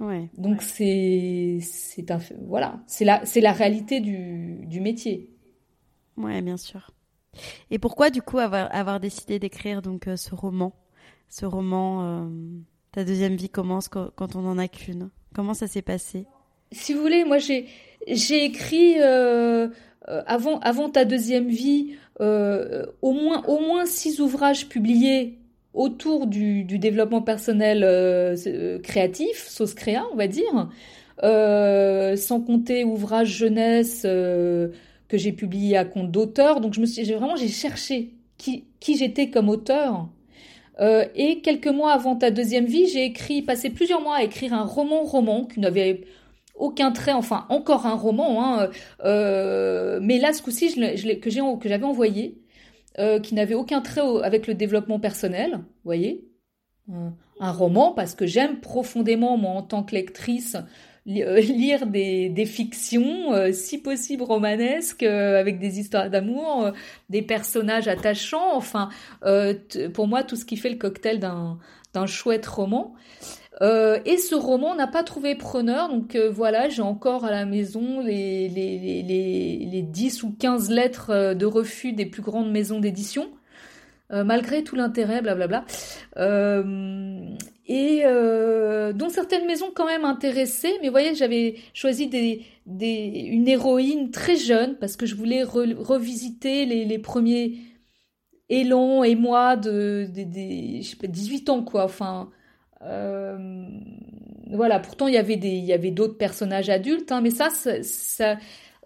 Ouais, 0.00 0.28
Donc 0.38 0.62
c'est 0.62 1.58
c'est 1.60 2.10
un 2.10 2.18
voilà, 2.46 2.80
c'est 2.86 3.04
la 3.04 3.24
c'est 3.24 3.40
la 3.40 3.52
réalité 3.52 4.00
du, 4.00 4.66
du 4.66 4.80
métier. 4.80 5.30
Ouais, 6.16 6.42
bien 6.42 6.56
sûr. 6.56 6.90
Et 7.70 7.78
pourquoi 7.78 8.10
du 8.10 8.20
coup 8.22 8.38
avoir 8.38 8.74
avoir 8.74 9.00
décidé 9.00 9.38
d'écrire 9.38 9.82
donc 9.82 10.08
ce 10.16 10.34
roman, 10.34 10.74
ce 11.28 11.46
roman 11.46 12.30
ta 12.92 13.04
deuxième 13.04 13.36
vie 13.36 13.48
commence 13.48 13.88
quand, 13.88 14.10
quand 14.14 14.36
on 14.36 14.46
en 14.46 14.58
a 14.58 14.68
qu'une. 14.68 15.10
Comment 15.34 15.54
ça 15.54 15.66
s'est 15.66 15.82
passé? 15.82 16.26
Si 16.72 16.92
vous 16.92 17.00
voulez, 17.00 17.24
moi 17.24 17.38
j'ai 17.38 17.66
j'ai 18.06 18.44
écrit 18.44 19.00
euh, 19.00 19.68
euh, 20.08 20.22
avant, 20.26 20.58
avant 20.60 20.90
ta 20.90 21.04
deuxième 21.04 21.48
vie 21.48 21.96
euh, 22.20 22.86
au, 23.00 23.12
moins, 23.12 23.44
au 23.46 23.60
moins 23.60 23.86
six 23.86 24.20
ouvrages 24.20 24.68
publiés 24.68 25.38
autour 25.74 26.26
du, 26.26 26.64
développement 26.64 27.22
personnel 27.22 27.80
créatif, 28.82 29.46
sauce 29.48 29.74
créa, 29.74 30.04
on 30.12 30.16
va 30.16 30.26
dire, 30.26 30.68
sans 31.22 32.40
compter 32.40 32.84
ouvrages 32.84 33.28
jeunesse 33.28 34.02
que 34.02 35.18
j'ai 35.18 35.32
publiés 35.32 35.76
à 35.76 35.84
compte 35.84 36.10
d'auteur. 36.10 36.60
Donc 36.60 36.74
je 36.74 36.80
me 36.80 36.86
suis, 36.86 37.04
vraiment 37.04 37.36
j'ai 37.36 37.48
cherché 37.48 38.10
qui, 38.36 38.64
qui 38.80 38.96
j'étais 38.96 39.30
comme 39.30 39.48
auteur. 39.48 40.08
et 41.14 41.40
quelques 41.42 41.68
mois 41.68 41.92
avant 41.92 42.16
ta 42.16 42.30
deuxième 42.30 42.66
vie, 42.66 42.86
j'ai 42.86 43.04
écrit, 43.04 43.42
passé 43.42 43.70
plusieurs 43.70 44.00
mois 44.00 44.16
à 44.16 44.22
écrire 44.22 44.52
un 44.52 44.64
roman-roman 44.64 45.44
qui 45.46 45.60
n'avait 45.60 46.02
aucun 46.54 46.92
trait, 46.92 47.12
enfin 47.12 47.46
encore 47.48 47.86
un 47.86 47.94
roman, 47.94 48.44
hein, 48.44 48.70
euh, 49.04 49.98
mais 50.02 50.18
là 50.18 50.32
ce 50.32 50.42
coup-ci 50.42 50.70
je, 50.70 51.14
que 51.14 51.68
j'avais 51.68 51.84
envoyé, 51.84 52.38
euh, 52.98 53.20
qui 53.20 53.34
n'avait 53.34 53.54
aucun 53.54 53.80
trait 53.80 54.02
avec 54.22 54.46
le 54.46 54.54
développement 54.54 55.00
personnel, 55.00 55.52
vous 55.52 55.84
voyez, 55.84 56.28
un 57.40 57.52
roman 57.52 57.92
parce 57.92 58.14
que 58.14 58.26
j'aime 58.26 58.60
profondément 58.60 59.36
moi 59.36 59.52
en 59.52 59.62
tant 59.62 59.82
que 59.82 59.94
lectrice 59.94 60.56
euh, 61.08 61.40
lire 61.40 61.86
des 61.86 62.46
fictions, 62.46 63.52
si 63.52 63.78
possible 63.78 64.22
romanesques, 64.22 65.02
avec 65.02 65.58
des 65.58 65.80
histoires 65.80 66.10
d'amour, 66.10 66.72
des 67.08 67.22
personnages 67.22 67.88
attachants, 67.88 68.56
enfin 68.56 68.88
pour 69.94 70.06
moi 70.06 70.22
tout 70.22 70.36
ce 70.36 70.44
qui 70.44 70.56
fait 70.56 70.70
le 70.70 70.78
cocktail 70.78 71.18
d'un 71.18 72.06
chouette 72.06 72.46
roman. 72.46 72.94
Euh, 73.60 73.98
et 74.06 74.16
ce 74.16 74.34
roman 74.34 74.74
n'a 74.74 74.86
pas 74.86 75.02
trouvé 75.02 75.34
preneur, 75.34 75.88
donc 75.90 76.16
euh, 76.16 76.30
voilà, 76.30 76.68
j'ai 76.70 76.80
encore 76.82 77.24
à 77.26 77.30
la 77.30 77.44
maison 77.44 78.00
les, 78.00 78.48
les, 78.48 78.78
les, 78.78 79.68
les, 79.70 79.82
10 79.82 80.22
ou 80.22 80.34
15 80.38 80.70
lettres 80.70 81.10
euh, 81.10 81.34
de 81.34 81.44
refus 81.44 81.92
des 81.92 82.06
plus 82.06 82.22
grandes 82.22 82.50
maisons 82.50 82.80
d'édition, 82.80 83.28
malgré 84.10 84.62
tout 84.62 84.76
l'intérêt, 84.76 85.22
blablabla. 85.22 85.64
et 87.66 88.02
dont 88.94 89.08
certaines 89.08 89.46
maisons 89.46 89.70
quand 89.74 89.86
même 89.86 90.04
intéressées, 90.04 90.74
mais 90.82 90.88
vous 90.88 90.92
voyez, 90.92 91.14
j'avais 91.14 91.54
choisi 91.72 92.08
des, 92.08 92.44
une 92.66 93.48
héroïne 93.48 94.10
très 94.10 94.36
jeune, 94.36 94.76
parce 94.76 94.98
que 94.98 95.06
je 95.06 95.14
voulais 95.14 95.42
revisiter 95.42 96.66
les, 96.66 96.98
premiers 96.98 97.54
élans 98.50 99.02
et 99.02 99.14
moi 99.14 99.56
de, 99.56 100.06
de, 100.14 100.24
de, 100.24 100.82
je 100.82 100.88
sais 100.90 100.96
pas, 100.96 101.06
18 101.06 101.48
ans, 101.48 101.62
quoi, 101.62 101.84
enfin 101.84 102.30
euh, 102.84 103.66
voilà, 104.50 104.80
pourtant 104.80 105.06
il 105.06 105.14
y 105.14 105.18
avait 105.18 105.36
des, 105.36 105.48
il 105.48 105.64
y 105.64 105.72
avait 105.72 105.90
d'autres 105.90 106.16
personnages 106.16 106.70
adultes, 106.70 107.12
hein, 107.12 107.20
mais 107.20 107.30
ça, 107.30 107.48
ça, 107.50 108.36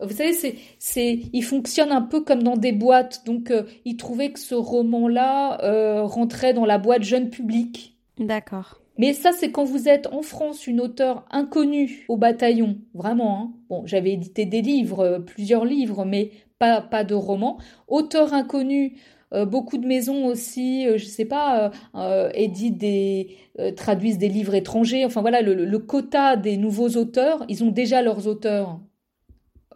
vous 0.01 0.15
savez, 0.15 0.33
c'est, 0.33 0.57
c'est, 0.79 1.21
il 1.33 1.43
fonctionne 1.43 1.91
un 1.91 2.03
peu 2.03 2.21
comme 2.21 2.43
dans 2.43 2.57
des 2.57 2.73
boîtes. 2.73 3.25
Donc, 3.25 3.51
euh, 3.51 3.65
il 3.85 3.97
trouvait 3.97 4.31
que 4.31 4.39
ce 4.39 4.55
roman-là 4.55 5.63
euh, 5.65 6.03
rentrait 6.03 6.53
dans 6.53 6.67
la 6.67 6.79
boîte 6.79 7.03
jeune 7.03 7.31
public. 7.31 7.97
D'accord. 8.19 8.81
Mais 8.99 9.13
ça, 9.13 9.33
c'est 9.33 9.51
quand 9.51 9.65
vous 9.65 9.89
êtes 9.89 10.07
en 10.07 10.23
France 10.23 10.67
une 10.67 10.81
auteure 10.81 11.25
inconnue 11.31 12.05
au 12.09 12.17
bataillon, 12.17 12.79
vraiment. 12.95 13.41
Hein. 13.41 13.53
Bon, 13.69 13.83
j'avais 13.87 14.13
édité 14.13 14.47
des 14.47 14.63
livres, 14.63 15.23
plusieurs 15.27 15.67
livres, 15.67 16.05
mais 16.05 16.31
pas, 16.59 16.81
pas 16.81 17.05
de 17.05 17.15
romans. 17.15 17.59
Auteur 17.89 18.33
inconnu, 18.33 18.95
euh, 18.95 19.16
beaucoup 19.33 19.79
de 19.79 19.87
maisons 19.87 20.27
aussi, 20.27 20.87
euh, 20.87 20.99
je 20.99 21.05
sais 21.05 21.25
pas, 21.25 21.73
euh, 21.95 22.31
éditent 22.35 22.79
des, 22.79 23.37
traduisent 23.77 24.19
des 24.19 24.29
livres 24.29 24.55
étrangers. 24.55 25.05
Enfin 25.05 25.21
voilà, 25.21 25.43
le, 25.43 25.79
quota 25.79 26.37
des 26.37 26.57
nouveaux 26.57 26.91
auteurs, 26.91 27.45
ils 27.49 27.65
ont 27.65 27.71
déjà 27.71 28.03
leurs 28.03 28.27
auteurs 28.27 28.81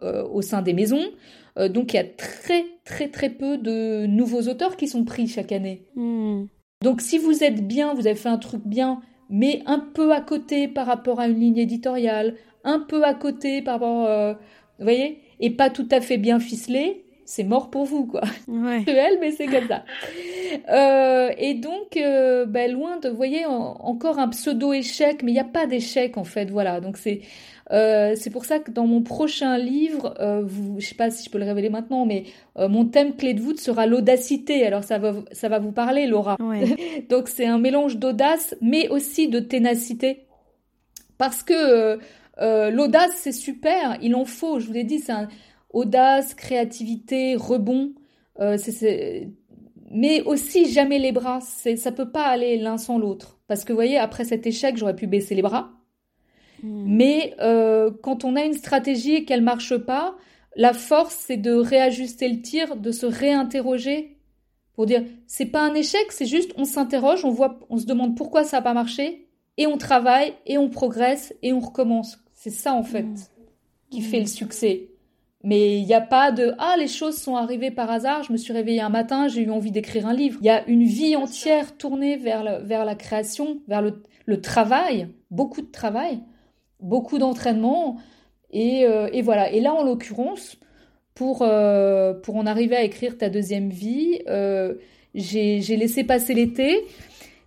au 0.01 0.41
sein 0.41 0.63
des 0.63 0.73
maisons. 0.73 1.03
donc 1.69 1.93
il 1.93 1.97
y 1.97 1.99
a 1.99 2.03
très 2.03 2.65
très 2.85 3.09
très 3.09 3.29
peu 3.29 3.59
de 3.59 4.07
nouveaux 4.07 4.47
auteurs 4.47 4.75
qui 4.75 4.87
sont 4.87 5.03
pris 5.03 5.27
chaque 5.27 5.51
année. 5.51 5.85
Hmm. 5.95 6.45
Donc 6.81 7.01
si 7.01 7.19
vous 7.19 7.43
êtes 7.43 7.67
bien, 7.67 7.93
vous 7.93 8.07
avez 8.07 8.15
fait 8.15 8.29
un 8.29 8.39
truc 8.39 8.61
bien, 8.65 9.01
mais 9.29 9.61
un 9.67 9.77
peu 9.77 10.11
à 10.11 10.21
côté 10.21 10.67
par 10.67 10.87
rapport 10.87 11.19
à 11.19 11.27
une 11.27 11.39
ligne 11.39 11.59
éditoriale, 11.59 12.33
un 12.63 12.79
peu 12.79 13.03
à 13.03 13.13
côté 13.13 13.61
par 13.61 13.75
rapport, 13.75 14.35
vous 14.79 14.83
voyez, 14.83 15.19
et 15.39 15.51
pas 15.51 15.69
tout 15.69 15.87
à 15.91 16.01
fait 16.01 16.17
bien 16.17 16.39
ficelé, 16.39 17.05
c'est 17.25 17.43
mort 17.43 17.69
pour 17.69 17.85
vous, 17.85 18.05
quoi. 18.05 18.21
Ouais. 18.47 18.83
elle, 18.87 19.19
mais 19.19 19.31
c'est 19.31 19.45
comme 19.45 19.67
ça. 19.67 19.83
Euh, 20.69 21.31
et 21.37 21.53
donc, 21.53 21.97
euh, 21.97 22.45
ben, 22.45 22.71
loin 22.71 22.97
de, 22.97 23.09
vous 23.09 23.15
voyez, 23.15 23.45
encore 23.45 24.19
un 24.19 24.27
pseudo-échec, 24.29 25.23
mais 25.23 25.31
il 25.31 25.35
n'y 25.35 25.39
a 25.39 25.45
pas 25.45 25.65
d'échec, 25.65 26.17
en 26.17 26.23
fait, 26.23 26.49
voilà. 26.49 26.81
Donc, 26.81 26.97
c'est 26.97 27.21
euh, 27.71 28.15
c'est 28.17 28.31
pour 28.31 28.43
ça 28.43 28.59
que 28.59 28.69
dans 28.69 28.85
mon 28.85 29.01
prochain 29.01 29.57
livre, 29.57 30.13
vous, 30.43 30.79
je 30.79 30.85
sais 30.85 30.95
pas 30.95 31.09
si 31.09 31.23
je 31.23 31.29
peux 31.29 31.37
le 31.37 31.45
révéler 31.45 31.69
maintenant, 31.69 32.05
mais 32.05 32.25
mon 32.57 32.85
thème 32.85 33.15
clé 33.15 33.33
de 33.33 33.39
voûte 33.39 33.61
sera 33.61 33.85
l'audacité. 33.85 34.65
Alors, 34.65 34.83
ça 34.83 34.97
va, 34.97 35.13
ça 35.31 35.47
va 35.47 35.59
vous 35.59 35.71
parler, 35.71 36.05
Laura. 36.05 36.37
donc, 37.09 37.29
c'est 37.29 37.45
un 37.45 37.59
mélange 37.59 37.97
d'audace, 37.97 38.55
mais 38.61 38.89
aussi 38.89 39.29
de 39.29 39.39
ténacité. 39.39 40.25
Parce 41.17 41.43
que 41.43 41.97
l'audace, 42.71 43.13
c'est 43.15 43.31
super, 43.31 43.97
il 44.01 44.15
en 44.15 44.25
faut, 44.25 44.59
je 44.59 44.67
vous 44.67 44.73
l'ai 44.73 44.83
dit, 44.83 44.99
c'est 44.99 45.13
un 45.13 45.29
audace, 45.73 46.33
créativité, 46.33 47.35
rebond. 47.35 47.93
Euh, 48.39 48.57
mais 49.91 50.21
aussi 50.21 50.71
jamais 50.71 50.99
les 50.99 51.11
bras. 51.11 51.39
Ça 51.41 51.91
peut 51.91 52.11
pas 52.11 52.25
aller 52.25 52.57
l'un 52.57 52.77
sans 52.77 52.97
l'autre. 52.97 53.39
Parce 53.47 53.63
que 53.63 53.73
vous 53.73 53.77
voyez, 53.77 53.97
après 53.97 54.23
cet 54.23 54.47
échec, 54.47 54.77
j'aurais 54.77 54.95
pu 54.95 55.07
baisser 55.07 55.35
les 55.35 55.41
bras. 55.41 55.71
Hmm. 56.63 56.83
Mais 56.85 57.35
euh, 57.39 57.91
quand 58.01 58.23
on 58.23 58.35
a 58.35 58.43
une 58.43 58.53
stratégie 58.53 59.15
et 59.15 59.25
qu'elle 59.25 59.41
marche 59.41 59.77
pas, 59.77 60.15
la 60.55 60.73
force, 60.73 61.15
c'est 61.15 61.37
de 61.37 61.53
réajuster 61.53 62.29
le 62.29 62.41
tir, 62.41 62.75
de 62.75 62.91
se 62.91 63.05
réinterroger 63.05 64.17
pour 64.73 64.85
dire 64.85 65.03
c'est 65.27 65.45
pas 65.45 65.61
un 65.61 65.73
échec, 65.73 66.11
c'est 66.11 66.25
juste 66.25 66.51
on 66.57 66.65
s'interroge, 66.65 67.25
on 67.25 67.31
voit, 67.31 67.59
on 67.69 67.77
se 67.77 67.85
demande 67.85 68.15
pourquoi 68.15 68.43
ça 68.43 68.57
n'a 68.57 68.61
pas 68.61 68.73
marché 68.73 69.27
et 69.57 69.67
on 69.67 69.77
travaille 69.77 70.33
et 70.45 70.57
on 70.57 70.69
progresse 70.69 71.33
et 71.41 71.53
on 71.53 71.59
recommence. 71.59 72.19
C'est 72.33 72.51
ça 72.51 72.73
en 72.73 72.83
fait 72.83 73.03
hmm. 73.03 73.15
qui 73.89 74.01
fait 74.01 74.19
le 74.19 74.27
succès. 74.27 74.90
Mais 75.43 75.79
il 75.79 75.85
n'y 75.85 75.93
a 75.93 76.01
pas 76.01 76.31
de 76.31 76.53
ah 76.59 76.75
les 76.77 76.87
choses 76.87 77.17
sont 77.17 77.35
arrivées 77.35 77.71
par 77.71 77.89
hasard, 77.89 78.23
je 78.23 78.31
me 78.31 78.37
suis 78.37 78.53
réveillée 78.53 78.81
un 78.81 78.89
matin, 78.89 79.27
j'ai 79.27 79.41
eu 79.41 79.49
envie 79.49 79.71
d'écrire 79.71 80.05
un 80.05 80.13
livre. 80.13 80.37
Il 80.41 80.45
y 80.45 80.49
a 80.49 80.67
une 80.67 80.83
vie 80.83 81.15
entière 81.15 81.75
tournée 81.77 82.15
vers, 82.15 82.61
vers 82.63 82.85
la 82.85 82.95
création, 82.95 83.59
vers 83.67 83.81
le, 83.81 84.03
le, 84.25 84.41
travail, 84.41 85.07
beaucoup 85.31 85.61
de 85.61 85.71
travail, 85.71 86.19
beaucoup 86.79 87.17
d'entraînement. 87.17 87.97
Et, 88.51 88.85
euh, 88.85 89.09
et, 89.13 89.21
voilà. 89.23 89.51
Et 89.51 89.61
là, 89.61 89.73
en 89.73 89.83
l'occurrence, 89.83 90.57
pour, 91.15 91.41
euh, 91.41 92.13
pour 92.13 92.35
en 92.35 92.45
arriver 92.45 92.75
à 92.75 92.83
écrire 92.83 93.17
ta 93.17 93.29
deuxième 93.29 93.69
vie, 93.69 94.21
euh, 94.27 94.75
j'ai 95.15 95.75
laissé 95.75 96.03
passer 96.03 96.33
l'été. 96.33 96.85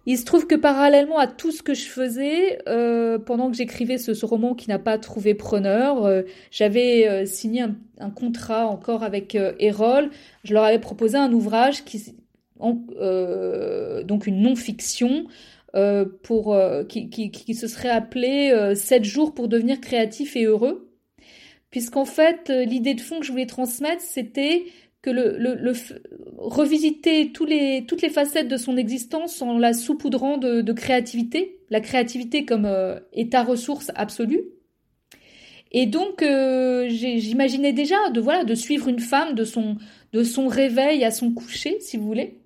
Il 0.06 0.18
se 0.18 0.24
trouve 0.24 0.46
que 0.46 0.54
parallèlement 0.54 1.18
à 1.18 1.26
tout 1.26 1.50
ce 1.50 1.62
que 1.62 1.72
je 1.72 1.86
faisais, 1.86 2.58
euh, 2.68 3.18
pendant 3.18 3.50
que 3.50 3.56
j'écrivais 3.56 3.96
ce, 3.96 4.24
roman 4.26 4.54
qui 4.54 4.68
n'a 4.68 4.78
pas 4.78 4.98
trouvé 4.98 5.34
preneur, 5.34 6.04
euh, 6.04 6.22
j'avais 6.50 7.08
euh, 7.08 7.26
signé 7.26 7.64
un, 7.98 8.10
contrat 8.10 8.66
encore 8.66 9.02
avec 9.02 9.34
Erol. 9.58 10.10
Je 10.44 10.52
leur 10.52 10.64
avais 10.64 10.78
proposé 10.78 11.16
un 11.16 11.32
ouvrage 11.32 11.84
qui, 11.84 12.14
donc 12.60 14.26
une 14.26 14.42
non-fiction, 14.42 15.26
pour 16.22 16.56
qui, 16.88 17.08
qui, 17.08 17.30
qui, 17.30 17.54
se 17.54 17.66
serait 17.66 17.88
appelé 17.88 18.74
7 18.74 19.04
jours 19.04 19.34
pour 19.34 19.48
devenir 19.48 19.80
créatif 19.80 20.36
et 20.36 20.44
heureux. 20.44 20.90
Puisqu'en 21.70 22.04
fait, 22.04 22.50
l'idée 22.50 22.94
de 22.94 23.00
fond 23.00 23.18
que 23.18 23.26
je 23.26 23.32
voulais 23.32 23.46
transmettre, 23.46 24.02
c'était 24.02 24.66
que 25.04 25.10
le, 25.10 25.72
revisiter 26.38 27.30
toutes 27.30 27.50
les 27.50 28.08
facettes 28.08 28.48
de 28.48 28.56
son 28.56 28.78
existence 28.78 29.42
en 29.42 29.58
la 29.58 29.74
saupoudrant 29.74 30.38
de, 30.38 30.72
créativité, 30.72 31.58
la 31.68 31.80
créativité 31.80 32.46
comme 32.46 32.64
euh, 32.64 32.98
état 33.12 33.42
ressource 33.42 33.92
absolue, 33.96 34.44
Et 35.72 35.84
donc, 35.84 36.22
euh, 36.22 36.88
j'imaginais 36.88 37.74
déjà 37.74 38.08
de 38.14 38.20
voilà 38.20 38.44
de 38.44 38.54
suivre 38.54 38.88
une 38.88 39.00
femme 39.00 39.34
de 39.34 39.44
son 39.44 39.76
de 40.14 40.22
son 40.22 40.46
réveil 40.48 41.04
à 41.04 41.10
son 41.10 41.32
coucher, 41.32 41.80
si 41.80 41.98
vous 41.98 42.06
voulez, 42.06 42.38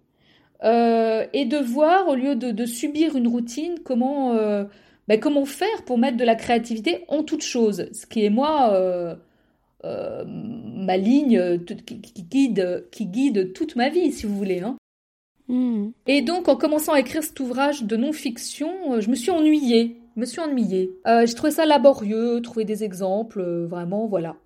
euh, 0.64 1.26
et 1.32 1.44
de 1.44 1.58
voir 1.58 2.08
au 2.08 2.16
lieu 2.16 2.34
de, 2.34 2.66
subir 2.66 3.14
une 3.14 3.28
routine 3.28 3.76
comment 3.84 4.34
ben, 5.06 5.20
comment 5.20 5.44
faire 5.44 5.84
pour 5.86 5.96
mettre 5.96 6.16
de 6.16 6.24
la 6.24 6.34
créativité 6.34 7.04
en 7.06 7.22
toute 7.22 7.44
chose, 7.44 7.88
ce 7.92 8.04
qui 8.06 8.24
est 8.24 8.30
moi 8.30 9.16
ma 9.84 10.96
ligne 10.96 11.64
qui, 11.64 12.22
guide 12.22 12.88
qui 12.90 13.06
guide 13.06 13.52
toute 13.52 13.76
ma 13.76 13.88
vie, 13.88 14.12
si 14.12 14.26
vous 14.26 14.36
voulez. 14.36 14.60
Hein. 14.60 14.76
Hmm. 15.48 15.90
Et 16.06 16.20
donc, 16.22 16.48
en 16.48 16.56
commençant 16.56 16.92
à 16.92 17.00
écrire 17.00 17.22
cet 17.22 17.38
ouvrage 17.40 17.84
de 17.84 17.96
non-fiction, 17.96 19.00
je 19.00 19.08
me 19.08 19.14
suis 19.14 19.30
ennuyée 19.30 19.98
me 20.18 20.26
suis 20.26 20.40
ennuyée. 20.40 20.90
Euh, 21.06 21.24
j'ai 21.26 21.34
trouvé 21.34 21.52
ça 21.52 21.64
laborieux, 21.64 22.40
trouver 22.42 22.64
des 22.64 22.84
exemples, 22.84 23.40
euh, 23.40 23.66
vraiment, 23.66 24.06
voilà. 24.06 24.36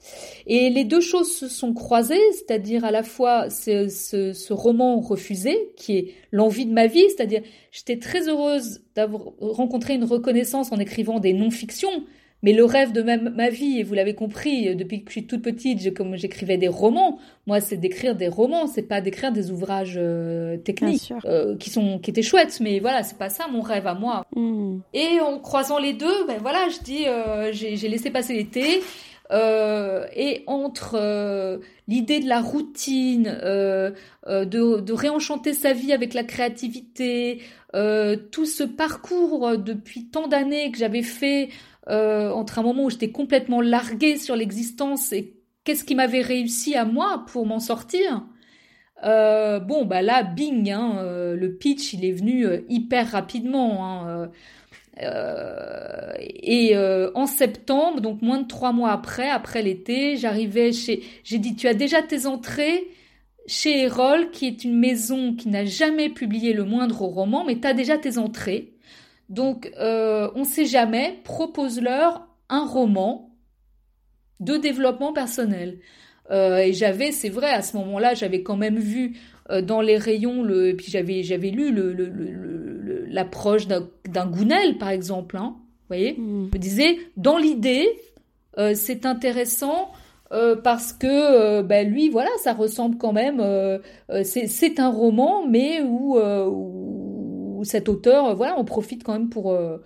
Et 0.47 0.70
les 0.70 0.85
deux 0.85 1.01
choses 1.01 1.35
se 1.35 1.49
sont 1.49 1.72
croisées, 1.72 2.20
c'est-à-dire 2.33 2.85
à 2.85 2.91
la 2.91 3.03
fois 3.03 3.51
ce, 3.51 3.89
ce, 3.89 4.53
roman 4.53 5.01
refusé, 5.01 5.72
qui 5.76 5.97
est 5.97 6.14
l'envie 6.30 6.66
de 6.66 6.72
ma 6.72 6.87
vie, 6.87 7.09
c'est-à-dire 7.09 7.43
j'étais 7.72 7.99
très 7.99 8.28
heureuse 8.28 8.83
d'avoir 8.95 9.33
rencontré 9.41 9.95
une 9.95 10.05
reconnaissance 10.05 10.70
en 10.72 10.78
écrivant 10.78 11.18
des 11.18 11.33
non-fictions, 11.33 12.05
mais 12.43 12.53
le 12.53 12.64
rêve 12.64 12.93
de 12.93 13.03
ma, 13.03 13.49
vie, 13.51 13.78
et 13.78 13.82
vous 13.84 13.95
l'avez 13.95 14.14
compris, 14.14 14.68
euh, 14.68 14.74
depuis 14.74 15.03
que 15.03 15.11
je 15.11 15.12
suis 15.12 15.26
toute 15.26 15.43
petite, 15.43 15.95
comme 15.95 16.16
j'écrivais 16.16 16.57
des 16.57 16.68
romans, 16.68 17.18
moi 17.47 17.61
c'est 17.61 17.76
d'écrire 17.76 18.16
des 18.16 18.28
romans, 18.28 18.66
c'est 18.66 18.82
pas 18.82 19.01
d'écrire 19.01 19.30
des 19.30 19.53
ouvrages 19.53 19.95
euh, 19.97 20.57
techniques 20.57 21.12
euh, 21.24 21.57
qui 21.57 21.70
sont 21.70 22.01
qui 22.01 22.11
étaient 22.11 22.22
chouettes, 22.22 22.59
mais 22.61 22.80
voilà, 22.80 23.05
c'est 23.05 23.18
pas 23.18 23.28
ça 23.28 23.47
mon 23.47 23.61
rêve 23.61 23.86
à 23.86 23.95
moi. 23.95 24.24
Hmm. 24.34 24.78
Et 24.93 25.20
en 25.20 25.38
croisant 25.38 25.78
les 25.78 25.93
deux, 25.93 26.26
ben 26.26 26.38
voilà, 26.40 26.68
je 26.68 26.80
dis, 26.80 27.05
j'ai 27.53 27.88
laissé 27.88 28.11
passer 28.11 28.34
l'été. 28.34 28.82
et 30.16 30.43
entre 30.47 31.61
l'idée 31.86 32.20
de 32.20 32.28
la 32.28 32.40
routine, 32.40 33.24
de, 33.24 34.80
de, 34.80 34.93
réenchanter 34.93 35.53
sa 35.55 35.72
vie 35.72 35.93
avec 35.93 36.12
la 36.12 36.24
créativité, 36.24 37.40
tout 37.72 38.47
ce 38.47 38.64
parcours 38.64 39.57
depuis 39.59 40.07
tant 40.07 40.26
d'années 40.26 40.70
que 40.72 40.78
j'avais 40.78 41.03
fait 41.03 41.49
euh, 41.89 42.30
entre 42.30 42.59
un 42.59 42.62
moment 42.62 42.85
où 42.85 42.91
j'étais 42.91 43.11
complètement 43.11 43.61
larguée 43.61 44.16
sur 44.16 44.37
l'existence 44.37 45.12
et 45.12 45.35
qu'est-ce 45.64 45.85
qui 45.85 45.95
m'avait 45.95 46.20
réussi 46.20 46.76
à 46.76 46.85
moi 46.85 47.24
pour 47.26 47.45
m'en 47.47 47.59
sortir. 47.59 48.24
Euh, 49.05 49.59
bon, 49.59 49.85
bah 49.85 50.01
là, 50.01 50.22
bing, 50.22 50.70
hein, 50.70 50.99
euh, 50.99 51.35
le 51.35 51.57
pitch, 51.57 51.93
il 51.93 52.05
est 52.05 52.12
venu 52.12 52.47
hyper 52.68 53.11
rapidement. 53.11 53.85
Hein, 53.85 54.30
et 54.99 56.76
en 57.14 57.26
septembre, 57.26 58.01
donc 58.01 58.22
moins 58.22 58.43
de 58.43 58.47
trois 58.47 58.72
mois 58.72 58.93
après, 58.93 59.28
après 59.28 59.62
l'été, 59.62 60.16
j'arrivais 60.16 60.72
chez. 60.72 61.03
J'ai 61.24 61.39
dit, 61.39 61.57
tu 61.57 61.66
as 61.66 61.74
déjà 61.74 62.03
tes 62.03 62.26
entrées 62.26 62.89
chez 63.47 63.83
Erol, 63.83 64.30
qui 64.30 64.47
est 64.47 64.64
une 64.64 64.78
maison 64.78 65.35
qui 65.35 65.49
n'a 65.49 65.64
jamais 65.64 66.09
publié 66.09 66.53
le 66.53 66.64
moindre 66.64 67.03
roman, 67.03 67.45
mais 67.45 67.59
tu 67.59 67.66
as 67.66 67.74
déjà 67.74 67.99
tes 67.99 68.18
entrées. 68.18 68.74
Donc, 69.33 69.72
euh, 69.80 70.28
on 70.35 70.41
ne 70.41 70.45
sait 70.45 70.66
jamais, 70.66 71.18
propose-leur 71.24 72.28
un 72.51 72.66
roman 72.66 73.30
de 74.41 74.59
développement 74.59 75.14
personnel. 75.14 75.78
Euh, 76.30 76.59
et 76.59 76.74
j'avais, 76.74 77.12
c'est 77.12 77.30
vrai, 77.30 77.49
à 77.49 77.62
ce 77.62 77.78
moment-là, 77.78 78.12
j'avais 78.12 78.43
quand 78.43 78.59
même 78.59 78.78
vu 78.78 79.16
euh, 79.49 79.62
dans 79.62 79.80
les 79.80 79.97
rayons, 79.97 80.43
le, 80.43 80.68
et 80.68 80.74
puis 80.74 80.91
j'avais, 80.91 81.22
j'avais 81.22 81.49
lu 81.49 81.74
l'approche 83.09 83.66
d'un 83.66 84.26
Gounel, 84.26 84.76
par 84.76 84.91
exemple. 84.91 85.39
Hein, 85.39 85.55
vous 85.57 85.87
voyez 85.89 86.12
hmm. 86.12 86.51
Je 86.53 86.59
me 86.59 86.62
disais, 86.62 86.99
dans 87.16 87.39
l'idée, 87.39 87.89
c'est 88.74 89.07
intéressant 89.07 89.93
parce 90.62 90.93
que 90.93 91.62
ben, 91.62 91.91
lui, 91.91 92.11
voilà, 92.11 92.30
ça 92.45 92.53
ressemble 92.53 92.99
quand 92.99 93.14
même. 93.14 93.43
c'est 94.24 94.78
un 94.78 94.91
roman, 94.91 95.47
mais 95.47 95.80
où, 95.80 96.18
cet 97.64 97.88
auteur, 97.88 98.26
euh, 98.26 98.34
voilà, 98.34 98.58
on 98.58 98.64
profite 98.64 99.04
quand 99.04 99.12
même 99.12 99.28
pour 99.28 99.52
euh, 99.52 99.78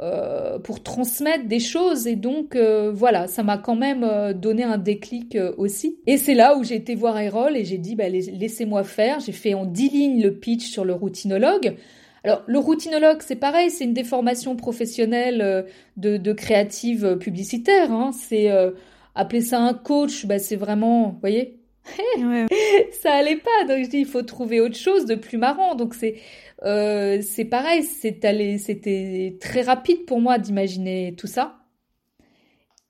euh, 0.00 0.58
transmettre 0.58 1.46
des 1.46 1.60
choses. 1.60 2.06
Et 2.06 2.16
donc 2.16 2.56
voilà 2.56 3.26
ça 3.26 3.42
m'a 3.42 3.58
quand 3.58 3.76
même 3.76 4.32
donné 4.34 4.64
un 4.64 4.78
déclic 4.78 5.38
aussi. 5.56 5.98
Et 6.06 6.16
c'est 6.16 6.34
là 6.34 6.56
où 6.56 6.64
j'ai 6.64 6.76
été 6.76 6.94
voir 6.94 7.18
Erol 7.18 7.56
et 7.56 7.64
j'ai 7.64 7.78
dit 7.78 7.94
bah, 7.94 8.08
laissez-moi 8.08 8.84
faire. 8.84 9.20
J'ai 9.20 9.32
fait 9.32 9.54
en 9.54 9.64
dix 9.64 9.88
lignes 9.90 10.22
le 10.22 10.34
pitch 10.34 10.66
sur 10.66 10.84
le 10.84 10.94
routinologue. 10.94 11.76
Alors 12.24 12.42
le 12.46 12.58
routinologue 12.58 13.18
c'est 13.20 13.36
pareil 13.36 13.70
c'est 13.70 13.84
une 13.84 13.92
déformation 13.92 14.56
professionnelle 14.56 15.66
de, 15.98 16.16
de 16.16 16.32
créative 16.32 17.18
publicitaire 17.18 17.92
hein. 17.92 18.12
c'est 18.12 18.48
appeler 19.14 19.42
ça 19.42 19.60
un 19.60 19.74
coach 19.74 20.24
bah, 20.24 20.38
c'est 20.38 20.56
vraiment 20.56 21.10
vous 21.10 21.20
voyez 21.20 21.58
ça 23.02 23.12
allait 23.12 23.36
pas 23.36 23.64
donc 23.68 23.84
je 23.84 23.90
dis 23.90 23.98
il 23.98 24.06
faut 24.06 24.22
trouver 24.22 24.60
autre 24.60 24.76
chose 24.76 25.04
de 25.04 25.14
plus 25.14 25.36
marrant 25.36 25.74
donc 25.74 25.94
c'est 25.94 26.16
euh, 26.64 27.20
c'est 27.22 27.44
pareil, 27.44 27.82
c'était 27.84 29.36
très 29.40 29.62
rapide 29.62 30.06
pour 30.06 30.20
moi 30.20 30.38
d'imaginer 30.38 31.14
tout 31.16 31.26
ça. 31.26 31.58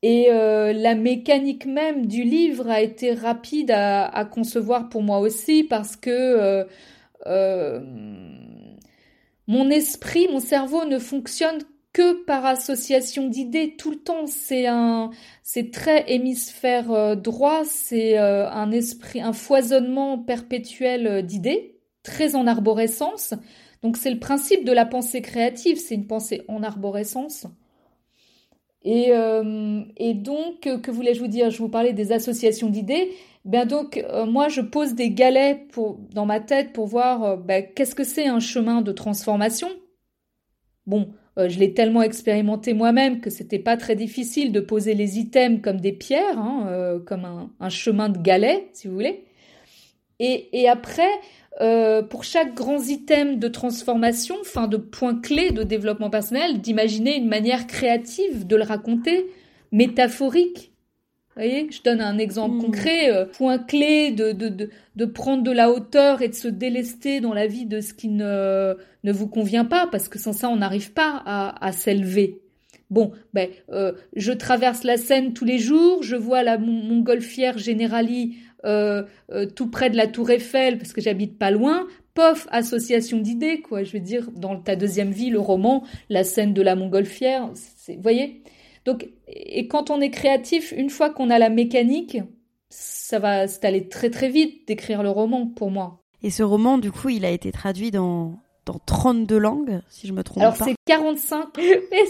Et 0.03 0.31
euh, 0.31 0.73
la 0.73 0.95
mécanique 0.95 1.65
même 1.67 2.07
du 2.07 2.25
livre 2.25 2.69
a 2.69 2.83
été 2.83 3.15
rapide 3.15 3.71
à, 3.71 4.25
concevoir 4.31 4.89
pour 4.91 5.03
moi 5.03 5.19
aussi 5.19 5.65
parce 5.65 5.97
que 5.97 6.67
euh, 7.27 7.81
mon 9.47 9.71
esprit, 9.71 10.29
mon 10.31 10.41
cerveau 10.41 10.85
ne 10.85 10.99
fonctionne 10.99 11.59
que 11.95 12.25
par 12.25 12.45
association 12.45 13.29
d'idées 13.29 13.77
tout 13.79 13.91
le 13.91 13.97
temps. 13.97 14.27
C'est 14.27 14.67
un, 14.67 15.11
c'est 15.43 15.71
très 15.71 16.13
hémisphère 16.13 17.17
droit, 17.17 17.65
c'est 17.65 18.19
un 18.19 18.71
esprit, 18.71 19.23
un 19.23 19.33
foisonnement 19.33 20.19
perpétuel 20.19 21.25
d'idées, 21.25 21.79
très 22.03 22.35
en 22.35 22.47
arborescence. 22.47 23.33
Donc 23.83 23.97
c'est 23.97 24.11
le 24.11 24.19
principe 24.19 24.67
de 24.67 24.73
la 24.73 24.85
pensée 24.85 25.23
créative, 25.23 25.79
c'est 25.79 25.95
une 25.95 26.07
pensée 26.07 26.43
en 26.49 26.63
arborescence. 26.63 27.47
Et, 28.85 29.13
euh, 29.13 29.83
donc, 30.15 30.61
que 30.61 30.91
voulais-je 30.91 31.21
vous 31.21 31.27
dire? 31.27 31.51
Je 31.51 31.59
vous 31.59 31.71
parlais 31.71 31.95
des 31.95 32.13
associations 32.13 32.69
d'idées. 32.69 33.13
Ben 33.45 33.67
donc, 33.67 33.97
euh, 33.97 34.27
moi, 34.27 34.49
je 34.49 34.61
pose 34.61 34.95
des 34.95 35.11
galets 35.11 35.67
dans 36.13 36.27
ma 36.27 36.41
tête 36.41 36.73
pour 36.73 36.87
voir 36.87 37.25
euh, 37.25 37.37
ben, 37.37 37.67
qu'est-ce 37.75 37.95
que 37.95 38.05
c'est 38.05 38.27
un 38.27 38.41
chemin 38.41 38.83
de 38.83 38.93
transformation? 38.93 39.69
Bon, 40.87 41.09
je 41.37 41.59
l'ai 41.59 41.75
tellement 41.75 42.03
expérimenté 42.03 42.75
moi-même 42.75 43.21
que 43.21 43.31
c'était 43.31 43.59
pas 43.59 43.77
très 43.77 43.97
difficile 43.97 44.53
de 44.53 44.61
poser 44.61 44.95
les 44.95 45.19
items 45.19 45.61
comme 45.63 45.81
des 45.81 45.93
pierres, 45.93 46.39
hein, 46.39 47.01
comme 47.07 47.25
un, 47.59 47.69
chemin 47.69 48.09
de 48.09 48.19
galets, 48.19 48.69
si 48.73 48.87
vous 48.87 48.95
voulez. 48.95 49.25
Et, 50.21 50.61
et 50.61 50.69
après, 50.69 51.11
euh, 51.61 52.03
pour 52.03 52.25
chaque 52.25 52.55
grand 52.55 52.79
item 52.89 53.39
de 53.39 53.47
transformation, 53.47 54.35
enfin 54.41 54.67
de 54.67 54.77
point 54.77 55.15
clé 55.21 55.53
de 55.53 55.63
développement 55.63 56.11
personnel, 56.11 56.61
d'imaginer 56.61 57.17
une 57.17 57.29
manière 57.29 57.69
créative 57.69 58.47
de 58.47 58.57
le 58.57 58.65
raconter, 58.65 59.27
métaphorique. 59.71 60.73
Vous 61.37 61.43
voyez, 61.43 61.67
je 61.71 61.83
donne 61.83 62.01
un 62.01 62.19
exemple 62.19 62.57
hmm. 62.57 62.63
concret, 62.63 63.11
euh, 63.11 63.27
point 63.27 63.59
clé 63.59 64.13
de, 64.13 64.33
de, 64.33 64.49
de, 64.49 64.71
de, 64.95 65.05
prendre 65.05 65.43
de 65.43 65.51
la 65.51 65.71
hauteur 65.71 66.23
et 66.23 66.29
de 66.29 66.35
se 66.35 66.49
délester 66.49 67.21
dans 67.21 67.35
la 67.35 67.47
vie 67.47 67.67
de 67.67 67.81
ce 67.81 67.93
qui 67.93 68.09
ne, 68.09 68.75
ne 69.03 69.13
vous 69.13 69.27
convient 69.27 69.65
pas, 69.65 69.89
parce 69.91 70.09
que 70.09 70.19
sans 70.19 70.33
ça, 70.33 70.49
on 70.49 70.57
n'arrive 70.57 70.93
pas 70.93 71.23
à, 71.27 71.67
à 71.67 71.73
s'élever. 71.73 72.41
Bon, 72.91 73.13
ben, 73.33 73.49
euh, 73.73 73.93
je 74.15 74.31
traverse 74.31 74.85
la 74.85 74.97
Seine 74.97 75.33
tous 75.33 75.45
les 75.45 75.59
jours, 75.59 76.03
je 76.03 76.17
vois 76.17 76.43
la 76.43 76.59
montgolfière 76.59 77.59
Generali 77.59 78.37
euh, 78.65 79.03
euh, 79.33 79.47
tout 79.47 79.69
près 79.69 79.91
de 79.91 79.97
la 79.97 80.07
Tour 80.07 80.31
Eiffel 80.31 80.79
parce 80.79 80.93
que 80.93 81.01
j'habite 81.01 81.39
pas 81.39 81.51
loin. 81.51 81.87
Pof, 82.15 82.47
association 82.53 83.19
d'idées, 83.19 83.61
quoi. 83.61 83.83
Je 83.83 83.93
veux 83.93 84.01
dire, 84.01 84.31
dans 84.31 84.57
ta 84.57 84.77
deuxième 84.77 85.11
vie, 85.11 85.31
le 85.31 85.41
roman, 85.41 85.83
la 86.09 86.23
scène 86.23 86.55
de 86.55 86.63
la 86.63 86.77
montgolfière, 86.77 87.49
vous 87.49 88.03
voyez? 88.03 88.44
Donc, 88.85 89.09
et 89.29 89.67
quand 89.69 89.91
on 89.91 90.01
est 90.01 90.11
créatif, 90.11 90.73
une 90.77 90.91
fois 90.91 91.11
qu'on 91.11 91.31
a 91.31 91.39
la 91.39 91.49
mécanique, 91.49 92.19
ça 92.69 93.19
va 93.19 93.47
s'aller 93.49 93.89
très 93.89 94.11
très 94.11 94.29
vite 94.29 94.67
d'écrire 94.69 95.03
le 95.03 95.11
roman 95.11 95.47
pour 95.47 95.71
moi. 95.71 96.01
Et 96.23 96.31
ce 96.31 96.43
roman, 96.43 96.79
du 96.79 96.91
coup, 96.91 97.09
il 97.09 97.25
a 97.25 97.31
été 97.31 97.53
traduit 97.53 97.91
dans 97.91 98.39
dans 98.67 98.81
32 98.87 99.37
langues, 99.37 99.81
si 99.91 100.07
je 100.07 100.13
me 100.15 100.25
trompe 100.25 100.43
Alors 100.43 100.57
pas. 100.57 100.65
Alors 100.65 100.77
c'est 100.87 100.93
45. 100.93 101.49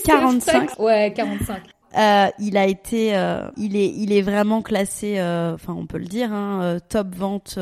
45. 0.05 0.71
Ouais, 0.79 1.13
45. 1.13 1.63
Euh, 1.97 2.27
il 2.39 2.57
a 2.57 2.67
été, 2.67 3.17
euh, 3.17 3.49
il 3.57 3.77
est, 3.77 3.89
il 3.89 4.13
est 4.13 4.23
vraiment 4.23 4.63
classé, 4.63 5.19
euh, 5.19 5.55
enfin 5.55 5.75
on 5.77 5.87
peut 5.87 5.99
le 5.99 6.07
dire, 6.07 6.33
hein, 6.33 6.79
top 6.89 7.15
vente 7.15 7.59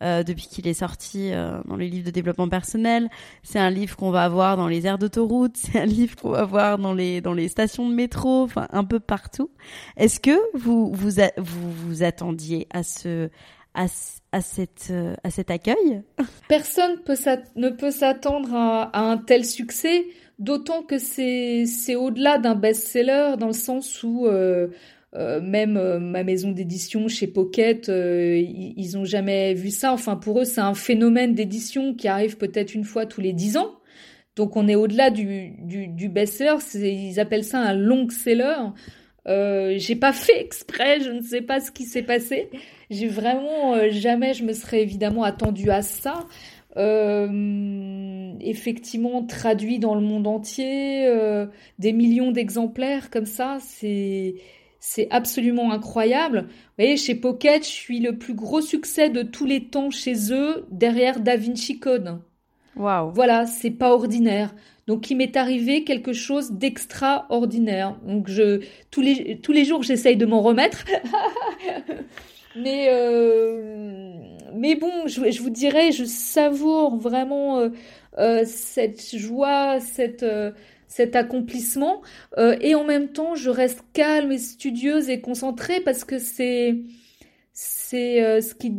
depuis 0.00 0.46
qu'il 0.46 0.66
est 0.68 0.74
sorti 0.74 1.30
dans 1.64 1.76
les 1.76 1.88
livres 1.88 2.06
de 2.06 2.10
développement 2.10 2.48
personnel. 2.48 3.08
C'est 3.42 3.58
un 3.58 3.70
livre 3.70 3.96
qu'on 3.96 4.10
va 4.10 4.24
avoir 4.24 4.56
dans 4.56 4.68
les 4.68 4.86
aires 4.86 4.98
d'autoroute, 4.98 5.52
c'est 5.56 5.78
un 5.78 5.86
livre 5.86 6.16
qu'on 6.16 6.30
va 6.30 6.44
voir 6.44 6.78
dans 6.78 6.94
les 6.94 7.20
dans 7.20 7.32
les 7.32 7.48
stations 7.48 7.88
de 7.88 7.94
métro, 7.94 8.42
enfin 8.42 8.68
un 8.70 8.84
peu 8.84 9.00
partout. 9.00 9.50
Est-ce 9.96 10.20
que 10.20 10.38
vous 10.54 10.92
vous 10.92 11.10
vous, 11.38 11.72
vous 11.72 12.02
attendiez 12.02 12.66
à 12.70 12.82
ce 12.82 13.30
à, 13.76 13.86
à, 14.32 14.40
cette, 14.40 14.92
à 15.22 15.30
cet 15.30 15.50
accueil? 15.50 16.02
Personne 16.48 16.98
ne 17.54 17.68
peut 17.68 17.90
s'attendre 17.90 18.54
à, 18.54 18.98
un 18.98 19.18
tel 19.18 19.44
succès, 19.44 20.06
d'autant 20.38 20.82
que 20.82 20.98
c'est 20.98 21.94
au-delà 21.94 22.38
d'un 22.38 22.54
best-seller 22.54 23.34
dans 23.38 23.48
le 23.48 23.52
sens 23.52 24.02
où 24.02 24.26
euh, 24.26 24.68
même 25.40 25.76
euh, 25.76 25.98
ma 25.98 26.24
maison 26.24 26.50
d'édition 26.50 27.08
chez 27.08 27.26
Pocket, 27.26 27.88
euh, 27.88 28.36
ils, 28.38 28.92
n'ont 28.94 29.04
jamais 29.04 29.54
vu 29.54 29.70
ça. 29.70 29.92
Enfin, 29.92 30.16
pour 30.16 30.40
eux, 30.40 30.44
c'est 30.44 30.60
un 30.60 30.74
phénomène 30.74 31.34
d'édition 31.34 31.94
qui 31.94 32.08
arrive 32.08 32.36
peut-être 32.36 32.74
une 32.74 32.84
fois 32.84 33.06
tous 33.06 33.20
les 33.20 33.32
dix 33.32 33.56
ans. 33.56 33.78
Donc, 34.34 34.56
on 34.56 34.68
est 34.68 34.74
au-delà 34.74 35.10
du, 35.10 35.52
du, 35.60 36.08
best-seller. 36.08 36.56
Ils 36.74 37.18
appellent 37.20 37.44
ça 37.44 37.60
un 37.60 37.74
long-seller. 37.74 38.56
Euh, 39.26 39.74
j'ai 39.78 39.96
pas 39.96 40.12
fait 40.12 40.38
exprès, 40.40 41.00
je 41.00 41.10
ne 41.10 41.22
sais 41.22 41.40
pas 41.40 41.60
ce 41.60 41.70
qui 41.70 41.84
s'est 41.84 42.02
passé. 42.02 42.50
J'ai 42.90 43.08
vraiment 43.08 43.88
jamais, 43.90 44.34
je 44.34 44.44
me 44.44 44.52
serais 44.52 44.82
évidemment 44.82 45.22
attendu 45.22 45.70
à 45.70 45.80
ça. 45.80 46.26
effectivement, 48.40 49.24
traduit 49.24 49.78
dans 49.78 49.94
le 49.94 50.02
monde 50.02 50.26
entier, 50.26 51.10
des 51.78 51.92
millions 51.92 52.30
d'exemplaires 52.30 53.08
comme 53.08 53.24
ça, 53.24 53.56
c'est 53.60 54.34
c'est 54.78 55.08
absolument 55.10 55.72
incroyable. 55.72 56.46
Vous 56.48 56.74
voyez, 56.78 56.96
chez 56.96 57.14
Pocket, 57.14 57.64
je 57.64 57.70
suis 57.70 58.00
le 58.00 58.18
plus 58.18 58.34
gros 58.34 58.60
succès 58.60 59.10
de 59.10 59.22
tous 59.22 59.46
les 59.46 59.64
temps 59.64 59.90
chez 59.90 60.32
eux, 60.32 60.66
derrière 60.70 61.20
Da 61.20 61.36
Vinci 61.36 61.78
Code. 61.78 62.20
Waouh. 62.76 63.10
Voilà, 63.10 63.46
c'est 63.46 63.70
pas 63.70 63.92
ordinaire. 63.92 64.54
Donc 64.86 65.10
il 65.10 65.16
m'est 65.16 65.36
arrivé 65.36 65.82
quelque 65.82 66.12
chose 66.12 66.52
d'extraordinaire. 66.52 67.96
Donc 68.06 68.28
je 68.28 68.60
tous 68.90 69.00
les 69.00 69.40
tous 69.40 69.52
les 69.52 69.64
jours 69.64 69.82
j'essaye 69.82 70.16
de 70.16 70.26
m'en 70.26 70.42
remettre. 70.42 70.84
mais 72.56 72.88
euh, 72.90 74.12
mais 74.54 74.76
bon, 74.76 75.06
je, 75.06 75.30
je, 75.30 75.42
vous 75.42 75.50
dirais, 75.50 75.90
je 75.90 76.04
savoure 76.04 76.96
vraiment 76.98 77.58
euh, 77.58 77.68
euh, 78.18 78.42
cette 78.46 79.16
joie, 79.16 79.80
cette 79.80 80.24
cet 80.88 81.16
accomplissement. 81.16 82.02
Euh, 82.38 82.56
et 82.60 82.74
en 82.74 82.84
même 82.84 83.08
temps 83.08 83.34
je 83.34 83.50
reste 83.50 83.82
calme 83.92 84.32
et 84.32 84.38
studieuse 84.38 85.08
et 85.08 85.20
concentrée 85.20 85.80
parce 85.80 86.04
que 86.04 86.18
c'est 86.18 86.76
c'est 87.52 88.22
euh, 88.22 88.40
ce 88.40 88.54
qui 88.54 88.74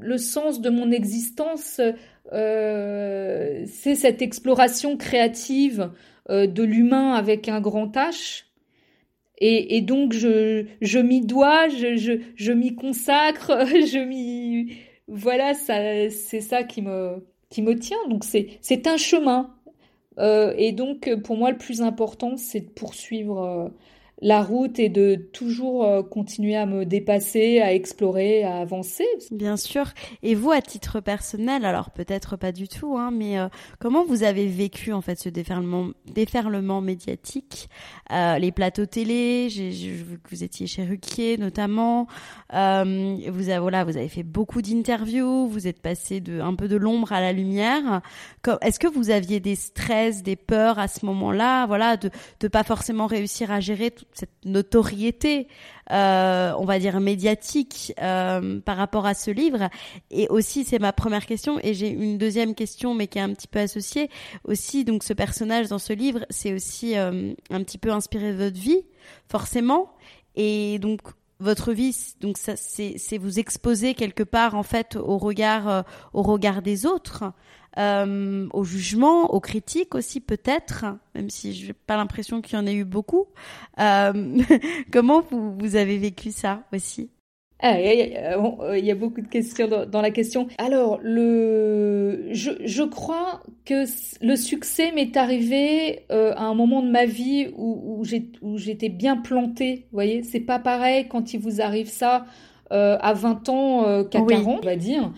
le 0.00 0.18
sens 0.18 0.60
de 0.60 0.70
mon 0.70 0.90
existence 0.90 1.80
euh, 2.32 3.64
c'est 3.66 3.94
cette 3.94 4.22
exploration 4.22 4.96
créative 4.96 5.90
de 6.28 6.62
l'humain 6.62 7.14
avec 7.14 7.48
un 7.48 7.60
grand 7.60 7.88
H. 7.96 8.44
Et, 9.38 9.76
et 9.76 9.80
donc 9.80 10.12
je, 10.12 10.66
je 10.80 10.98
m'y 11.00 11.22
dois, 11.22 11.66
je, 11.68 11.96
je, 11.96 12.12
je 12.36 12.52
m'y 12.52 12.76
consacre, 12.76 13.66
je 13.66 13.98
m'y 13.98 14.76
voilà 15.08 15.54
ça 15.54 16.08
c'est 16.10 16.40
ça 16.40 16.62
qui 16.62 16.82
me 16.82 17.26
qui 17.48 17.62
me 17.62 17.76
tient. 17.76 17.98
Donc 18.08 18.22
c'est 18.24 18.58
c'est 18.60 18.86
un 18.86 18.96
chemin 18.96 19.56
et 20.56 20.72
donc, 20.72 21.08
pour 21.24 21.36
moi, 21.36 21.50
le 21.50 21.58
plus 21.58 21.82
important, 21.82 22.36
c'est 22.36 22.60
de 22.60 22.68
poursuivre 22.70 23.38
euh, 23.42 23.68
la 24.20 24.42
route 24.42 24.78
et 24.78 24.88
de 24.88 25.14
toujours 25.14 25.84
euh, 25.84 26.02
continuer 26.02 26.56
à 26.56 26.66
me 26.66 26.84
dépasser, 26.84 27.60
à 27.60 27.72
explorer, 27.74 28.44
à 28.44 28.58
avancer. 28.58 29.06
Bien 29.30 29.56
sûr. 29.56 29.86
Et 30.22 30.34
vous, 30.34 30.50
à 30.50 30.60
titre 30.60 31.00
personnel, 31.00 31.64
alors 31.64 31.90
peut-être 31.90 32.36
pas 32.36 32.52
du 32.52 32.68
tout, 32.68 32.96
hein, 32.96 33.10
mais 33.12 33.36
comment 33.78 34.04
vous 34.04 34.22
avez 34.22 34.46
vécu 34.46 34.92
en 34.92 35.00
fait 35.00 35.18
ce 35.18 35.28
déferlement, 35.28 35.90
déferlement 36.06 36.80
médiatique, 36.80 37.68
euh, 38.12 38.38
les 38.38 38.52
plateaux 38.52 38.86
télé, 38.86 39.48
j'ai 39.50 39.70
que 39.70 40.30
vous 40.30 40.44
étiez 40.44 40.66
chez 40.66 40.84
Ruquier 40.84 41.36
notamment, 41.38 42.06
euh, 42.54 43.16
vous 43.28 43.48
avez 43.48 43.58
voilà, 43.58 43.84
vous 43.84 43.96
avez 43.96 44.08
fait 44.08 44.22
beaucoup 44.22 44.62
d'interviews, 44.62 45.48
vous 45.48 45.66
êtes 45.66 45.80
passé 45.80 46.20
de 46.20 46.40
un 46.40 46.54
peu 46.54 46.68
de 46.68 46.76
l'ombre 46.76 47.12
à 47.12 47.20
la 47.20 47.32
lumière. 47.32 48.00
Est-ce 48.62 48.80
que 48.80 48.88
vous 48.88 49.10
aviez 49.10 49.40
des 49.40 49.54
stress, 49.54 50.22
des 50.22 50.36
peurs 50.36 50.78
à 50.78 50.88
ce 50.88 51.04
moment-là, 51.06 51.66
voilà, 51.66 51.96
de 51.96 52.10
de 52.40 52.48
pas 52.48 52.64
forcément 52.64 53.06
réussir 53.06 53.50
à 53.50 53.60
gérer 53.60 53.90
toute 53.90 54.09
cette 54.12 54.44
notoriété, 54.44 55.48
euh, 55.90 56.52
on 56.58 56.64
va 56.64 56.78
dire 56.78 57.00
médiatique 57.00 57.92
euh, 58.00 58.60
par 58.60 58.76
rapport 58.76 59.06
à 59.06 59.14
ce 59.14 59.30
livre 59.30 59.68
Et 60.10 60.28
aussi, 60.28 60.64
c'est 60.64 60.78
ma 60.78 60.92
première 60.92 61.26
question, 61.26 61.58
et 61.62 61.74
j'ai 61.74 61.88
une 61.88 62.18
deuxième 62.18 62.54
question, 62.54 62.94
mais 62.94 63.06
qui 63.06 63.18
est 63.18 63.22
un 63.22 63.32
petit 63.32 63.48
peu 63.48 63.58
associée 63.58 64.10
aussi. 64.44 64.84
Donc, 64.84 65.02
ce 65.02 65.12
personnage 65.12 65.68
dans 65.68 65.78
ce 65.78 65.92
livre, 65.92 66.26
c'est 66.30 66.52
aussi 66.52 66.96
euh, 66.96 67.32
un 67.50 67.62
petit 67.62 67.78
peu 67.78 67.90
inspiré 67.90 68.32
de 68.32 68.44
votre 68.44 68.58
vie, 68.58 68.82
forcément. 69.28 69.92
Et 70.36 70.78
donc, 70.78 71.00
votre 71.38 71.72
vie, 71.72 71.96
donc 72.20 72.36
c'est 72.36 73.18
vous 73.18 73.38
exposer 73.38 73.94
quelque 73.94 74.22
part 74.22 74.54
en 74.54 74.62
fait 74.62 74.96
au 74.96 75.16
regard, 75.16 75.86
au 76.12 76.20
regard 76.20 76.60
des 76.60 76.84
autres, 76.84 77.24
euh, 77.78 78.48
au 78.52 78.64
jugement, 78.64 79.32
aux 79.32 79.40
critiques 79.40 79.94
aussi 79.94 80.20
peut-être, 80.20 80.86
même 81.14 81.30
si 81.30 81.54
je 81.54 81.68
n'ai 81.68 81.72
pas 81.72 81.96
l'impression 81.96 82.40
qu'il 82.40 82.58
y 82.58 82.60
en 82.60 82.66
ait 82.66 82.74
eu 82.74 82.84
beaucoup. 82.84 83.26
Euh, 83.78 84.38
comment 84.92 85.22
vous, 85.30 85.56
vous 85.58 85.76
avez 85.76 85.98
vécu 85.98 86.32
ça 86.32 86.62
aussi? 86.72 87.10
Ah, 87.62 87.74
euh, 87.76 88.78
il 88.78 88.84
y 88.84 88.90
a 88.90 88.94
beaucoup 88.94 89.20
de 89.20 89.28
questions 89.28 89.68
dans, 89.68 90.00
la 90.00 90.10
question. 90.10 90.48
Alors, 90.56 90.98
le, 91.02 92.28
je, 92.30 92.52
je 92.64 92.82
crois 92.82 93.42
que 93.66 93.84
le 94.24 94.36
succès 94.36 94.92
m'est 94.92 95.16
arrivé 95.16 96.06
euh, 96.10 96.32
à 96.36 96.44
un 96.44 96.54
moment 96.54 96.82
de 96.82 96.90
ma 96.90 97.04
vie 97.04 97.48
où, 97.56 98.02
où 98.40 98.58
j'étais 98.58 98.88
bien 98.88 99.16
plantée. 99.18 99.86
Vous 99.90 99.96
voyez, 99.96 100.22
c'est 100.22 100.40
pas 100.40 100.58
pareil 100.58 101.06
quand 101.08 101.34
il 101.34 101.40
vous 101.40 101.60
arrive 101.60 101.88
ça 101.88 102.24
euh, 102.72 102.96
à 103.00 103.12
20 103.12 103.48
ans 103.50 104.04
qu'à 104.04 104.22
40, 104.22 104.60
on 104.62 104.64
va 104.64 104.76
dire. 104.76 105.12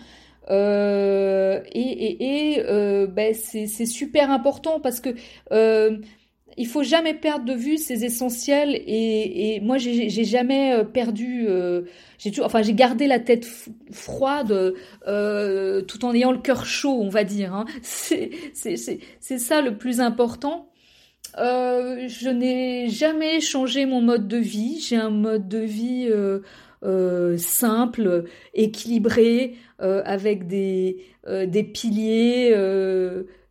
Et 0.49 1.61
et, 1.73 2.55
et 2.55 3.07
ben, 3.07 3.33
c'est 3.33 3.85
super 3.85 4.31
important 4.31 4.79
parce 4.79 4.99
que 4.99 5.15
il 6.57 6.67
faut 6.67 6.83
jamais 6.83 7.13
perdre 7.13 7.45
de 7.45 7.53
vue 7.53 7.77
ces 7.77 8.05
essentiels 8.05 8.75
et, 8.75 9.55
et 9.55 9.59
moi 9.59 9.77
j'ai 9.77 10.09
jamais 10.23 10.73
euh, 10.73 10.83
perdu 10.83 11.45
euh, 11.47 11.83
j'ai 12.17 12.29
toujours 12.29 12.45
enfin 12.45 12.61
j'ai 12.61 12.73
gardé 12.73 13.07
la 13.07 13.19
tête 13.19 13.47
froide 13.91 14.73
euh, 15.07 15.81
tout 15.81 16.05
en 16.05 16.13
ayant 16.13 16.31
le 16.31 16.39
cœur 16.39 16.65
chaud 16.65 16.99
on 17.01 17.09
va 17.09 17.23
dire 17.23 17.53
hein. 17.53 17.65
c'est 17.81 18.31
c'est 18.53 19.39
ça 19.39 19.61
le 19.61 19.77
plus 19.77 19.99
important 19.99 20.69
euh, 21.39 22.07
je 22.07 22.29
n'ai 22.29 22.89
jamais 22.89 23.39
changé 23.41 23.85
mon 23.85 24.01
mode 24.01 24.27
de 24.27 24.37
vie 24.37 24.79
j'ai 24.79 24.97
un 24.97 25.09
mode 25.09 25.47
de 25.47 25.59
vie 25.59 26.09
euh, 26.83 27.37
simple 27.37 28.25
équilibré 28.53 29.55
avec 29.79 30.47
des 30.47 31.03
des 31.27 31.63
piliers 31.63 32.55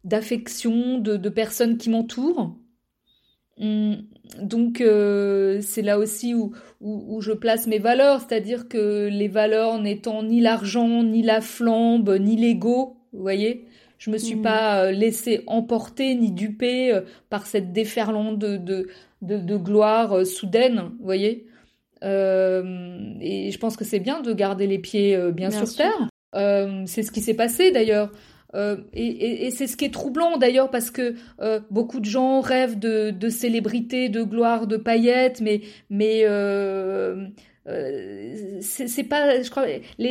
d'affection 0.04 0.98
de, 0.98 1.16
de 1.16 1.28
personnes 1.28 1.76
qui 1.76 1.90
m'entourent 1.90 2.56
Mm. 3.58 3.94
Donc 4.40 4.80
euh, 4.80 5.60
c'est 5.60 5.82
là 5.82 5.98
aussi 5.98 6.34
où, 6.34 6.52
où, 6.80 7.20
je 7.20 7.32
place 7.32 7.66
mes 7.66 7.78
valeurs, 7.78 8.20
c'est-à-dire 8.20 8.68
que 8.68 9.08
les 9.08 9.28
valeurs 9.28 9.78
n'étant 9.80 10.22
ni 10.22 10.40
l'argent, 10.40 11.02
ni 11.02 11.22
la 11.22 11.40
flambe, 11.40 12.16
ni 12.18 12.36
l'ego, 12.36 12.96
vous 13.12 13.20
voyez, 13.20 13.66
je 13.98 14.10
me 14.10 14.16
suis 14.16 14.36
mm. 14.36 14.42
pas 14.42 14.84
euh, 14.84 14.90
laissé 14.90 15.42
emporter 15.46 16.14
ni 16.14 16.32
duper 16.32 16.94
euh, 16.94 17.02
par 17.28 17.46
cette 17.46 17.72
déferlante 17.72 18.38
de, 18.38 18.56
de, 18.56 18.88
de, 19.20 19.56
gloire 19.56 20.24
soudaine, 20.26 20.90
vous 20.98 21.04
voyez. 21.04 21.46
Et 22.02 23.50
je 23.52 23.58
pense 23.58 23.76
que 23.76 23.84
c'est 23.84 24.00
bien 24.00 24.20
de 24.20 24.32
garder 24.32 24.66
les 24.66 24.78
pieds 24.78 25.16
bien, 25.32 25.50
sur 25.50 25.72
terre. 25.74 26.08
c'est 26.86 27.02
ce 27.02 27.10
qui 27.10 27.20
s'est 27.20 27.34
passé 27.34 27.70
d'ailleurs. 27.70 28.10
Euh, 28.54 28.76
et, 28.92 29.06
et, 29.06 29.46
et 29.46 29.50
c'est 29.50 29.66
ce 29.66 29.76
qui 29.76 29.86
est 29.86 29.92
troublant 29.92 30.36
d'ailleurs 30.36 30.70
parce 30.70 30.90
que 30.90 31.14
euh, 31.40 31.60
beaucoup 31.70 32.00
de 32.00 32.04
gens 32.04 32.40
rêvent 32.40 32.78
de, 32.78 33.10
de 33.10 33.28
célébrité, 33.28 34.08
de 34.08 34.22
gloire, 34.22 34.66
de 34.66 34.76
paillettes, 34.76 35.40
mais 35.40 35.62
mais 35.88 36.22
euh, 36.24 37.28
euh 37.68 38.60
c'est 38.62 39.04
pas, 39.04 39.42
je 39.42 39.50
crois, 39.50 39.64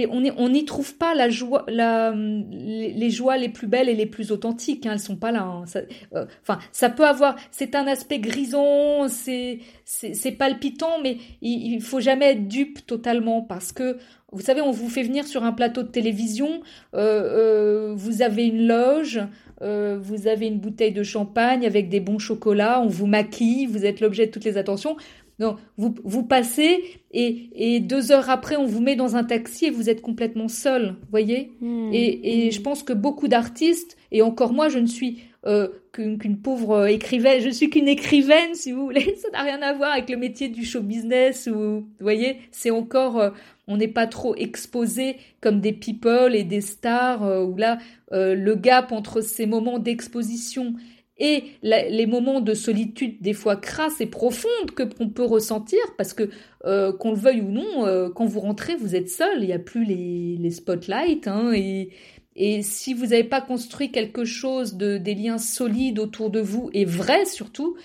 on 0.09 0.49
n'y 0.49 0.65
trouve 0.65 0.95
pas 0.95 1.13
la 1.15 1.29
joie, 1.29 1.65
les, 1.67 3.09
joies 3.09 3.37
les 3.37 3.49
plus 3.49 3.67
belles 3.67 3.89
et 3.89 3.95
les 3.95 4.05
plus 4.05 4.31
authentiques. 4.31 4.85
Hein, 4.85 4.93
elles 4.93 4.99
sont 4.99 5.15
pas 5.15 5.31
là. 5.31 5.43
Hein, 5.43 5.65
ça, 5.65 5.81
euh, 6.13 6.25
enfin, 6.41 6.59
ça 6.71 6.89
peut 6.89 7.05
avoir, 7.05 7.35
c'est 7.51 7.75
un 7.75 7.87
aspect 7.87 8.19
grison, 8.19 9.07
c'est 9.07 9.59
c'est 9.85 10.31
palpitant, 10.31 10.99
mais 11.01 11.17
il, 11.41 11.73
il 11.73 11.81
faut 11.81 11.99
jamais 11.99 12.31
être 12.31 12.47
dupe 12.47 12.85
totalement 12.85 13.41
parce 13.41 13.71
que 13.71 13.97
vous 14.33 14.41
savez, 14.41 14.61
on 14.61 14.71
vous 14.71 14.89
fait 14.89 15.03
venir 15.03 15.27
sur 15.27 15.43
un 15.43 15.51
plateau 15.51 15.83
de 15.83 15.89
télévision, 15.89 16.61
euh, 16.93 17.93
vous 17.95 18.21
avez 18.21 18.45
une 18.45 18.65
loge, 18.65 19.21
vous 19.61 20.27
avez 20.27 20.47
une 20.47 20.57
bouteille 20.57 20.93
de 20.93 21.03
champagne 21.03 21.67
avec 21.67 21.87
des 21.89 21.99
bons 21.99 22.17
chocolats, 22.17 22.81
on 22.81 22.87
vous 22.87 23.05
maquille, 23.05 23.67
vous 23.67 23.85
êtes 23.85 23.99
l'objet 23.99 24.25
de 24.25 24.31
toutes 24.31 24.45
les 24.45 24.57
attentions. 24.57 24.97
Non, 25.41 25.55
vous, 25.75 25.95
vous 26.03 26.21
passez 26.21 26.83
et, 27.09 27.49
et, 27.55 27.79
deux 27.79 28.11
heures 28.11 28.29
après, 28.29 28.57
on 28.57 28.67
vous 28.67 28.79
met 28.79 28.95
dans 28.95 29.15
un 29.15 29.23
taxi 29.23 29.65
et 29.65 29.69
vous 29.71 29.89
êtes 29.89 30.03
complètement 30.03 30.47
seul, 30.47 30.97
voyez? 31.09 31.51
Hmm. 31.61 31.89
et, 31.91 32.45
et 32.45 32.47
hmm. 32.47 32.51
je 32.51 32.61
pense 32.61 32.83
que 32.83 32.93
beaucoup 32.93 33.27
d'artistes, 33.27 33.97
et 34.11 34.21
encore 34.21 34.53
moi, 34.53 34.69
je 34.69 34.77
ne 34.77 34.85
suis 34.85 35.23
euh, 35.47 35.67
qu'une 35.93 36.37
pauvre 36.37 36.85
écrivaine. 36.85 37.41
Je 37.41 37.49
suis 37.49 37.71
qu'une 37.71 37.87
écrivaine, 37.87 38.53
si 38.53 38.71
vous 38.71 38.85
voulez. 38.85 39.15
Ça 39.21 39.29
n'a 39.31 39.41
rien 39.41 39.59
à 39.63 39.73
voir 39.73 39.93
avec 39.93 40.11
le 40.11 40.17
métier 40.17 40.47
du 40.47 40.63
show 40.63 40.81
business. 40.81 41.47
Ou 41.47 41.53
vous 41.53 41.87
voyez, 41.99 42.37
c'est 42.51 42.69
encore, 42.69 43.31
on 43.67 43.77
n'est 43.77 43.87
pas 43.87 44.05
trop 44.05 44.35
exposé 44.35 45.15
comme 45.41 45.59
des 45.59 45.73
people 45.73 46.35
et 46.35 46.43
des 46.43 46.61
stars. 46.61 47.23
où 47.49 47.57
là, 47.57 47.79
le 48.11 48.53
gap 48.53 48.91
entre 48.91 49.21
ces 49.21 49.47
moments 49.47 49.79
d'exposition 49.79 50.75
et 51.21 51.43
les 51.61 52.07
moments 52.07 52.41
de 52.41 52.55
solitude 52.55 53.21
des 53.21 53.33
fois 53.33 53.55
crasse 53.55 54.01
et 54.01 54.07
profonde 54.07 54.71
que 54.75 54.81
qu'on 54.81 55.09
peut 55.09 55.23
ressentir 55.23 55.79
parce 55.95 56.13
que 56.13 56.29
euh, 56.65 56.91
qu'on 56.91 57.11
le 57.11 57.17
veuille 57.17 57.41
ou 57.41 57.51
non, 57.51 57.85
euh, 57.85 58.09
quand 58.09 58.25
vous 58.25 58.39
rentrez, 58.39 58.75
vous 58.75 58.95
êtes 58.95 59.07
seul, 59.07 59.43
il 59.43 59.45
n'y 59.45 59.53
a 59.53 59.59
plus 59.59 59.85
les, 59.85 60.35
les 60.39 60.49
spotlights 60.49 61.27
hein, 61.27 61.51
et, 61.53 61.91
et 62.35 62.63
si 62.63 62.95
vous 62.95 63.07
n'avez 63.07 63.23
pas 63.23 63.39
construit 63.39 63.91
quelque 63.91 64.25
chose 64.25 64.73
de 64.73 64.97
des 64.97 65.13
liens 65.13 65.37
solides 65.37 65.99
autour 65.99 66.31
de 66.31 66.41
vous 66.41 66.71
et 66.73 66.85
vrais 66.85 67.25
surtout, 67.25 67.77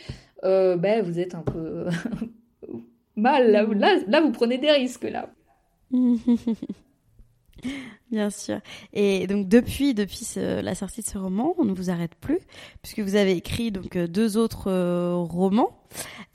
euh, 0.44 0.78
ben 0.78 1.02
vous 1.02 1.20
êtes 1.20 1.34
un 1.34 1.42
peu 1.42 1.88
mal 3.16 3.52
là, 3.52 3.66
là, 3.70 3.96
là 4.06 4.20
vous 4.22 4.32
prenez 4.32 4.56
des 4.56 4.70
risques 4.70 5.04
là. 5.04 5.28
Bien 8.10 8.30
sûr. 8.30 8.60
Et 8.92 9.26
donc 9.26 9.48
depuis 9.48 9.92
depuis 9.92 10.26
la 10.36 10.74
sortie 10.74 11.00
de 11.00 11.06
ce 11.06 11.18
roman, 11.18 11.54
on 11.58 11.64
ne 11.64 11.74
vous 11.74 11.90
arrête 11.90 12.14
plus 12.14 12.38
puisque 12.80 13.00
vous 13.00 13.16
avez 13.16 13.32
écrit 13.32 13.72
donc 13.72 13.96
euh, 13.96 14.06
deux 14.06 14.36
autres 14.36 14.70
euh, 14.70 15.16
romans. 15.16 15.70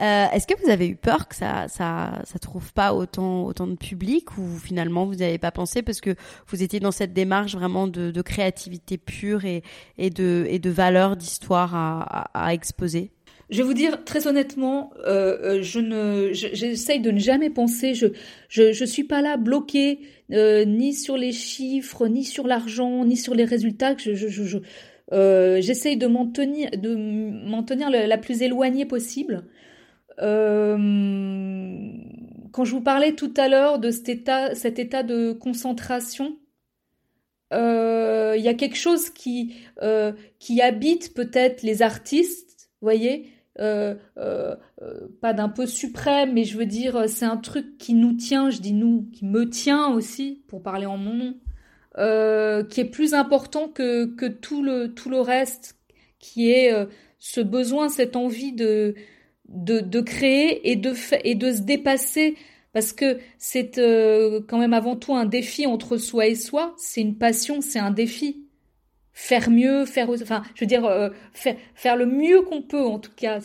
Euh, 0.01 0.25
Est-ce 0.31 0.47
que 0.47 0.61
vous 0.61 0.69
avez 0.69 0.87
eu 0.87 0.95
peur 0.95 1.27
que 1.27 1.35
ça 1.35 1.67
ça 1.69 2.21
ça 2.25 2.39
trouve 2.39 2.73
pas 2.73 2.93
autant 2.93 3.45
autant 3.45 3.67
de 3.67 3.75
public 3.75 4.37
ou 4.37 4.57
finalement 4.57 5.05
vous 5.05 5.15
n'avez 5.15 5.37
pas 5.37 5.51
pensé 5.51 5.81
parce 5.81 6.01
que 6.01 6.15
vous 6.47 6.61
étiez 6.61 6.79
dans 6.79 6.91
cette 6.91 7.13
démarche 7.13 7.55
vraiment 7.55 7.87
de, 7.87 8.21
créativité 8.21 8.97
pure 8.97 9.45
et 9.45 9.63
de 9.97 10.45
et 10.49 10.59
de 10.59 10.69
valeur 10.69 11.15
d'histoire 11.15 11.73
à 11.73 12.53
exposer? 12.53 13.11
Je 13.51 13.57
vais 13.57 13.63
vous 13.63 13.73
dire 13.73 14.03
très 14.05 14.27
honnêtement, 14.27 14.93
euh, 15.05 15.57
euh 15.59 15.61
je 15.61 15.79
ne, 15.81 16.29
j'essaye 16.31 17.01
de 17.01 17.11
ne 17.11 17.19
jamais 17.19 17.49
penser. 17.49 17.93
Je, 17.93 18.07
je, 18.47 18.85
suis 18.85 19.03
pas 19.03 19.21
là 19.21 19.35
bloqué 19.35 19.99
euh, 20.31 20.63
ni 20.63 20.93
sur 20.93 21.17
les 21.17 21.33
chiffres, 21.33 22.07
ni 22.07 22.23
sur 22.23 22.47
l'argent, 22.47 23.03
ni 23.03 23.17
sur 23.17 23.35
les 23.35 23.43
résultats. 23.43 23.93
Je, 23.97 24.57
euh, 25.11 25.59
j'essaye 25.59 25.97
de 25.97 26.07
m'en 26.07 26.27
tenir, 26.27 26.71
de 26.71 26.95
m'en 26.95 27.63
tenir 27.63 27.89
la, 27.89 28.17
plus 28.17 28.41
éloignée 28.41 28.85
possible. 28.85 29.43
Quand 30.17 30.77
je 32.63 32.71
vous 32.71 32.81
parlais 32.81 33.13
tout 33.13 33.33
à 33.35 33.49
l'heure 33.49 33.79
de 33.79 33.91
cet 33.91 34.07
état, 34.07 34.55
cet 34.55 34.79
état 34.79 35.03
de 35.03 35.33
concentration, 35.33 36.37
il 37.51 38.41
y 38.41 38.47
a 38.47 38.53
quelque 38.53 38.77
chose 38.77 39.09
qui, 39.09 39.55
qui 40.39 40.61
habite 40.61 41.13
peut-être 41.13 41.63
les 41.63 41.81
artistes, 41.81 42.69
voyez, 42.81 43.27
euh, 43.59 43.95
euh, 44.17 44.55
euh, 44.81 45.07
pas 45.21 45.33
d'un 45.33 45.49
peu 45.49 45.65
suprême, 45.65 46.33
mais 46.33 46.45
je 46.45 46.57
veux 46.57 46.65
dire, 46.65 47.09
c'est 47.09 47.25
un 47.25 47.37
truc 47.37 47.77
qui 47.77 47.93
nous 47.93 48.13
tient, 48.13 48.49
je 48.49 48.59
dis 48.59 48.73
nous, 48.73 49.09
qui 49.11 49.25
me 49.25 49.49
tient 49.49 49.93
aussi, 49.93 50.43
pour 50.47 50.63
parler 50.63 50.85
en 50.85 50.97
mon 50.97 51.13
nom, 51.13 51.35
qui 52.69 52.81
est 52.81 52.89
plus 52.89 53.13
important 53.13 53.67
que, 53.67 54.05
que 54.05 54.25
tout, 54.25 54.63
le, 54.63 54.93
tout 54.93 55.09
le 55.09 55.19
reste, 55.19 55.77
qui 56.19 56.49
est 56.49 56.71
ce 57.19 57.41
besoin, 57.41 57.89
cette 57.89 58.15
envie 58.15 58.53
de, 58.53 58.95
de, 59.49 59.79
de 59.81 60.01
créer 60.01 60.71
et 60.71 60.75
de, 60.77 60.93
et 61.23 61.35
de 61.35 61.51
se 61.51 61.61
dépasser. 61.61 62.35
Parce 62.73 62.93
que 62.93 63.19
c'est 63.37 63.71
quand 64.47 64.57
même 64.57 64.73
avant 64.73 64.95
tout 64.95 65.13
un 65.13 65.25
défi 65.25 65.65
entre 65.65 65.97
soi 65.97 66.27
et 66.27 66.35
soi, 66.35 66.73
c'est 66.77 67.01
une 67.01 67.17
passion, 67.17 67.59
c'est 67.59 67.79
un 67.79 67.91
défi 67.91 68.45
faire 69.21 69.51
mieux, 69.51 69.85
faire, 69.85 70.09
enfin, 70.09 70.41
je 70.55 70.61
veux 70.61 70.67
dire, 70.67 70.83
euh, 70.83 71.09
faire, 71.31 71.55
faire 71.75 71.95
le 71.95 72.07
mieux 72.07 72.41
qu'on 72.41 72.63
peut, 72.63 72.83
en 72.83 72.97
tout 72.97 73.11
cas. 73.15 73.37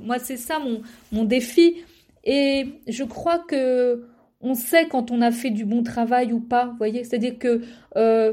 Moi, 0.00 0.20
c'est 0.20 0.36
ça 0.36 0.60
mon, 0.60 0.80
mon 1.10 1.24
défi. 1.24 1.82
Et 2.22 2.66
je 2.86 3.02
crois 3.02 3.40
que 3.40 4.06
on 4.40 4.54
sait 4.54 4.86
quand 4.86 5.10
on 5.10 5.20
a 5.20 5.32
fait 5.32 5.50
du 5.50 5.64
bon 5.64 5.82
travail 5.82 6.32
ou 6.32 6.38
pas, 6.38 6.66
vous 6.66 6.76
voyez. 6.76 7.02
C'est-à-dire 7.02 7.36
que 7.36 7.62
euh, 7.96 8.32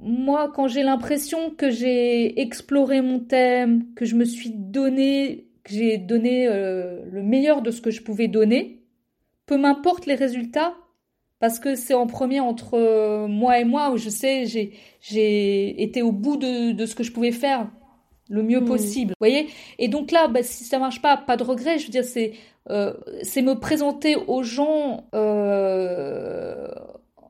moi, 0.00 0.50
quand 0.52 0.66
j'ai 0.66 0.82
l'impression 0.82 1.50
que 1.50 1.70
j'ai 1.70 2.40
exploré 2.40 3.00
mon 3.00 3.20
thème, 3.20 3.84
que 3.94 4.04
je 4.04 4.16
me 4.16 4.24
suis 4.24 4.50
donné, 4.50 5.46
que 5.62 5.72
j'ai 5.72 5.98
donné 5.98 6.48
euh, 6.48 7.00
le 7.12 7.22
meilleur 7.22 7.62
de 7.62 7.70
ce 7.70 7.80
que 7.80 7.92
je 7.92 8.02
pouvais 8.02 8.26
donner, 8.26 8.82
peu 9.46 9.56
m'importe 9.56 10.06
les 10.06 10.16
résultats, 10.16 10.74
parce 11.40 11.58
que 11.58 11.74
c'est 11.74 11.94
en 11.94 12.06
premier 12.06 12.40
entre 12.40 12.74
euh, 12.74 13.26
moi 13.28 13.58
et 13.60 13.64
moi 13.64 13.90
où 13.90 13.96
je 13.96 14.08
sais 14.08 14.46
j'ai 14.46 14.72
j'ai 15.00 15.82
été 15.82 16.02
au 16.02 16.12
bout 16.12 16.36
de, 16.36 16.72
de 16.72 16.86
ce 16.86 16.94
que 16.94 17.02
je 17.04 17.12
pouvais 17.12 17.32
faire 17.32 17.68
le 18.28 18.42
mieux 18.42 18.60
hmm. 18.60 18.66
possible 18.66 19.10
vous 19.10 19.26
voyez? 19.26 19.48
Et 19.78 19.88
donc 19.88 20.10
là 20.10 20.28
bah, 20.28 20.42
si 20.42 20.64
ça 20.64 20.78
marche 20.78 21.00
pas 21.00 21.16
pas 21.16 21.36
de 21.36 21.44
regret 21.44 21.78
je 21.78 21.86
veux 21.86 21.92
dire 21.92 22.04
c'est 22.04 22.32
euh, 22.70 22.92
c'est 23.22 23.42
me 23.42 23.54
présenter 23.54 24.16
aux 24.16 24.42
gens 24.42 25.08
euh, 25.14 26.68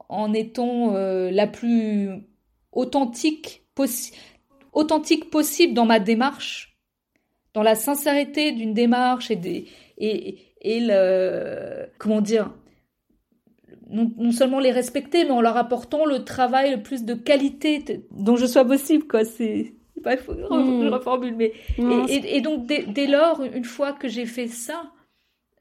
en 0.08 0.32
étant 0.32 0.94
euh, 0.94 1.30
la 1.30 1.46
plus 1.46 2.10
authentique 2.72 3.62
possi 3.74 4.12
authentique 4.72 5.30
possible 5.30 5.74
dans 5.74 5.86
ma 5.86 6.00
démarche 6.00 6.76
dans 7.54 7.62
la 7.62 7.76
sincérité 7.76 8.52
d'une 8.52 8.74
démarche 8.74 9.30
et 9.30 9.36
des 9.36 9.66
et 9.98 10.38
et 10.60 10.80
le 10.80 11.86
comment 11.98 12.20
dire 12.20 12.50
non, 13.88 14.32
seulement 14.32 14.60
les 14.60 14.70
respecter, 14.70 15.24
mais 15.24 15.30
en 15.30 15.40
leur 15.40 15.56
apportant 15.56 16.04
le 16.04 16.24
travail 16.24 16.72
le 16.72 16.82
plus 16.82 17.04
de 17.04 17.14
qualité 17.14 18.04
dont 18.10 18.36
je 18.36 18.46
sois 18.46 18.64
possible, 18.64 19.06
quoi. 19.06 19.24
C'est, 19.24 19.72
pas, 20.02 20.14
il 20.14 20.18
faut 20.18 20.34
que 20.34 20.40
je 20.40 20.46
hmm. 20.46 20.88
reformule, 20.88 21.34
mais, 21.36 21.52
et, 22.08 22.40
donc, 22.40 22.66
dès, 22.66 23.06
lors, 23.06 23.42
une 23.42 23.64
fois 23.64 23.92
que 23.92 24.08
j'ai 24.08 24.26
fait 24.26 24.46
ça, 24.46 24.92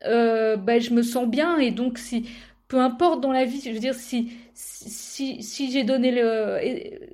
euh, 0.06 0.58
ben, 0.58 0.82
je 0.82 0.94
me 0.94 1.02
sens 1.02 1.28
bien, 1.28 1.58
et 1.58 1.72
donc, 1.72 1.98
si, 1.98 2.28
peu 2.68 2.78
importe 2.78 3.22
dans 3.22 3.32
la 3.32 3.46
vie, 3.46 3.62
je 3.64 3.72
veux 3.72 3.80
dire, 3.80 3.96
si, 3.96 4.32
si, 4.54 5.42
si 5.42 5.72
j'ai 5.72 5.84
donné 5.84 6.12
le, 6.12 6.60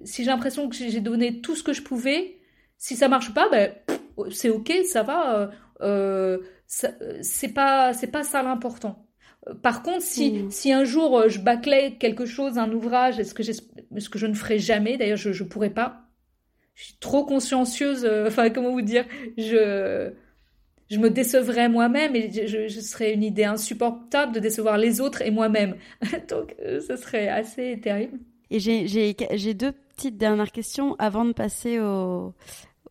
si 0.04 0.24
j'ai 0.24 0.30
l'impression 0.30 0.68
que 0.68 0.76
j'ai 0.76 1.02
donné 1.02 1.42
tout 1.42 1.56
ce 1.56 1.64
que 1.64 1.74
je 1.74 1.82
pouvais, 1.82 2.38
si 2.78 2.96
ça 2.96 3.08
marche 3.08 3.34
pas, 3.34 3.50
ben, 3.50 3.72
c'est 4.32 4.50
ok, 4.50 4.72
ça 4.86 5.04
va, 5.04 5.40
euh, 5.40 5.48
euh 5.82 6.38
c'est 6.66 7.54
pas, 7.54 7.94
c'est 7.94 8.08
pas 8.08 8.24
ça 8.24 8.42
l'important. 8.42 9.03
Par 9.62 9.84
contre, 9.84 10.02
si, 10.02 10.32
mm. 10.32 10.52
si 10.52 10.72
un 10.72 10.86
jour 10.86 11.18
euh, 11.18 11.30
je 11.30 11.40
bâclais 11.40 11.96
quelque 12.00 12.26
chose, 12.26 12.58
un 12.58 12.72
ouvrage, 12.72 13.20
est-ce 13.20 13.34
que, 13.34 13.44
ce 13.44 14.10
que 14.10 14.20
je 14.20 14.26
ne 14.28 14.34
ferai 14.34 14.60
jamais, 14.60 14.98
d'ailleurs 14.98 15.18
je 15.18 15.30
ne 15.30 15.50
pourrais 15.50 15.70
pas, 15.70 16.04
je 16.76 16.86
suis 16.86 16.96
trop 17.00 17.26
consciencieuse, 17.26 18.06
euh, 18.06 18.28
enfin 18.28 18.50
comment 18.50 18.72
vous 18.72 18.82
dire, 18.82 19.06
je, 19.38 20.12
je 20.90 20.98
me 20.98 21.10
décevrais 21.10 21.70
moi-même 21.70 22.16
et 22.16 22.32
je, 22.32 22.68
je, 22.68 22.80
serais 22.80 23.14
une 23.14 23.24
idée 23.24 23.44
insupportable 23.44 24.34
de 24.34 24.40
décevoir 24.40 24.78
les 24.78 25.02
autres 25.02 25.22
et 25.22 25.32
moi-même. 25.32 25.76
Donc 26.30 26.56
euh, 26.62 26.80
ce 26.80 26.96
serait 26.96 27.28
assez 27.28 27.80
terrible. 27.82 28.20
Et 28.50 28.60
j'ai 28.60 29.54
deux 29.54 29.72
petites 29.72 30.18
dernières 30.18 30.52
questions 30.52 30.96
avant 31.00 31.26
de 31.26 31.34
passer 31.34 31.80
aux, 31.80 32.34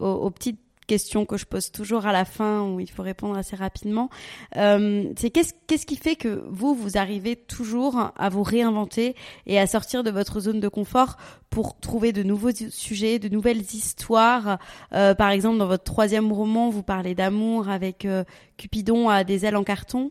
aux, 0.00 0.06
aux 0.06 0.30
petites 0.30 0.60
question 0.86 1.24
que 1.24 1.36
je 1.36 1.46
pose 1.46 1.70
toujours 1.70 2.06
à 2.06 2.12
la 2.12 2.24
fin 2.24 2.62
où 2.62 2.80
il 2.80 2.90
faut 2.90 3.02
répondre 3.02 3.36
assez 3.36 3.56
rapidement. 3.56 4.10
Euh, 4.56 5.04
c'est 5.16 5.30
qu'est-ce 5.30 5.52
qu'est-ce 5.66 5.86
qui 5.86 5.96
fait 5.96 6.16
que 6.16 6.44
vous 6.50 6.74
vous 6.74 6.98
arrivez 6.98 7.36
toujours 7.36 8.12
à 8.16 8.28
vous 8.28 8.42
réinventer 8.42 9.14
et 9.46 9.58
à 9.58 9.66
sortir 9.66 10.02
de 10.02 10.10
votre 10.10 10.40
zone 10.40 10.60
de 10.60 10.68
confort 10.68 11.16
pour 11.50 11.78
trouver 11.78 12.12
de 12.12 12.22
nouveaux 12.22 12.52
sujets, 12.70 13.18
de 13.18 13.28
nouvelles 13.28 13.60
histoires? 13.60 14.58
Euh, 14.92 15.14
par 15.14 15.30
exemple, 15.30 15.58
dans 15.58 15.66
votre 15.66 15.84
troisième 15.84 16.32
roman, 16.32 16.70
vous 16.70 16.82
parlez 16.82 17.14
d'amour 17.14 17.68
avec 17.68 18.04
euh, 18.04 18.24
Cupidon 18.56 19.08
à 19.08 19.24
des 19.24 19.44
ailes 19.46 19.56
en 19.56 19.64
carton. 19.64 20.10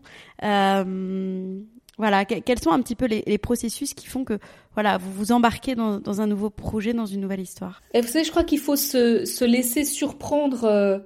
Voilà, 2.01 2.25
quels 2.25 2.57
sont 2.57 2.71
un 2.71 2.81
petit 2.81 2.95
peu 2.95 3.05
les, 3.05 3.37
processus 3.37 3.93
qui 3.93 4.07
font 4.07 4.23
que 4.23 4.39
voilà, 4.73 4.97
vous 4.97 5.11
vous 5.11 5.31
embarquez 5.31 5.75
dans, 5.75 6.19
un 6.19 6.25
nouveau 6.25 6.49
projet, 6.49 6.93
dans 6.93 7.05
une 7.05 7.21
nouvelle 7.21 7.41
histoire? 7.41 7.79
Et 7.93 8.01
vous 8.01 8.07
savez, 8.07 8.23
je 8.23 8.31
crois 8.31 8.43
qu'il 8.43 8.57
faut 8.57 8.75
se, 8.75 9.45
laisser 9.45 9.83
surprendre 9.83 10.63
euh, 10.63 10.97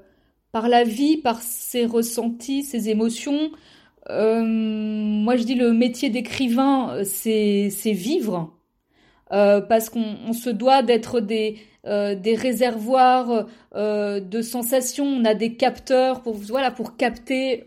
par 0.53 0.69
la 0.69 0.85
vie, 0.85 1.17
par 1.17 1.41
ses 1.41 1.85
ressentis, 1.85 2.63
ses 2.63 2.87
émotions. 2.87 3.51
Euh, 4.09 4.41
moi, 4.41 5.35
je 5.35 5.43
dis 5.43 5.55
le 5.55 5.73
métier 5.73 6.09
d'écrivain, 6.09 6.91
euh, 6.93 7.03
c'est 7.03 7.91
vivre, 7.91 8.53
parce 9.29 9.89
qu'on 9.89 10.31
se 10.31 10.49
doit 10.49 10.81
d'être 10.81 11.19
des 11.19 11.57
réservoirs 12.37 13.47
de 13.75 14.41
sensations. 14.41 15.07
On 15.07 15.25
a 15.25 15.33
des 15.33 15.57
capteurs 15.57 16.21
pour 16.21 16.35
voilà 16.35 16.71
pour 16.71 16.95
capter 16.95 17.65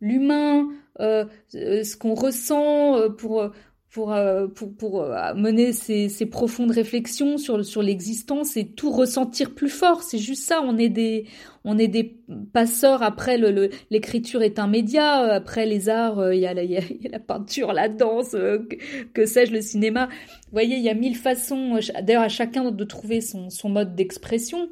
l'humain, 0.00 0.68
ce 0.98 1.96
qu'on 1.96 2.14
ressent, 2.14 2.96
euh, 2.96 3.08
pour 3.08 3.50
pour, 3.90 4.14
pour, 4.54 4.76
pour 4.76 5.02
mener 5.34 5.72
ces, 5.72 6.10
ces, 6.10 6.26
profondes 6.26 6.70
réflexions 6.70 7.38
sur, 7.38 7.64
sur 7.64 7.82
l'existence 7.82 8.54
et 8.58 8.66
tout 8.66 8.90
ressentir 8.90 9.54
plus 9.54 9.70
fort. 9.70 10.02
C'est 10.02 10.18
juste 10.18 10.44
ça. 10.44 10.60
On 10.62 10.76
est 10.76 10.90
des, 10.90 11.24
on 11.64 11.78
est 11.78 11.88
des 11.88 12.18
passeurs. 12.52 13.02
Après, 13.02 13.38
le, 13.38 13.70
l'écriture 13.90 14.42
est 14.42 14.58
un 14.58 14.66
média. 14.66 15.14
Après, 15.32 15.64
les 15.64 15.88
arts, 15.88 16.34
il 16.34 16.38
y, 16.38 16.46
a 16.46 16.52
la, 16.52 16.64
il, 16.64 16.70
y 16.70 16.76
a, 16.76 16.82
la 17.10 17.18
peinture, 17.18 17.72
la 17.72 17.88
danse, 17.88 18.32
que, 18.32 19.06
que 19.14 19.24
sais-je, 19.24 19.54
le 19.54 19.62
cinéma. 19.62 20.08
Vous 20.08 20.52
voyez, 20.52 20.76
il 20.76 20.82
y 20.82 20.90
a 20.90 20.94
mille 20.94 21.16
façons, 21.16 21.80
d'ailleurs, 22.02 22.22
à 22.22 22.28
chacun 22.28 22.70
de 22.70 22.84
trouver 22.84 23.22
son, 23.22 23.48
son 23.48 23.70
mode 23.70 23.94
d'expression. 23.94 24.68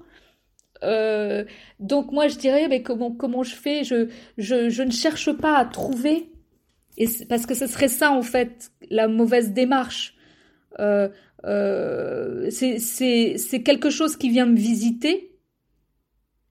Euh, 0.82 1.44
donc 1.80 2.12
moi 2.12 2.28
je 2.28 2.36
dirais 2.36 2.68
mais 2.68 2.82
comment 2.82 3.10
comment 3.12 3.42
je 3.42 3.54
fais? 3.54 3.84
Je, 3.84 4.08
je, 4.38 4.68
je 4.68 4.82
ne 4.82 4.90
cherche 4.90 5.32
pas 5.32 5.56
à 5.58 5.64
trouver. 5.64 6.30
Et 6.98 7.08
parce 7.28 7.46
que 7.46 7.54
ce 7.54 7.66
serait 7.66 7.88
ça 7.88 8.12
en 8.12 8.22
fait 8.22 8.70
la 8.90 9.08
mauvaise 9.08 9.52
démarche. 9.52 10.14
Euh, 10.78 11.08
euh, 11.44 12.50
c'est 12.50 12.78
c'est 12.78 13.62
quelque 13.62 13.90
chose 13.90 14.16
qui 14.16 14.30
vient 14.30 14.46
me 14.46 14.56
visiter. 14.56 15.38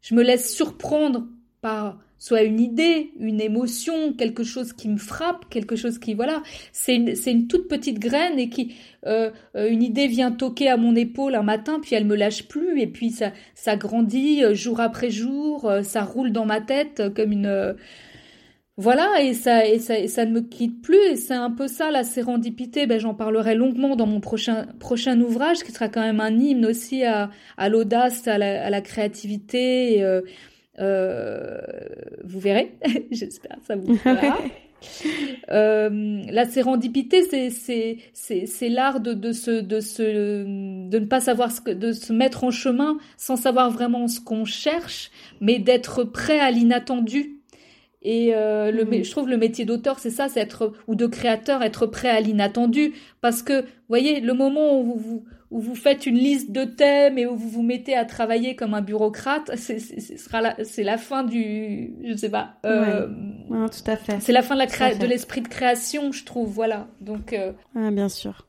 Je 0.01 0.15
me 0.15 0.23
laisse 0.23 0.53
surprendre 0.53 1.27
par 1.61 2.04
soit 2.17 2.43
une 2.43 2.59
idée, 2.59 3.11
une 3.19 3.41
émotion, 3.41 4.13
quelque 4.13 4.43
chose 4.43 4.73
qui 4.73 4.89
me 4.89 4.97
frappe, 4.97 5.49
quelque 5.49 5.75
chose 5.75 5.99
qui 5.99 6.13
voilà, 6.13 6.41
c'est 6.71 6.95
une, 6.95 7.13
une 7.25 7.47
toute 7.47 7.67
petite 7.67 7.99
graine 7.99 8.39
et 8.39 8.49
qui 8.49 8.75
euh, 9.05 9.31
euh, 9.55 9.69
une 9.69 9.83
idée 9.83 10.07
vient 10.07 10.31
toquer 10.31 10.69
à 10.69 10.77
mon 10.77 10.95
épaule 10.95 11.35
un 11.35 11.43
matin, 11.43 11.79
puis 11.81 11.95
elle 11.95 12.05
me 12.05 12.15
lâche 12.15 12.47
plus 12.47 12.81
et 12.81 12.87
puis 12.87 13.11
ça 13.11 13.31
ça 13.53 13.75
grandit 13.75 14.43
euh, 14.43 14.53
jour 14.53 14.79
après 14.79 15.09
jour, 15.09 15.71
ça 15.83 16.03
roule 16.03 16.31
dans 16.31 16.45
ma 16.45 16.61
tête 16.61 17.03
comme 17.15 17.31
une 17.31 17.75
voilà 18.77 19.21
et 19.21 19.33
ça 19.33 19.65
et 19.65 19.79
ça 19.79 20.05
ça 20.07 20.25
ne 20.25 20.31
me 20.31 20.41
quitte 20.41 20.81
plus 20.81 20.99
et 21.11 21.15
c'est 21.15 21.33
un 21.33 21.51
peu 21.51 21.67
ça 21.67 21.91
la 21.91 22.03
sérendipité. 22.03 22.87
Ben 22.87 22.99
j'en 22.99 23.13
parlerai 23.13 23.55
longuement 23.55 23.95
dans 23.95 24.05
mon 24.05 24.19
prochain 24.19 24.65
prochain 24.79 25.19
ouvrage 25.21 25.63
qui 25.63 25.71
sera 25.71 25.87
quand 25.87 26.01
même 26.01 26.19
un 26.19 26.37
hymne 26.37 26.65
aussi 26.65 27.05
à 27.05 27.29
à 27.57 27.69
l'audace, 27.69 28.27
à 28.27 28.37
la, 28.37 28.81
créativité. 28.81 29.97
Et, 29.97 30.03
euh, 30.03 30.21
vous 30.77 32.39
verrez, 32.39 32.73
j'espère 33.11 33.57
ça 33.65 33.75
vous 33.75 33.95
plaira. 33.97 34.37
euh, 35.51 36.21
la 36.29 36.45
sérendipité, 36.45 37.23
c'est 37.23 37.49
c'est 38.13 38.45
c'est 38.45 38.69
l'art 38.69 38.99
de 38.99 39.13
de 39.13 39.31
se 39.31 39.61
de 39.61 39.79
se 39.79 40.43
de 40.89 40.99
ne 40.99 41.05
pas 41.05 41.21
savoir 41.21 41.51
ce 41.51 41.61
que 41.61 41.71
de 41.71 41.91
se 41.91 42.13
mettre 42.13 42.43
en 42.43 42.51
chemin 42.51 42.97
sans 43.17 43.35
savoir 43.35 43.71
vraiment 43.71 44.07
ce 44.07 44.19
qu'on 44.19 44.45
cherche, 44.45 45.11
mais 45.41 45.59
d'être 45.59 46.03
prêt 46.03 46.39
à 46.39 46.51
l'inattendu. 46.51 47.35
Et 48.07 48.35
euh, 48.35 48.69
le, 48.69 48.85
mmh. 48.85 49.03
je 49.03 49.11
trouve 49.11 49.27
le 49.27 49.37
métier 49.37 49.65
d'auteur, 49.65 49.97
c'est 49.97 50.11
ça, 50.11 50.29
c'est 50.29 50.39
être 50.39 50.73
ou 50.87 50.93
de 50.93 51.07
créateur, 51.07 51.63
être 51.63 51.87
prêt 51.87 52.09
à 52.09 52.21
l'inattendu, 52.21 52.93
parce 53.19 53.41
que, 53.41 53.61
vous 53.61 53.67
voyez, 53.89 54.19
le 54.19 54.33
moment 54.35 54.79
où 54.79 54.83
vous, 54.83 54.95
vous 54.95 55.25
où 55.51 55.59
vous 55.59 55.75
faites 55.75 56.05
une 56.05 56.17
liste 56.17 56.51
de 56.51 56.63
thèmes 56.63 57.17
et 57.17 57.25
où 57.25 57.35
vous 57.35 57.49
vous 57.49 57.61
mettez 57.61 57.95
à 57.95 58.05
travailler 58.05 58.55
comme 58.55 58.73
un 58.73 58.81
bureaucrate, 58.81 59.51
c'est 59.55 59.79
sera 59.79 60.41
la, 60.41 60.63
c'est 60.63 60.83
la 60.83 60.97
fin 60.97 61.23
du, 61.23 61.93
je 62.03 62.15
sais 62.15 62.29
pas. 62.29 62.55
Euh, 62.65 63.07
tout 63.49 63.91
à 63.91 63.95
fait. 63.95 64.19
C'est 64.19 64.31
la 64.31 64.41
fin 64.41 64.55
de 64.55 64.59
la 64.59 64.95
de 64.95 65.05
l'esprit 65.05 65.41
de 65.41 65.47
création, 65.47 66.11
je 66.11 66.23
trouve. 66.23 66.49
Voilà. 66.49 66.87
Donc. 67.01 67.33
Euh... 67.33 67.53
bien 67.91 68.09
sûr. 68.09 68.47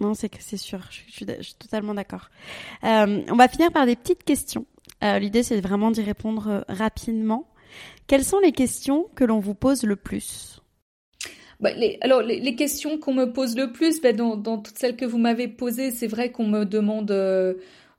Non, 0.00 0.14
c'est 0.14 0.30
c'est 0.40 0.56
sûr. 0.56 0.80
Je, 0.90 1.12
suis, 1.12 1.26
je 1.38 1.42
suis 1.42 1.54
totalement 1.54 1.94
d'accord. 1.94 2.30
Euh, 2.84 3.22
on 3.30 3.36
va 3.36 3.48
finir 3.48 3.70
par 3.72 3.86
des 3.86 3.96
petites 3.96 4.24
questions. 4.24 4.66
L'idée, 5.00 5.42
c'est 5.42 5.60
vraiment 5.60 5.90
d'y 5.90 6.02
répondre 6.02 6.64
rapidement. 6.68 7.48
Quelles 8.06 8.24
sont 8.24 8.38
les 8.38 8.52
questions 8.52 9.08
que 9.16 9.24
l'on 9.24 9.40
vous 9.40 9.54
pose 9.54 9.82
le 9.82 9.96
plus? 9.96 10.61
Bah, 11.62 11.70
alors, 12.00 12.22
les, 12.22 12.56
questions 12.56 12.98
qu'on 12.98 13.14
me 13.14 13.26
pose 13.26 13.56
le 13.56 13.70
plus, 13.70 14.00
bah, 14.00 14.12
dans, 14.12 14.58
toutes 14.58 14.76
celles 14.76 14.96
que 14.96 15.04
vous 15.04 15.18
m'avez 15.18 15.46
posées, 15.46 15.92
c'est 15.92 16.08
vrai 16.08 16.32
qu'on 16.32 16.46
me 16.48 16.64
demande 16.64 17.12
euh, 17.12 17.54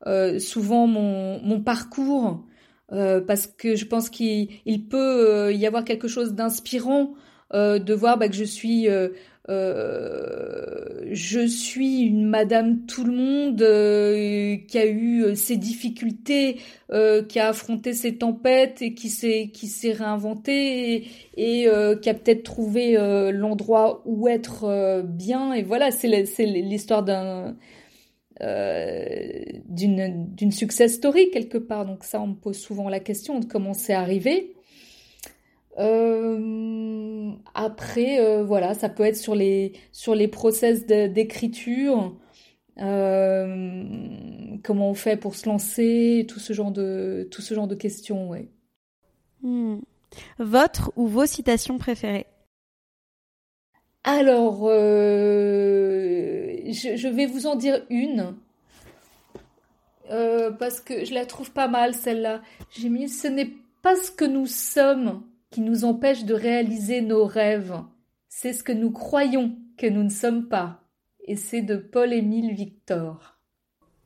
euh, 0.05 0.37
souvent 0.37 0.85
mon, 0.85 1.61
parcours, 1.61 2.43
euh, 2.91 3.21
parce 3.21 3.47
que 3.47 3.75
je 3.75 3.85
pense 3.85 4.09
qu'il 4.09 4.87
peut 4.89 5.53
y 5.53 5.65
avoir 5.65 5.85
quelque 5.85 6.09
chose 6.09 6.33
d'inspirant 6.33 7.13
de 7.53 7.93
voir 7.93 8.17
bah, 8.17 8.27
que 8.27 8.35
je 8.35 8.43
suis 8.43 8.87
euh, 9.49 11.01
je 11.11 11.45
suis 11.45 11.99
une 12.03 12.25
madame 12.25 12.85
tout 12.85 13.03
le 13.03 13.11
monde 13.11 13.61
euh, 13.61 14.55
qui 14.69 14.77
a 14.77 14.85
eu 14.85 15.23
euh, 15.23 15.35
ses 15.35 15.57
difficultés, 15.57 16.59
qui 17.27 17.39
a 17.39 17.47
affronté 17.49 17.93
ses 17.93 18.17
tempêtes 18.17 18.83
et 18.83 18.93
qui 18.93 19.09
s'est 19.09 19.49
qui 19.51 19.67
s'est 19.67 19.93
réinventée 19.93 21.07
et, 21.35 21.67
qui 22.01 22.09
a 22.09 22.13
peut-être 22.13 22.43
trouvé 22.43 22.93
l'endroit 23.31 24.03
où 24.05 24.27
être 24.27 25.01
bien. 25.03 25.53
Et 25.53 25.63
voilà, 25.63 25.89
c'est 25.89 26.07
l'histoire 26.45 27.03
d'un 27.03 27.55
d'une 28.39 30.35
d'une 30.35 30.51
success 30.51 30.93
story 30.93 31.31
quelque 31.31 31.57
part. 31.57 31.85
Donc 31.87 32.03
ça, 32.03 32.21
on 32.21 32.27
me 32.27 32.35
pose 32.35 32.57
souvent 32.59 32.89
la 32.89 32.99
question 32.99 33.39
de 33.39 33.45
comment 33.45 33.73
c'est 33.73 33.93
arrivé. 33.93 34.52
Euh, 35.79 37.31
après, 37.53 38.19
euh, 38.19 38.43
voilà, 38.43 38.73
ça 38.73 38.89
peut 38.89 39.03
être 39.03 39.17
sur 39.17 39.35
les 39.35 39.73
sur 39.91 40.15
les 40.15 40.27
process 40.27 40.85
d'écriture, 40.85 42.15
euh, 42.79 43.83
comment 44.63 44.89
on 44.91 44.93
fait 44.93 45.17
pour 45.17 45.35
se 45.35 45.47
lancer, 45.49 46.25
tout 46.27 46.39
ce 46.39 46.53
genre 46.53 46.71
de 46.71 47.27
tout 47.31 47.41
ce 47.41 47.53
genre 47.55 47.67
de 47.67 47.75
questions, 47.75 48.29
ouais. 48.29 48.47
Hmm. 49.41 49.79
Votre 50.37 50.91
ou 50.95 51.07
vos 51.07 51.25
citations 51.25 51.79
préférées? 51.79 52.27
Alors, 54.03 54.67
je, 54.69 55.93
je, 56.95 57.07
vais 57.07 57.25
vous 57.25 57.47
en 57.47 57.55
dire 57.55 57.83
une. 57.89 58.35
parce 60.59 60.81
que 60.81 61.05
je 61.05 61.13
la 61.13 61.25
trouve 61.25 61.51
pas 61.51 61.67
mal 61.67 61.95
celle-là. 61.95 62.41
J'ai 62.69 62.89
mis 62.89 63.09
ce 63.09 63.27
n'est 63.27 63.53
pas 63.81 63.95
ce 63.95 64.11
que 64.11 64.25
nous 64.25 64.45
sommes 64.45 65.23
qui 65.53 65.61
nous 65.61 65.85
empêche 65.85 66.25
de 66.25 66.33
réaliser 66.33 67.01
nos 67.01 67.25
rêves. 67.25 67.79
C'est 68.27 68.53
ce 68.53 68.63
que 68.63 68.71
nous 68.71 68.89
croyons 68.89 69.55
que 69.77 69.85
nous 69.85 70.01
ne 70.01 70.09
sommes 70.09 70.47
pas. 70.47 70.83
Et 71.25 71.35
c'est 71.35 71.61
de 71.61 71.75
Paul-Émile 71.77 72.55
Victor. 72.55 73.37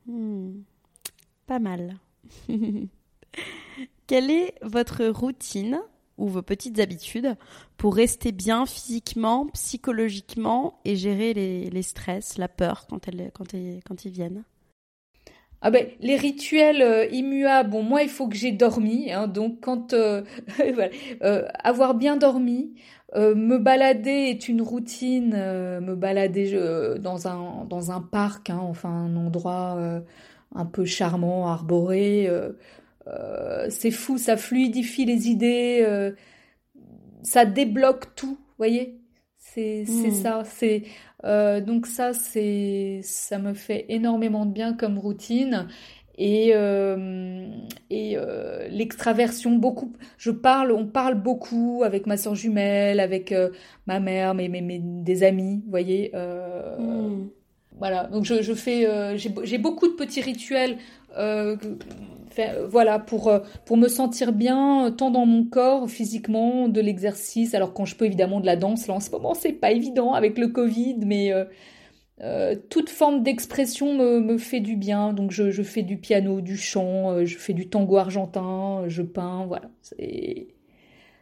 Hmm, 0.04 0.60
pas 1.46 1.58
mal. 1.58 1.96
Quelle 4.06 4.30
est 4.30 4.56
votre 4.60 5.06
routine 5.06 5.80
ou 6.18 6.28
vos 6.28 6.42
petites 6.42 6.80
habitudes 6.80 7.34
pour 7.78 7.94
rester 7.94 8.30
bien 8.30 8.66
physiquement, 8.66 9.46
psychologiquement 9.46 10.80
et 10.84 10.96
gérer 10.96 11.32
les, 11.32 11.82
stress, 11.82 12.36
la 12.36 12.48
peur 12.48 12.86
quand 12.88 13.54
ils 14.04 14.12
viennent? 14.12 14.44
Ah 15.60 15.70
ben 15.70 15.88
les 16.00 16.16
rituels 16.16 16.82
euh, 16.82 17.06
immuables. 17.06 17.76
Moi 17.82 18.02
il 18.02 18.08
faut 18.08 18.28
que 18.28 18.36
j'ai 18.36 18.52
dormi, 18.52 19.12
hein, 19.12 19.26
donc 19.26 19.60
quand 19.60 19.92
euh, 19.92 20.22
euh, 21.22 21.46
avoir 21.62 21.94
bien 21.94 22.16
dormi, 22.16 22.74
me 23.14 23.56
balader 23.58 24.10
est 24.10 24.48
une 24.48 24.60
routine. 24.62 25.30
me 25.30 25.94
balader 25.94 26.52
dans 27.00 27.26
un 27.26 28.00
parc, 28.02 28.50
hein, 28.50 28.60
enfin 28.62 28.90
un 28.90 29.16
endroit 29.16 29.78
un 30.54 30.66
peu 30.66 30.84
charmant, 30.84 31.48
arboré. 31.48 32.30
c'est 33.70 33.90
fou, 33.90 34.18
ça 34.18 34.36
fluidifie 34.36 35.06
les 35.06 35.28
idées, 35.28 36.12
ça 37.22 37.46
débloque 37.46 38.14
tout. 38.14 38.38
Voyez, 38.58 39.00
c'est 39.54 39.84
mmh. 39.86 40.10
ça. 40.12 40.42
C'est 40.44 40.82
euh, 41.24 41.60
donc 41.60 41.86
ça, 41.86 42.12
c'est, 42.12 43.00
ça 43.02 43.38
me 43.38 43.54
fait 43.54 43.86
énormément 43.88 44.46
de 44.46 44.52
bien 44.52 44.74
comme 44.74 44.98
routine. 44.98 45.66
Et, 46.20 46.50
euh, 46.52 47.46
et 47.90 48.16
euh, 48.16 48.66
l'extraversion, 48.68 49.52
beaucoup. 49.52 49.92
Je 50.16 50.32
parle, 50.32 50.72
on 50.72 50.84
parle 50.84 51.14
beaucoup 51.14 51.82
avec 51.84 52.08
ma 52.08 52.16
soeur 52.16 52.34
jumelle, 52.34 52.98
avec 52.98 53.30
euh, 53.30 53.50
ma 53.86 54.00
mère, 54.00 54.34
mes, 54.34 54.48
mes, 54.48 54.60
mes, 54.60 54.80
des 54.80 55.22
amis, 55.22 55.62
vous 55.64 55.70
voyez. 55.70 56.10
Mm. 56.12 57.28
Voilà. 57.78 58.08
Donc 58.08 58.24
je, 58.24 58.42
je 58.42 58.52
fais, 58.52 59.16
j'ai 59.16 59.58
beaucoup 59.58 59.86
de 59.86 59.92
petits 59.94 60.20
rituels 60.20 60.78
voilà, 62.68 62.98
pour, 62.98 63.28
euh, 63.28 63.40
pour 63.64 63.76
me 63.76 63.88
sentir 63.88 64.32
bien, 64.32 64.86
euh, 64.86 64.90
tant 64.90 65.10
dans 65.10 65.26
mon 65.26 65.44
corps, 65.44 65.88
physiquement, 65.88 66.68
de 66.68 66.80
l'exercice. 66.80 67.54
Alors 67.54 67.72
quand 67.72 67.84
je 67.84 67.96
peux 67.96 68.06
évidemment 68.06 68.40
de 68.40 68.46
la 68.46 68.56
danse, 68.56 68.86
là 68.86 68.94
en 68.94 69.00
ce 69.00 69.10
moment 69.10 69.34
c'est 69.34 69.52
pas 69.52 69.72
évident 69.72 70.12
avec 70.12 70.38
le 70.38 70.48
Covid, 70.48 70.98
mais 71.04 71.32
euh, 72.20 72.56
toute 72.70 72.90
forme 72.90 73.22
d'expression 73.22 73.94
me, 73.94 74.20
me, 74.20 74.38
fait 74.38 74.60
du 74.60 74.76
bien. 74.76 75.12
Donc 75.12 75.30
je, 75.30 75.50
je, 75.50 75.62
fais 75.62 75.82
du 75.82 75.98
piano, 75.98 76.40
du 76.40 76.56
chant, 76.56 77.24
je 77.24 77.36
fais 77.36 77.52
du 77.52 77.68
tango 77.68 77.96
argentin, 77.96 78.84
je 78.86 79.02
peins, 79.02 79.46
voilà. 79.46 79.70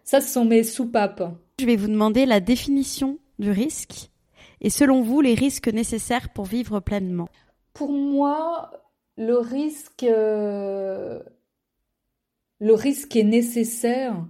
Ça, 0.04 0.20
ce 0.20 0.28
sont 0.28 0.44
mes 0.44 0.62
soupapes. 0.62 1.22
Je 1.58 1.66
vais 1.66 1.76
vous 1.76 1.88
demander 1.88 2.26
la 2.26 2.40
définition 2.40 3.18
du 3.38 3.50
risque 3.50 4.10
et 4.60 4.70
selon 4.70 5.02
vous 5.02 5.20
les 5.20 5.34
risques 5.34 5.68
nécessaires 5.68 6.30
pour 6.32 6.44
vivre 6.44 6.80
pleinement. 6.80 7.28
Pour 7.74 7.92
moi, 7.92 8.70
le 9.16 9.38
risque, 9.38 10.04
euh, 10.04 11.20
le 12.60 12.74
risque 12.74 13.16
est 13.16 13.24
nécessaire 13.24 14.26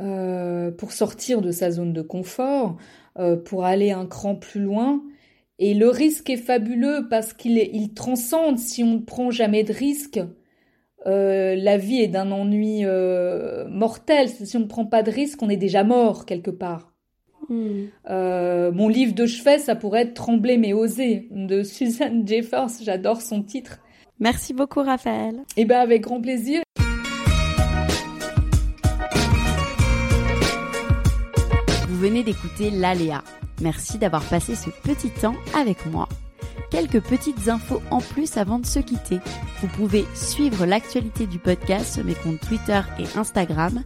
euh, 0.00 0.70
pour 0.70 0.92
sortir 0.92 1.42
de 1.42 1.50
sa 1.52 1.70
zone 1.70 1.92
de 1.92 2.02
confort, 2.02 2.76
euh, 3.18 3.36
pour 3.36 3.64
aller 3.64 3.90
un 3.90 4.06
cran 4.06 4.36
plus 4.36 4.60
loin. 4.60 5.02
Et 5.58 5.74
le 5.74 5.88
risque 5.88 6.30
est 6.30 6.36
fabuleux 6.36 7.06
parce 7.10 7.32
qu'il 7.32 7.58
il 7.58 7.94
transcende 7.94 8.58
si 8.58 8.82
on 8.82 8.94
ne 8.94 8.98
prend 8.98 9.30
jamais 9.30 9.64
de 9.64 9.72
risque. 9.72 10.20
la 11.04 11.76
vie 11.78 12.00
est 12.00 12.08
d'un 12.08 12.30
ennui 12.32 12.84
mortel. 13.68 14.28
Si 14.28 14.56
on 14.56 14.60
ne 14.60 14.66
prend 14.66 14.86
pas 14.86 15.02
de 15.02 15.10
risque, 15.10 15.42
on 15.42 15.50
est 15.50 15.56
déjà 15.56 15.84
mort 15.84 16.26
quelque 16.26 16.50
part. 16.50 16.91
Hmm. 17.52 17.88
Euh, 18.08 18.72
mon 18.72 18.88
livre 18.88 19.14
de 19.14 19.26
chevet, 19.26 19.58
ça 19.58 19.76
pourrait 19.76 20.02
être 20.02 20.14
Trembler 20.14 20.56
mais 20.56 20.72
oser 20.72 21.28
de 21.30 21.62
Suzanne 21.62 22.26
Jeffers. 22.26 22.68
J'adore 22.82 23.20
son 23.20 23.42
titre. 23.42 23.78
Merci 24.20 24.54
beaucoup 24.54 24.80
Raphaël. 24.82 25.42
Eh 25.58 25.66
ben 25.66 25.78
avec 25.80 26.00
grand 26.00 26.22
plaisir. 26.22 26.62
Vous 31.88 31.98
venez 31.98 32.22
d'écouter 32.22 32.70
l'Aléa. 32.70 33.22
Merci 33.60 33.98
d'avoir 33.98 34.24
passé 34.24 34.54
ce 34.54 34.70
petit 34.70 35.10
temps 35.10 35.36
avec 35.54 35.84
moi. 35.86 36.08
Quelques 36.70 37.02
petites 37.02 37.48
infos 37.48 37.82
en 37.90 38.00
plus 38.00 38.38
avant 38.38 38.60
de 38.60 38.66
se 38.66 38.78
quitter. 38.78 39.18
Vous 39.60 39.68
pouvez 39.68 40.06
suivre 40.14 40.64
l'actualité 40.64 41.26
du 41.26 41.38
podcast 41.38 41.92
sur 41.94 42.04
mes 42.04 42.14
comptes 42.14 42.40
Twitter 42.40 42.80
et 42.98 43.18
Instagram, 43.18 43.82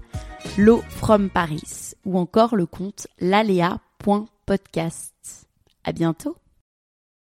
L'eau 0.56 0.82
from 0.88 1.28
Paris, 1.28 1.85
ou 2.06 2.18
encore 2.18 2.56
le 2.56 2.64
compte 2.64 3.06
lalea.podcast. 3.20 5.46
À 5.84 5.92
bientôt! 5.92 6.38